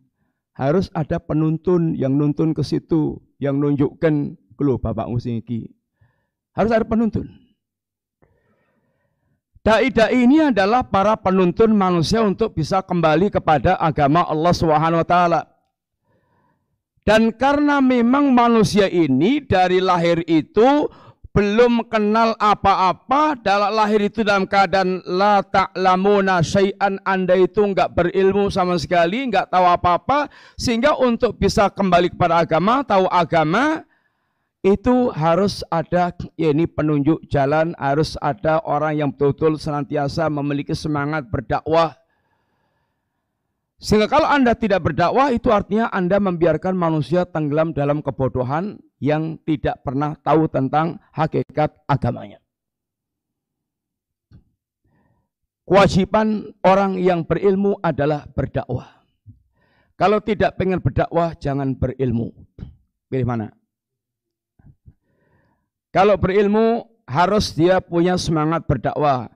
Harus 0.58 0.90
ada 0.90 1.22
penuntun 1.22 1.94
yang 1.94 2.18
nuntun 2.18 2.50
ke 2.50 2.66
situ, 2.66 3.22
yang 3.38 3.62
nunjukkan 3.62 4.34
kalau 4.58 4.74
bapak 4.74 5.06
musim 5.06 5.38
ini. 5.38 5.70
Harus 6.50 6.74
ada 6.74 6.82
penuntun. 6.82 7.30
Dai-dai 9.62 10.26
ini 10.26 10.50
adalah 10.50 10.82
para 10.82 11.14
penuntun 11.14 11.70
manusia 11.78 12.26
untuk 12.26 12.58
bisa 12.58 12.82
kembali 12.82 13.30
kepada 13.30 13.78
agama 13.78 14.26
Allah 14.26 14.50
Subhanahu 14.50 14.98
wa 14.98 15.06
taala. 15.06 15.40
Dan 17.06 17.30
karena 17.32 17.78
memang 17.78 18.34
manusia 18.34 18.90
ini 18.90 19.38
dari 19.40 19.78
lahir 19.78 20.26
itu 20.26 20.90
belum 21.38 21.86
kenal 21.86 22.34
apa-apa, 22.34 23.38
dalam 23.38 23.70
lahir 23.70 24.02
itu 24.02 24.26
dalam 24.26 24.42
keadaan 24.42 25.06
la 25.06 25.38
ta'lamuna 25.38 26.42
syai'an 26.42 26.98
Anda 27.06 27.38
itu 27.38 27.62
enggak 27.62 27.94
berilmu 27.94 28.50
sama 28.50 28.74
sekali, 28.74 29.22
enggak 29.22 29.46
tahu 29.46 29.62
apa-apa, 29.62 30.26
sehingga 30.58 30.98
untuk 30.98 31.38
bisa 31.38 31.70
kembali 31.70 32.10
kepada 32.10 32.42
agama, 32.42 32.82
tahu 32.82 33.06
agama, 33.06 33.86
itu 34.66 35.14
harus 35.14 35.62
ada 35.70 36.10
ya 36.34 36.50
ini 36.50 36.66
penunjuk 36.66 37.22
jalan, 37.30 37.70
harus 37.78 38.18
ada 38.18 38.58
orang 38.66 38.98
yang 38.98 39.14
betul-betul 39.14 39.62
senantiasa 39.62 40.26
memiliki 40.26 40.74
semangat 40.74 41.22
berdakwah. 41.30 41.94
Sehingga 43.78 44.10
kalau 44.10 44.26
Anda 44.26 44.58
tidak 44.58 44.90
berdakwah 44.90 45.30
itu 45.30 45.54
artinya 45.54 45.86
Anda 45.94 46.18
membiarkan 46.18 46.74
manusia 46.74 47.22
tenggelam 47.22 47.70
dalam 47.70 48.02
kebodohan 48.02 48.82
yang 48.98 49.38
tidak 49.46 49.86
pernah 49.86 50.18
tahu 50.18 50.50
tentang 50.50 50.98
hakikat 51.14 51.78
agamanya. 51.86 52.42
Kewajiban 55.62 56.58
orang 56.66 56.98
yang 56.98 57.22
berilmu 57.22 57.78
adalah 57.78 58.26
berdakwah. 58.26 58.98
Kalau 59.94 60.18
tidak 60.26 60.58
pengen 60.58 60.82
berdakwah, 60.82 61.38
jangan 61.38 61.76
berilmu. 61.78 62.34
Pilih 63.06 63.26
mana? 63.28 63.54
Kalau 65.94 66.18
berilmu, 66.18 66.82
harus 67.06 67.54
dia 67.54 67.78
punya 67.78 68.18
semangat 68.18 68.66
berdakwah. 68.66 69.30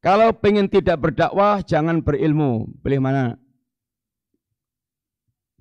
Kalau 0.00 0.32
pengen 0.32 0.70
tidak 0.72 1.00
berdakwah, 1.04 1.60
jangan 1.60 2.00
berilmu. 2.00 2.70
Pilih 2.80 3.00
mana? 3.02 3.43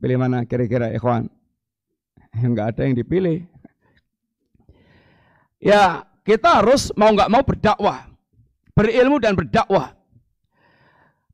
Pilih 0.04 0.20
mana 0.20 0.44
kira-kira, 0.44 0.92
ikhwan? 0.92 1.32
Enggak 2.36 2.76
ada 2.76 2.84
yang 2.84 3.00
dipilih. 3.00 3.48
Ya, 5.64 6.04
kita 6.28 6.60
harus 6.60 6.92
mau 7.00 7.08
nggak 7.16 7.32
mau 7.32 7.40
berdakwah. 7.40 8.12
Berilmu 8.76 9.24
dan 9.24 9.32
berdakwah. 9.32 9.96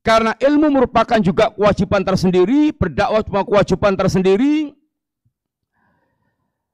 Karena 0.06 0.38
ilmu 0.38 0.70
merupakan 0.70 1.18
juga 1.18 1.50
kewajiban 1.50 2.06
tersendiri, 2.06 2.70
berdakwah 2.70 3.26
cuma 3.26 3.42
kewajiban 3.42 3.98
tersendiri. 3.98 4.70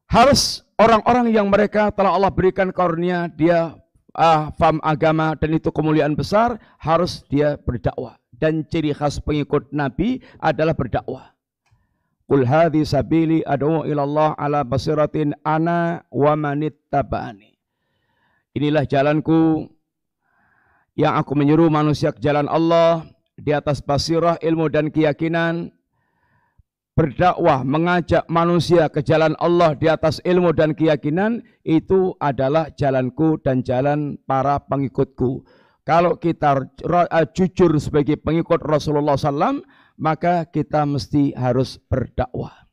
Harus 0.05 0.69
orang-orang 0.77 1.33
yang 1.33 1.49
mereka 1.49 1.89
telah 1.97 2.13
Allah 2.13 2.29
berikan 2.29 2.77
karunia, 2.77 3.25
dia 3.33 3.73
ah, 4.13 4.53
faham 4.61 4.85
agama 4.85 5.33
dan 5.33 5.57
itu 5.57 5.73
kemuliaan 5.73 6.13
besar, 6.13 6.61
harus 6.77 7.25
dia 7.33 7.57
berdakwah. 7.57 8.21
Dan 8.37 8.69
ciri 8.69 8.93
khas 8.93 9.17
pengikut 9.17 9.73
Nabi 9.73 10.21
adalah 10.37 10.77
berdakwah. 10.77 11.36
Qul 12.27 12.43
hadhi 12.43 12.83
sabili 12.83 13.47
ad'u 13.47 13.87
ilallah 13.87 14.35
ala 14.35 14.67
basiratin 14.67 15.31
ana 15.47 16.03
wa 16.11 16.35
manittaba'ani. 16.35 17.55
Inilah 18.59 18.83
jalanku 18.83 19.71
yang 20.99 21.15
aku 21.15 21.39
menyuruh 21.39 21.71
manusia 21.71 22.11
ke 22.11 22.19
jalan 22.19 22.51
Allah 22.51 23.07
di 23.37 23.53
atas 23.55 23.85
basirah 23.85 24.41
ilmu 24.43 24.67
dan 24.73 24.91
keyakinan 24.91 25.71
berdakwah 26.97 27.61
mengajak 27.61 28.25
manusia 28.33 28.89
ke 28.89 29.05
jalan 29.05 29.37
Allah 29.37 29.77
di 29.77 29.87
atas 29.87 30.19
ilmu 30.25 30.57
dan 30.57 30.73
keyakinan 30.73 31.45
itu 31.61 32.17
adalah 32.17 32.73
jalanku 32.73 33.37
dan 33.45 33.61
jalan 33.61 34.17
para 34.25 34.57
pengikutku. 34.65 35.45
Kalau 35.85 36.19
kita 36.19 36.67
uh, 36.67 37.27
jujur 37.31 37.77
sebagai 37.79 38.19
pengikut 38.19 38.59
Rasulullah 38.65 39.15
SAW, 39.15 39.63
maka 39.97 40.45
kita 40.49 40.85
mesti 40.85 41.33
harus 41.37 41.81
berdakwah. 41.89 42.69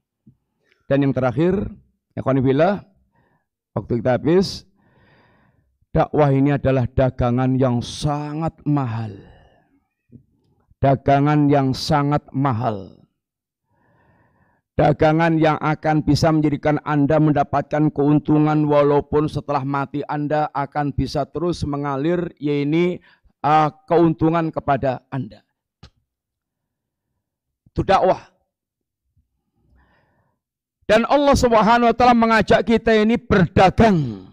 Dan 0.87 1.07
yang 1.07 1.13
terakhir, 1.15 1.57
ya 2.13 2.21
waktu 3.73 3.91
kita 3.99 4.11
habis, 4.19 4.67
dakwah 5.89 6.29
ini 6.29 6.53
adalah 6.53 6.85
dagangan 6.85 7.55
yang 7.57 7.81
sangat 7.81 8.53
mahal 8.67 9.33
dagangan 10.83 11.47
yang 11.47 11.71
sangat 11.71 12.27
mahal. 12.35 12.99
Dagangan 14.75 15.39
yang 15.39 15.55
akan 15.61 16.03
bisa 16.03 16.27
menjadikan 16.33 16.81
Anda 16.83 17.21
mendapatkan 17.21 17.93
keuntungan 17.93 18.67
walaupun 18.67 19.31
setelah 19.31 19.63
mati 19.63 20.03
Anda 20.09 20.51
akan 20.51 20.91
bisa 20.91 21.23
terus 21.29 21.63
mengalir 21.63 22.35
yaitu 22.35 22.99
uh, 23.45 23.69
keuntungan 23.87 24.51
kepada 24.51 25.05
Anda. 25.07 25.45
Itu 27.73 27.81
dakwah. 27.81 28.21
Dan 30.85 31.09
Allah 31.09 31.33
Subhanahu 31.33 31.89
wa 31.89 31.95
taala 31.97 32.13
mengajak 32.13 32.61
kita 32.69 32.93
ini 32.93 33.17
berdagang. 33.17 34.29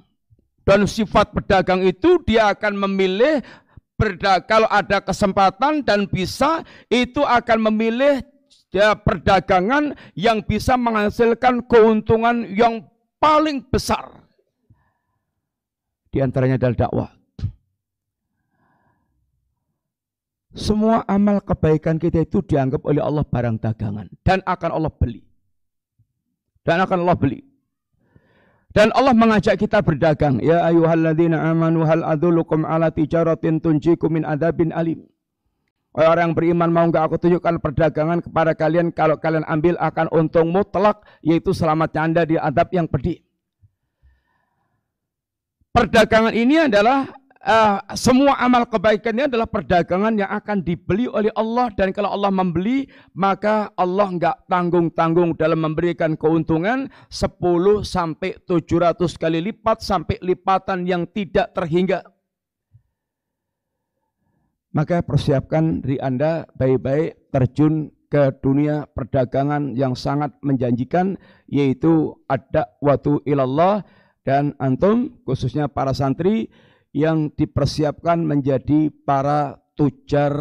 Dan 0.60 0.84
sifat 0.84 1.32
berdagang 1.32 1.80
itu 1.82 2.20
dia 2.28 2.52
akan 2.52 2.76
memilih 2.86 3.40
berdagang, 3.96 4.44
kalau 4.44 4.68
ada 4.68 5.00
kesempatan 5.00 5.80
dan 5.80 6.04
bisa 6.04 6.60
itu 6.92 7.24
akan 7.24 7.72
memilih 7.72 8.20
ya, 8.68 8.92
perdagangan 8.92 9.96
yang 10.12 10.44
bisa 10.44 10.76
menghasilkan 10.76 11.64
keuntungan 11.64 12.44
yang 12.52 12.84
paling 13.16 13.64
besar. 13.72 14.20
Di 16.12 16.20
antaranya 16.20 16.58
adalah 16.60 16.76
dakwah. 16.76 17.19
Semua 20.50 21.06
amal 21.06 21.38
kebaikan 21.38 21.94
kita 21.94 22.26
itu 22.26 22.42
dianggap 22.42 22.82
oleh 22.82 22.98
Allah 22.98 23.22
barang 23.22 23.62
dagangan 23.62 24.10
dan 24.26 24.42
akan 24.42 24.70
Allah 24.74 24.90
beli. 24.90 25.22
Dan 26.66 26.82
akan 26.82 27.06
Allah 27.06 27.18
beli. 27.18 27.40
Dan 28.70 28.94
Allah 28.94 29.14
mengajak 29.14 29.58
kita 29.58 29.82
berdagang. 29.82 30.38
Ya 30.42 30.62
ayuhalladzina 30.66 31.38
amanu 31.50 31.82
hal 31.86 32.02
adulukum 32.06 32.62
ala 32.66 32.90
tijaratin 32.90 33.58
tunjikum 33.62 34.18
min 34.18 34.22
adabin 34.26 34.70
alim. 34.74 35.06
Orang 35.90 36.30
yang 36.30 36.34
beriman 36.38 36.70
mau 36.70 36.86
enggak 36.86 37.10
aku 37.10 37.18
tunjukkan 37.18 37.58
perdagangan 37.58 38.22
kepada 38.22 38.54
kalian 38.54 38.94
kalau 38.94 39.18
kalian 39.18 39.42
ambil 39.50 39.74
akan 39.82 40.06
untung 40.14 40.54
mutlak 40.54 41.02
yaitu 41.18 41.50
selamatnya 41.50 42.00
anda 42.06 42.22
di 42.22 42.38
adab 42.38 42.70
yang 42.70 42.86
pedih. 42.86 43.18
Perdagangan 45.74 46.34
ini 46.34 46.70
adalah 46.70 47.10
uh, 47.44 47.78
semua 47.96 48.36
amal 48.40 48.68
kebaikannya 48.68 49.28
adalah 49.28 49.48
perdagangan 49.48 50.14
yang 50.16 50.30
akan 50.30 50.60
dibeli 50.60 51.08
oleh 51.08 51.32
Allah 51.36 51.72
dan 51.72 51.92
kalau 51.92 52.12
Allah 52.12 52.32
membeli 52.32 52.88
maka 53.16 53.72
Allah 53.76 54.08
enggak 54.12 54.36
tanggung-tanggung 54.48 55.36
dalam 55.36 55.64
memberikan 55.64 56.16
keuntungan 56.16 56.88
10 57.08 57.40
sampai 57.84 58.36
700 58.44 59.00
kali 59.16 59.38
lipat 59.40 59.80
sampai 59.80 60.20
lipatan 60.20 60.84
yang 60.84 61.08
tidak 61.08 61.52
terhingga. 61.56 62.04
Maka 64.70 65.02
persiapkan 65.02 65.82
diri 65.82 65.98
Anda 65.98 66.46
baik-baik 66.54 67.34
terjun 67.34 67.90
ke 68.10 68.30
dunia 68.38 68.86
perdagangan 68.90 69.74
yang 69.74 69.94
sangat 69.98 70.34
menjanjikan 70.42 71.18
yaitu 71.46 72.18
ada 72.26 72.70
waktu 72.82 73.22
ilallah 73.26 73.82
dan 74.22 74.54
antum 74.58 75.14
khususnya 75.26 75.66
para 75.70 75.94
santri 75.94 76.50
yang 76.90 77.30
dipersiapkan 77.34 78.22
menjadi 78.22 78.90
para 79.06 79.62
tujar 79.78 80.34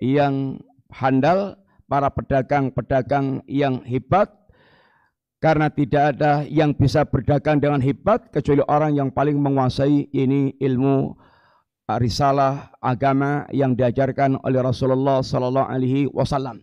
yang 0.00 0.58
handal, 0.88 1.60
para 1.84 2.08
pedagang-pedagang 2.12 3.44
yang 3.44 3.84
hebat, 3.84 4.32
karena 5.38 5.70
tidak 5.70 6.16
ada 6.16 6.42
yang 6.48 6.74
bisa 6.74 7.06
berdagang 7.06 7.62
dengan 7.62 7.78
hebat 7.78 8.32
kecuali 8.34 8.64
orang 8.66 8.98
yang 8.98 9.08
paling 9.14 9.38
menguasai 9.38 10.10
ini 10.10 10.58
ilmu 10.58 11.14
risalah 11.96 12.74
agama 12.84 13.48
yang 13.54 13.72
diajarkan 13.72 14.36
oleh 14.44 14.60
Rasulullah 14.60 15.24
Sallallahu 15.24 15.68
Alaihi 15.72 16.10
Wasallam. 16.10 16.60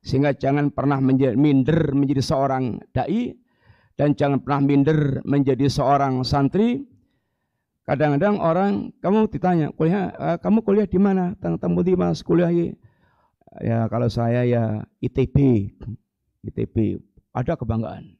Sehingga 0.00 0.32
jangan 0.36 0.72
pernah 0.72 1.00
menjadi, 1.00 1.36
minder 1.36 1.92
menjadi 1.92 2.22
seorang 2.24 2.80
dai 2.92 3.34
dan 3.96 4.16
jangan 4.16 4.40
pernah 4.40 4.60
minder 4.64 5.20
menjadi 5.24 5.68
seorang 5.68 6.24
santri 6.24 6.84
Kadang-kadang 7.84 8.40
orang 8.40 8.72
kamu 9.04 9.28
ditanya, 9.28 9.68
kuliah 9.76 10.08
uh, 10.16 10.36
kamu 10.40 10.64
kuliah 10.64 10.88
di 10.88 10.96
mana? 10.96 11.36
Tang 11.36 11.60
temu 11.60 11.84
di 11.84 11.92
Mas 11.92 12.24
kuliah 12.24 12.48
ya 13.60 13.84
kalau 13.92 14.08
saya 14.08 14.48
ya 14.48 14.80
ITB. 15.04 15.68
ITB 16.48 17.00
ada 17.36 17.52
kebanggaan. 17.60 18.16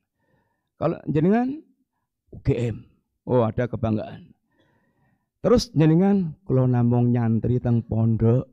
Kalau 0.77 1.01
jenengan 1.09 1.65
UGM. 2.35 2.85
Oh, 3.25 3.41
ada 3.41 3.65
kebanggaan. 3.65 4.37
Terus 5.41 5.73
jenengan 5.73 6.37
kalau 6.45 6.69
namung 6.69 7.09
nyantri 7.09 7.57
teng 7.57 7.81
pondok 7.85 8.45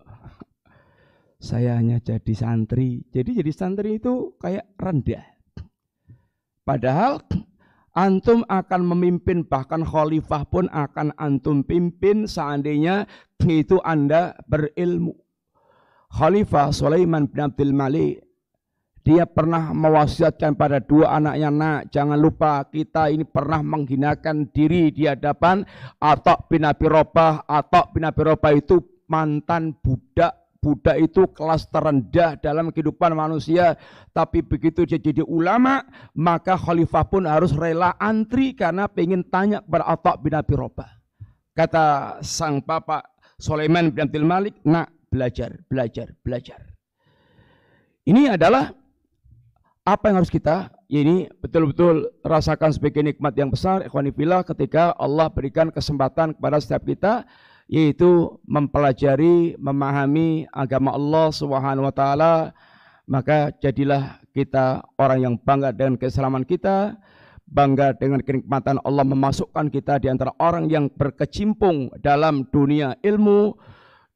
saya 1.44 1.76
hanya 1.76 2.00
jadi 2.00 2.32
santri. 2.32 3.04
Jadi 3.12 3.44
jadi 3.44 3.52
santri 3.52 4.00
itu 4.00 4.40
kayak 4.40 4.64
rendah. 4.80 5.28
Padahal 6.64 7.20
Antum 7.92 8.48
akan 8.48 8.88
memimpin 8.88 9.44
bahkan 9.44 9.84
khalifah 9.84 10.48
pun 10.48 10.72
akan 10.72 11.12
antum 11.20 11.60
pimpin 11.60 12.24
seandainya 12.24 13.04
itu 13.44 13.84
Anda 13.84 14.38
berilmu. 14.48 15.18
Khalifah 16.12 16.72
Sulaiman 16.72 17.28
bin 17.28 17.44
Abdul 17.44 17.76
Malik 17.76 18.24
dia 19.02 19.26
pernah 19.26 19.74
mewasiatkan 19.74 20.54
pada 20.54 20.78
dua 20.78 21.18
anaknya 21.18 21.50
nak 21.50 21.80
jangan 21.90 22.20
lupa 22.22 22.62
kita 22.70 23.10
ini 23.10 23.26
pernah 23.26 23.66
menghinakan 23.66 24.54
diri 24.54 24.94
di 24.94 25.10
hadapan 25.10 25.66
Atok 25.98 26.54
bin 26.54 26.70
Abi 26.70 26.86
Robah 26.86 27.50
Atok 27.50 27.98
bin 27.98 28.06
Abi 28.06 28.22
Robah 28.22 28.54
itu 28.54 28.78
mantan 29.10 29.74
budak 29.82 30.41
budak 30.62 31.02
itu 31.02 31.26
kelas 31.34 31.68
terendah 31.74 32.38
dalam 32.38 32.70
kehidupan 32.70 33.18
manusia. 33.18 33.76
Tapi 34.14 34.46
begitu 34.46 34.86
dia 34.86 35.02
jadi 35.02 35.26
ulama, 35.26 35.82
maka 36.14 36.56
khalifah 36.56 37.04
pun 37.10 37.26
harus 37.26 37.52
rela 37.58 37.98
antri 37.98 38.54
karena 38.54 38.86
pengen 38.86 39.26
tanya 39.26 39.66
kepada 39.66 39.86
Atta 39.90 40.14
bin 40.22 40.38
Abi 40.38 40.54
Robah. 40.54 40.88
Kata 41.58 42.18
sang 42.24 42.62
bapak 42.64 43.04
Sulaiman 43.42 43.90
bin 43.90 44.06
Abdul 44.08 44.24
Malik, 44.24 44.56
nak 44.64 44.94
belajar, 45.10 45.52
belajar, 45.68 46.14
belajar. 46.22 46.62
Ini 48.06 48.38
adalah 48.38 48.72
apa 49.82 50.14
yang 50.14 50.22
harus 50.22 50.30
kita 50.30 50.70
ini 50.94 51.26
betul-betul 51.42 52.22
rasakan 52.22 52.70
sebagai 52.70 53.02
nikmat 53.02 53.34
yang 53.34 53.50
besar 53.50 53.82
ikhwanifillah 53.82 54.46
ketika 54.46 54.94
Allah 54.94 55.26
berikan 55.34 55.74
kesempatan 55.74 56.38
kepada 56.38 56.62
setiap 56.62 56.86
kita 56.86 57.26
yaitu 57.72 58.36
mempelajari, 58.44 59.56
memahami 59.56 60.44
agama 60.52 60.92
Allah 60.92 61.32
Subhanahu 61.32 61.88
wa 61.88 61.96
taala, 61.96 62.34
maka 63.08 63.56
jadilah 63.64 64.20
kita 64.36 64.84
orang 65.00 65.20
yang 65.24 65.36
bangga 65.40 65.72
dengan 65.72 65.96
keislaman 65.96 66.44
kita, 66.44 67.00
bangga 67.48 67.96
dengan 67.96 68.20
kenikmatan 68.20 68.76
Allah 68.84 69.08
memasukkan 69.08 69.72
kita 69.72 70.04
di 70.04 70.12
antara 70.12 70.36
orang 70.44 70.68
yang 70.68 70.92
berkecimpung 70.92 71.96
dalam 72.04 72.44
dunia 72.52 73.00
ilmu 73.08 73.56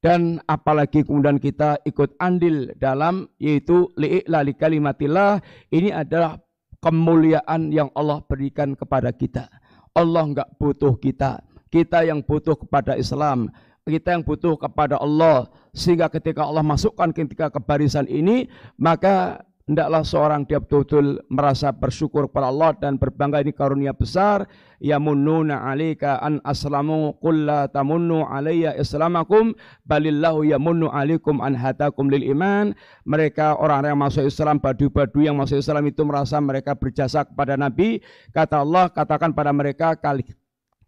dan 0.04 0.44
apalagi 0.52 1.08
kemudian 1.08 1.40
kita 1.40 1.80
ikut 1.88 2.20
andil 2.20 2.76
dalam 2.76 3.32
yaitu 3.40 3.88
li'la 3.96 4.44
li 4.44 4.52
kalimatillah 4.52 5.40
ini 5.72 5.96
adalah 5.96 6.36
kemuliaan 6.84 7.72
yang 7.72 7.88
Allah 7.96 8.20
berikan 8.28 8.76
kepada 8.76 9.16
kita. 9.16 9.48
Allah 9.96 10.28
enggak 10.28 10.52
butuh 10.60 11.00
kita 11.00 11.40
kita 11.70 12.06
yang 12.06 12.22
butuh 12.26 12.58
kepada 12.58 12.98
Islam, 12.98 13.50
kita 13.86 14.18
yang 14.18 14.24
butuh 14.26 14.58
kepada 14.58 14.98
Allah. 14.98 15.50
Sehingga 15.76 16.08
ketika 16.08 16.48
Allah 16.48 16.64
masukkan 16.64 17.12
ketika 17.12 17.52
kebarisan 17.52 18.08
ini, 18.08 18.48
maka 18.80 19.44
hendaklah 19.66 20.06
seorang 20.06 20.46
dia 20.46 20.62
betul-betul 20.62 21.26
merasa 21.26 21.74
bersyukur 21.74 22.30
kepada 22.30 22.54
Allah 22.54 22.78
dan 22.78 23.02
berbangga 23.02 23.42
ini 23.42 23.50
karunia 23.50 23.98
besar 23.98 24.46
ya 24.78 25.02
mununa 25.02 25.66
alika 25.66 26.22
an 26.22 26.38
aslamu 26.46 27.18
qul 27.18 27.50
la 27.50 27.66
tamunnu 27.66 28.30
alayya 28.30 28.78
islamakum 28.78 29.58
balillahu 29.82 30.46
yamunnu 30.46 30.94
alaikum 30.94 31.42
an 31.42 31.58
hatakum 31.58 32.14
lil 32.14 32.22
iman 32.38 32.78
mereka 33.10 33.58
orang-orang 33.58 33.98
yang 33.98 34.02
masuk 34.06 34.24
Islam 34.30 34.62
badu-badu 34.62 35.26
yang 35.26 35.34
masuk 35.34 35.58
Islam 35.58 35.82
itu 35.90 36.06
merasa 36.06 36.38
mereka 36.38 36.78
berjasa 36.78 37.26
kepada 37.26 37.58
Nabi 37.58 38.06
kata 38.38 38.62
Allah 38.62 38.94
katakan 38.94 39.34
pada 39.34 39.50
mereka 39.50 39.98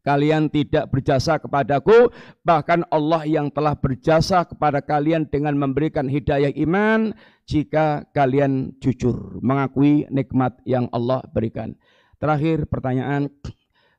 kalian 0.07 0.47
tidak 0.47 0.87
berjasa 0.87 1.35
kepadaku, 1.35 2.07
bahkan 2.47 2.87
Allah 2.87 3.27
yang 3.27 3.51
telah 3.51 3.75
berjasa 3.75 4.47
kepada 4.47 4.79
kalian 4.79 5.27
dengan 5.27 5.59
memberikan 5.59 6.07
hidayah 6.07 6.55
iman 6.63 7.11
jika 7.43 8.07
kalian 8.15 8.71
jujur 8.79 9.43
mengakui 9.43 10.07
nikmat 10.07 10.55
yang 10.63 10.87
Allah 10.95 11.19
berikan. 11.35 11.75
Terakhir 12.23 12.71
pertanyaan, 12.71 13.27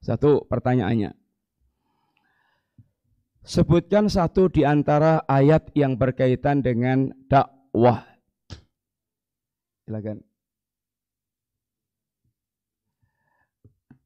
satu 0.00 0.48
pertanyaannya. 0.48 1.12
Sebutkan 3.44 4.08
satu 4.08 4.48
di 4.48 4.64
antara 4.64 5.24
ayat 5.28 5.72
yang 5.76 6.00
berkaitan 6.00 6.64
dengan 6.64 7.12
dakwah. 7.28 8.04
Silakan. 9.84 10.24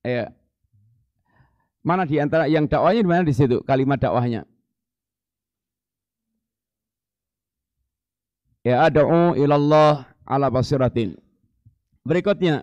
Ya, 0.02 0.34
Mana 1.82 2.06
di 2.06 2.22
antara 2.22 2.46
yang 2.46 2.70
dakwahnya 2.70 3.02
di 3.02 3.10
mana 3.10 3.26
di 3.26 3.34
situ 3.34 3.58
kalimat 3.66 3.98
dakwahnya? 3.98 4.46
Ya 8.62 8.86
ad'u 8.86 9.34
ilallah 9.34 10.06
ala 10.22 10.46
basiratin. 10.46 11.18
Berikutnya 12.06 12.62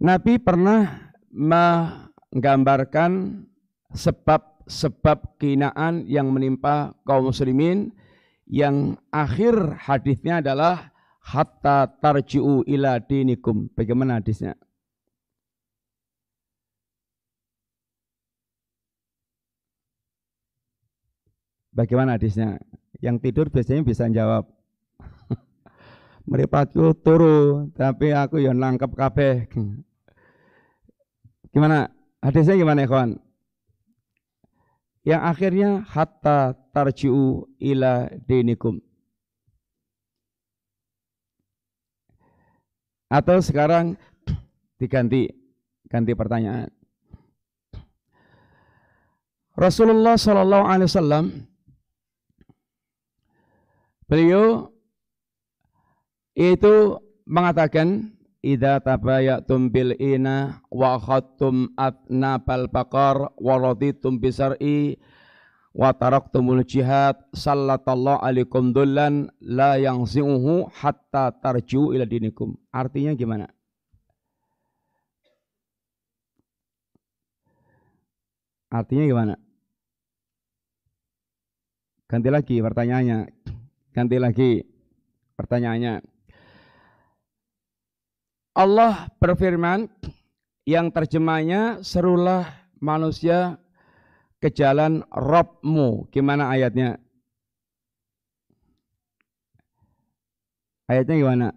Nabi 0.00 0.40
pernah 0.40 1.12
menggambarkan 1.32 3.44
sebab-sebab 3.92 5.36
kinaan 5.36 6.08
yang 6.08 6.32
menimpa 6.32 6.96
kaum 7.04 7.28
muslimin 7.28 7.92
yang 8.48 8.96
akhir 9.12 9.76
hadisnya 9.76 10.40
adalah 10.40 10.88
hatta 11.20 11.84
tarji'u 12.00 12.64
ila 12.64 12.96
dinikum. 13.00 13.68
Bagaimana 13.76 14.20
hadisnya? 14.20 14.56
Bagaimana 21.76 22.16
hadisnya? 22.16 22.56
Yang 23.04 23.28
tidur 23.28 23.52
biasanya 23.52 23.84
bisa 23.84 24.08
jawab. 24.08 24.48
Meripatku 26.30 26.96
turu, 27.04 27.68
tapi 27.76 28.16
aku 28.16 28.40
yang 28.40 28.56
nangkep 28.56 28.96
kabeh. 28.96 29.44
Gimana? 31.52 31.92
Hadisnya 32.24 32.56
gimana, 32.56 32.88
kawan? 32.88 33.20
Yang 35.06 35.22
akhirnya 35.22 35.70
hatta 35.86 36.58
tarji'u 36.74 37.46
ila 37.60 38.10
dinikum. 38.24 38.82
Atau 43.06 43.38
sekarang 43.38 43.94
diganti 44.80 45.30
ganti 45.86 46.12
pertanyaan. 46.18 46.66
Rasulullah 49.54 50.18
Shallallahu 50.18 50.64
Alaihi 50.66 50.88
Wasallam 50.90 51.24
Beliau 54.06 54.70
itu 56.38 57.02
mengatakan 57.26 58.14
idza 58.38 58.78
tabayatum 58.78 59.66
bil 59.66 59.98
ina 59.98 60.62
wa 60.70 60.94
khattum 60.94 61.74
atnabal 61.74 62.70
baqar 62.70 63.34
wa 63.34 63.54
raditum 63.58 64.22
bisar'i 64.22 64.94
wa 65.74 65.90
taraktumul 65.90 66.62
jihad 66.62 67.18
sallallahu 67.34 68.22
alaikum 68.22 68.70
dullan 68.70 69.26
la 69.42 69.74
yangzi'uhu 69.74 70.70
hatta 70.70 71.34
tarji'u 71.42 71.90
ila 71.90 72.06
dinikum. 72.06 72.54
Artinya 72.70 73.10
gimana? 73.18 73.50
Artinya 78.70 79.02
gimana? 79.02 79.34
Ganti 82.06 82.30
lagi 82.30 82.62
pertanyaannya. 82.62 83.18
Ganti 83.96 84.20
lagi 84.20 84.60
pertanyaannya. 85.40 86.04
Allah 88.52 89.08
berfirman 89.16 89.88
yang 90.68 90.92
terjemahnya 90.92 91.80
serulah 91.80 92.44
manusia 92.76 93.56
ke 94.36 94.52
jalan 94.52 95.00
Robmu. 95.08 96.12
Gimana 96.12 96.52
ayatnya? 96.52 97.00
Ayatnya 100.92 101.16
gimana? 101.16 101.48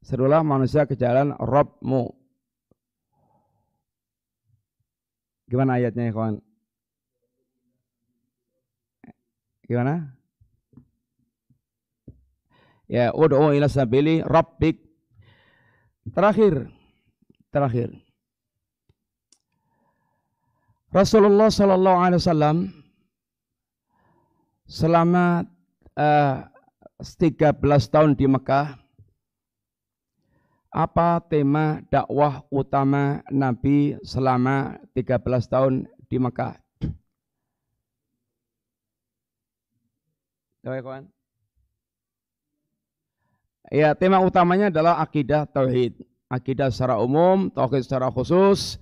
Serulah 0.00 0.40
manusia 0.40 0.88
ke 0.88 0.96
jalan 0.96 1.36
Robmu. 1.36 2.08
Gimana 5.44 5.76
ayatnya 5.76 6.08
ya 6.08 6.12
kawan? 6.16 6.40
Gimana? 9.68 10.23
Ya, 12.94 13.10
ud'u 13.10 13.50
ila 13.50 13.66
sabili 13.66 14.22
rabbik. 14.22 14.78
Terakhir, 16.14 16.70
terakhir. 17.50 17.90
Rasulullah 20.94 21.50
sallallahu 21.50 21.98
alaihi 21.98 22.22
wasallam 22.22 22.56
selama 24.70 25.42
uh, 25.98 26.46
eh, 27.02 27.34
13 27.34 27.58
tahun 27.90 28.14
di 28.14 28.30
Mekah 28.30 28.78
apa 30.70 31.18
tema 31.26 31.82
dakwah 31.90 32.46
utama 32.46 33.26
Nabi 33.26 33.98
selama 34.06 34.78
13 34.94 35.50
tahun 35.50 35.90
di 36.06 36.22
Mekah? 36.22 36.62
Coba 40.62 40.78
kawan. 40.78 41.13
Ya, 43.72 43.96
tema 43.96 44.20
utamanya 44.20 44.68
adalah 44.68 45.00
akidah 45.00 45.48
tauhid. 45.48 46.04
Akidah 46.28 46.68
secara 46.68 47.00
umum, 47.00 47.48
tauhid 47.48 47.84
secara 47.84 48.12
khusus. 48.12 48.76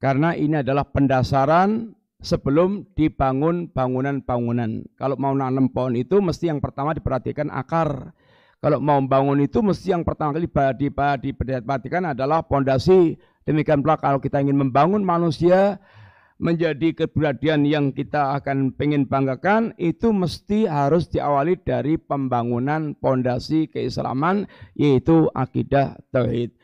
Karena 0.00 0.32
ini 0.34 0.64
adalah 0.64 0.88
pendasaran 0.88 1.92
sebelum 2.18 2.88
dibangun 2.96 3.68
bangunan-bangunan. 3.70 4.82
Kalau 4.96 5.16
mau 5.20 5.32
nanam 5.36 5.68
pohon 5.68 5.94
itu 5.94 6.18
mesti 6.18 6.48
yang 6.48 6.58
pertama 6.58 6.96
diperhatikan 6.96 7.52
akar. 7.52 8.12
Kalau 8.60 8.76
mau 8.76 9.00
bangun 9.00 9.40
itu 9.40 9.64
mesti 9.64 9.96
yang 9.96 10.04
pertama 10.04 10.36
kali 10.36 10.44
diperhatikan 10.44 12.12
adalah 12.12 12.44
pondasi. 12.44 13.16
Demikian 13.48 13.80
pula 13.80 13.96
kalau 13.96 14.20
kita 14.20 14.36
ingin 14.36 14.56
membangun 14.56 15.00
manusia, 15.00 15.80
menjadi 16.40 16.96
keberadaan 16.96 17.68
yang 17.68 17.92
kita 17.92 18.40
akan 18.40 18.72
pengen 18.72 19.04
banggakan 19.04 19.76
itu 19.76 20.08
mesti 20.08 20.64
harus 20.64 21.12
diawali 21.12 21.60
dari 21.60 22.00
pembangunan 22.00 22.96
pondasi 22.96 23.68
keislaman 23.68 24.48
yaitu 24.72 25.28
akidah 25.36 26.00
tauhid. 26.08 26.56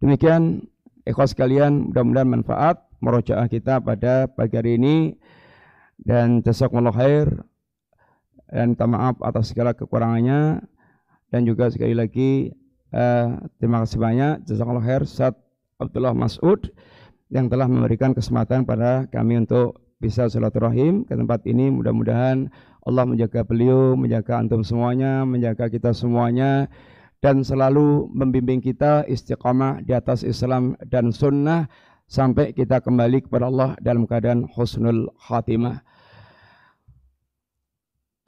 Demikian 0.00 0.64
ikhwas 1.04 1.36
sekalian 1.36 1.92
mudah-mudahan 1.92 2.40
manfaat 2.40 2.88
merojaah 3.04 3.46
kita 3.52 3.84
pada 3.84 4.32
pagi 4.32 4.56
hari 4.56 4.80
ini. 4.80 4.96
Dan 5.98 6.40
jazakumullah 6.40 6.94
khair. 6.94 7.28
Dan 8.48 8.72
minta 8.72 8.88
maaf 8.88 9.20
atas 9.20 9.52
segala 9.52 9.76
kekurangannya. 9.76 10.62
Dan 11.28 11.44
juga 11.44 11.68
sekali 11.68 11.92
lagi 11.92 12.48
uh, 12.96 13.36
terima 13.60 13.84
kasih 13.84 14.00
banyak. 14.00 14.34
Jazakallahu 14.48 14.86
khair 14.86 15.02
Ustaz 15.04 15.36
Abdullah 15.76 16.16
Mas'ud 16.16 16.72
yang 17.28 17.48
telah 17.52 17.68
memberikan 17.68 18.16
kesempatan 18.16 18.64
pada 18.64 19.04
kami 19.12 19.44
untuk 19.44 19.80
bisa 19.98 20.30
silaturahim 20.30 21.02
ke 21.04 21.12
tempat 21.12 21.42
ini 21.44 21.68
mudah-mudahan 21.74 22.48
Allah 22.86 23.04
menjaga 23.04 23.42
beliau 23.42 23.98
menjaga 23.98 24.38
antum 24.38 24.62
semuanya 24.62 25.26
menjaga 25.26 25.66
kita 25.68 25.90
semuanya 25.90 26.70
dan 27.18 27.42
selalu 27.42 28.06
membimbing 28.14 28.62
kita 28.62 29.02
istiqamah 29.10 29.82
di 29.82 29.90
atas 29.90 30.22
Islam 30.22 30.78
dan 30.86 31.10
sunnah 31.10 31.66
sampai 32.08 32.54
kita 32.54 32.80
kembali 32.80 33.26
kepada 33.26 33.50
Allah 33.50 33.70
dalam 33.82 34.08
keadaan 34.08 34.48
husnul 34.48 35.12
khatimah. 35.28 35.84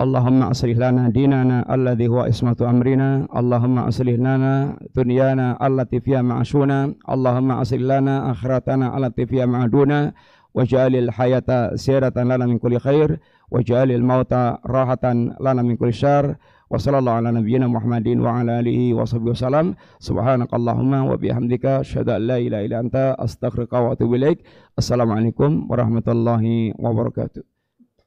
اللهم 0.00 0.42
أصلح 0.42 0.76
لنا 0.80 1.08
ديننا 1.08 1.74
الذي 1.74 2.08
هو 2.08 2.20
اسمة 2.24 2.56
أمرنا. 2.60 3.28
اللهم 3.36 3.78
أصلح 3.78 4.16
لنا 4.16 4.76
دنيانا 4.96 5.66
التي 5.66 6.00
فيها 6.00 6.22
معشونا 6.22 6.94
اللهم 7.04 7.50
أصلح 7.50 7.80
لنا 7.80 8.30
آخرتنا 8.30 8.86
التي 8.98 9.26
فيها 9.26 9.46
معدونا 9.46 10.12
واجعل 10.54 10.96
الحياة 10.96 11.76
سيرة 11.76 12.16
لنا 12.16 12.46
من 12.46 12.58
كل 12.58 12.78
خير. 12.78 13.20
واجعل 13.50 13.92
الموت 13.92 14.32
راحة 14.66 15.04
لنا 15.40 15.62
من 15.62 15.76
كل 15.76 15.92
شر. 15.92 16.34
وصلى 16.70 16.98
الله 16.98 17.12
على 17.12 17.32
نبينا 17.32 17.66
محمد 17.66 18.08
وعلى 18.08 18.60
آله 18.60 18.94
وصحبه 18.94 19.30
وسلم. 19.30 19.74
سبحانك 19.98 20.54
اللهم 20.54 20.92
وبحمدك 21.10 21.64
أشهد 21.66 22.08
أن 22.08 22.22
لا 22.22 22.36
إله 22.38 22.64
إلا 22.64 22.80
أنت 22.80 22.96
أستغفرك 23.18 23.72
وأتوب 23.72 24.14
إليك. 24.14 24.38
السلام 24.78 25.10
عليكم 25.12 25.66
ورحمة 25.70 26.06
الله 26.08 26.44
وبركاته. 26.78 27.49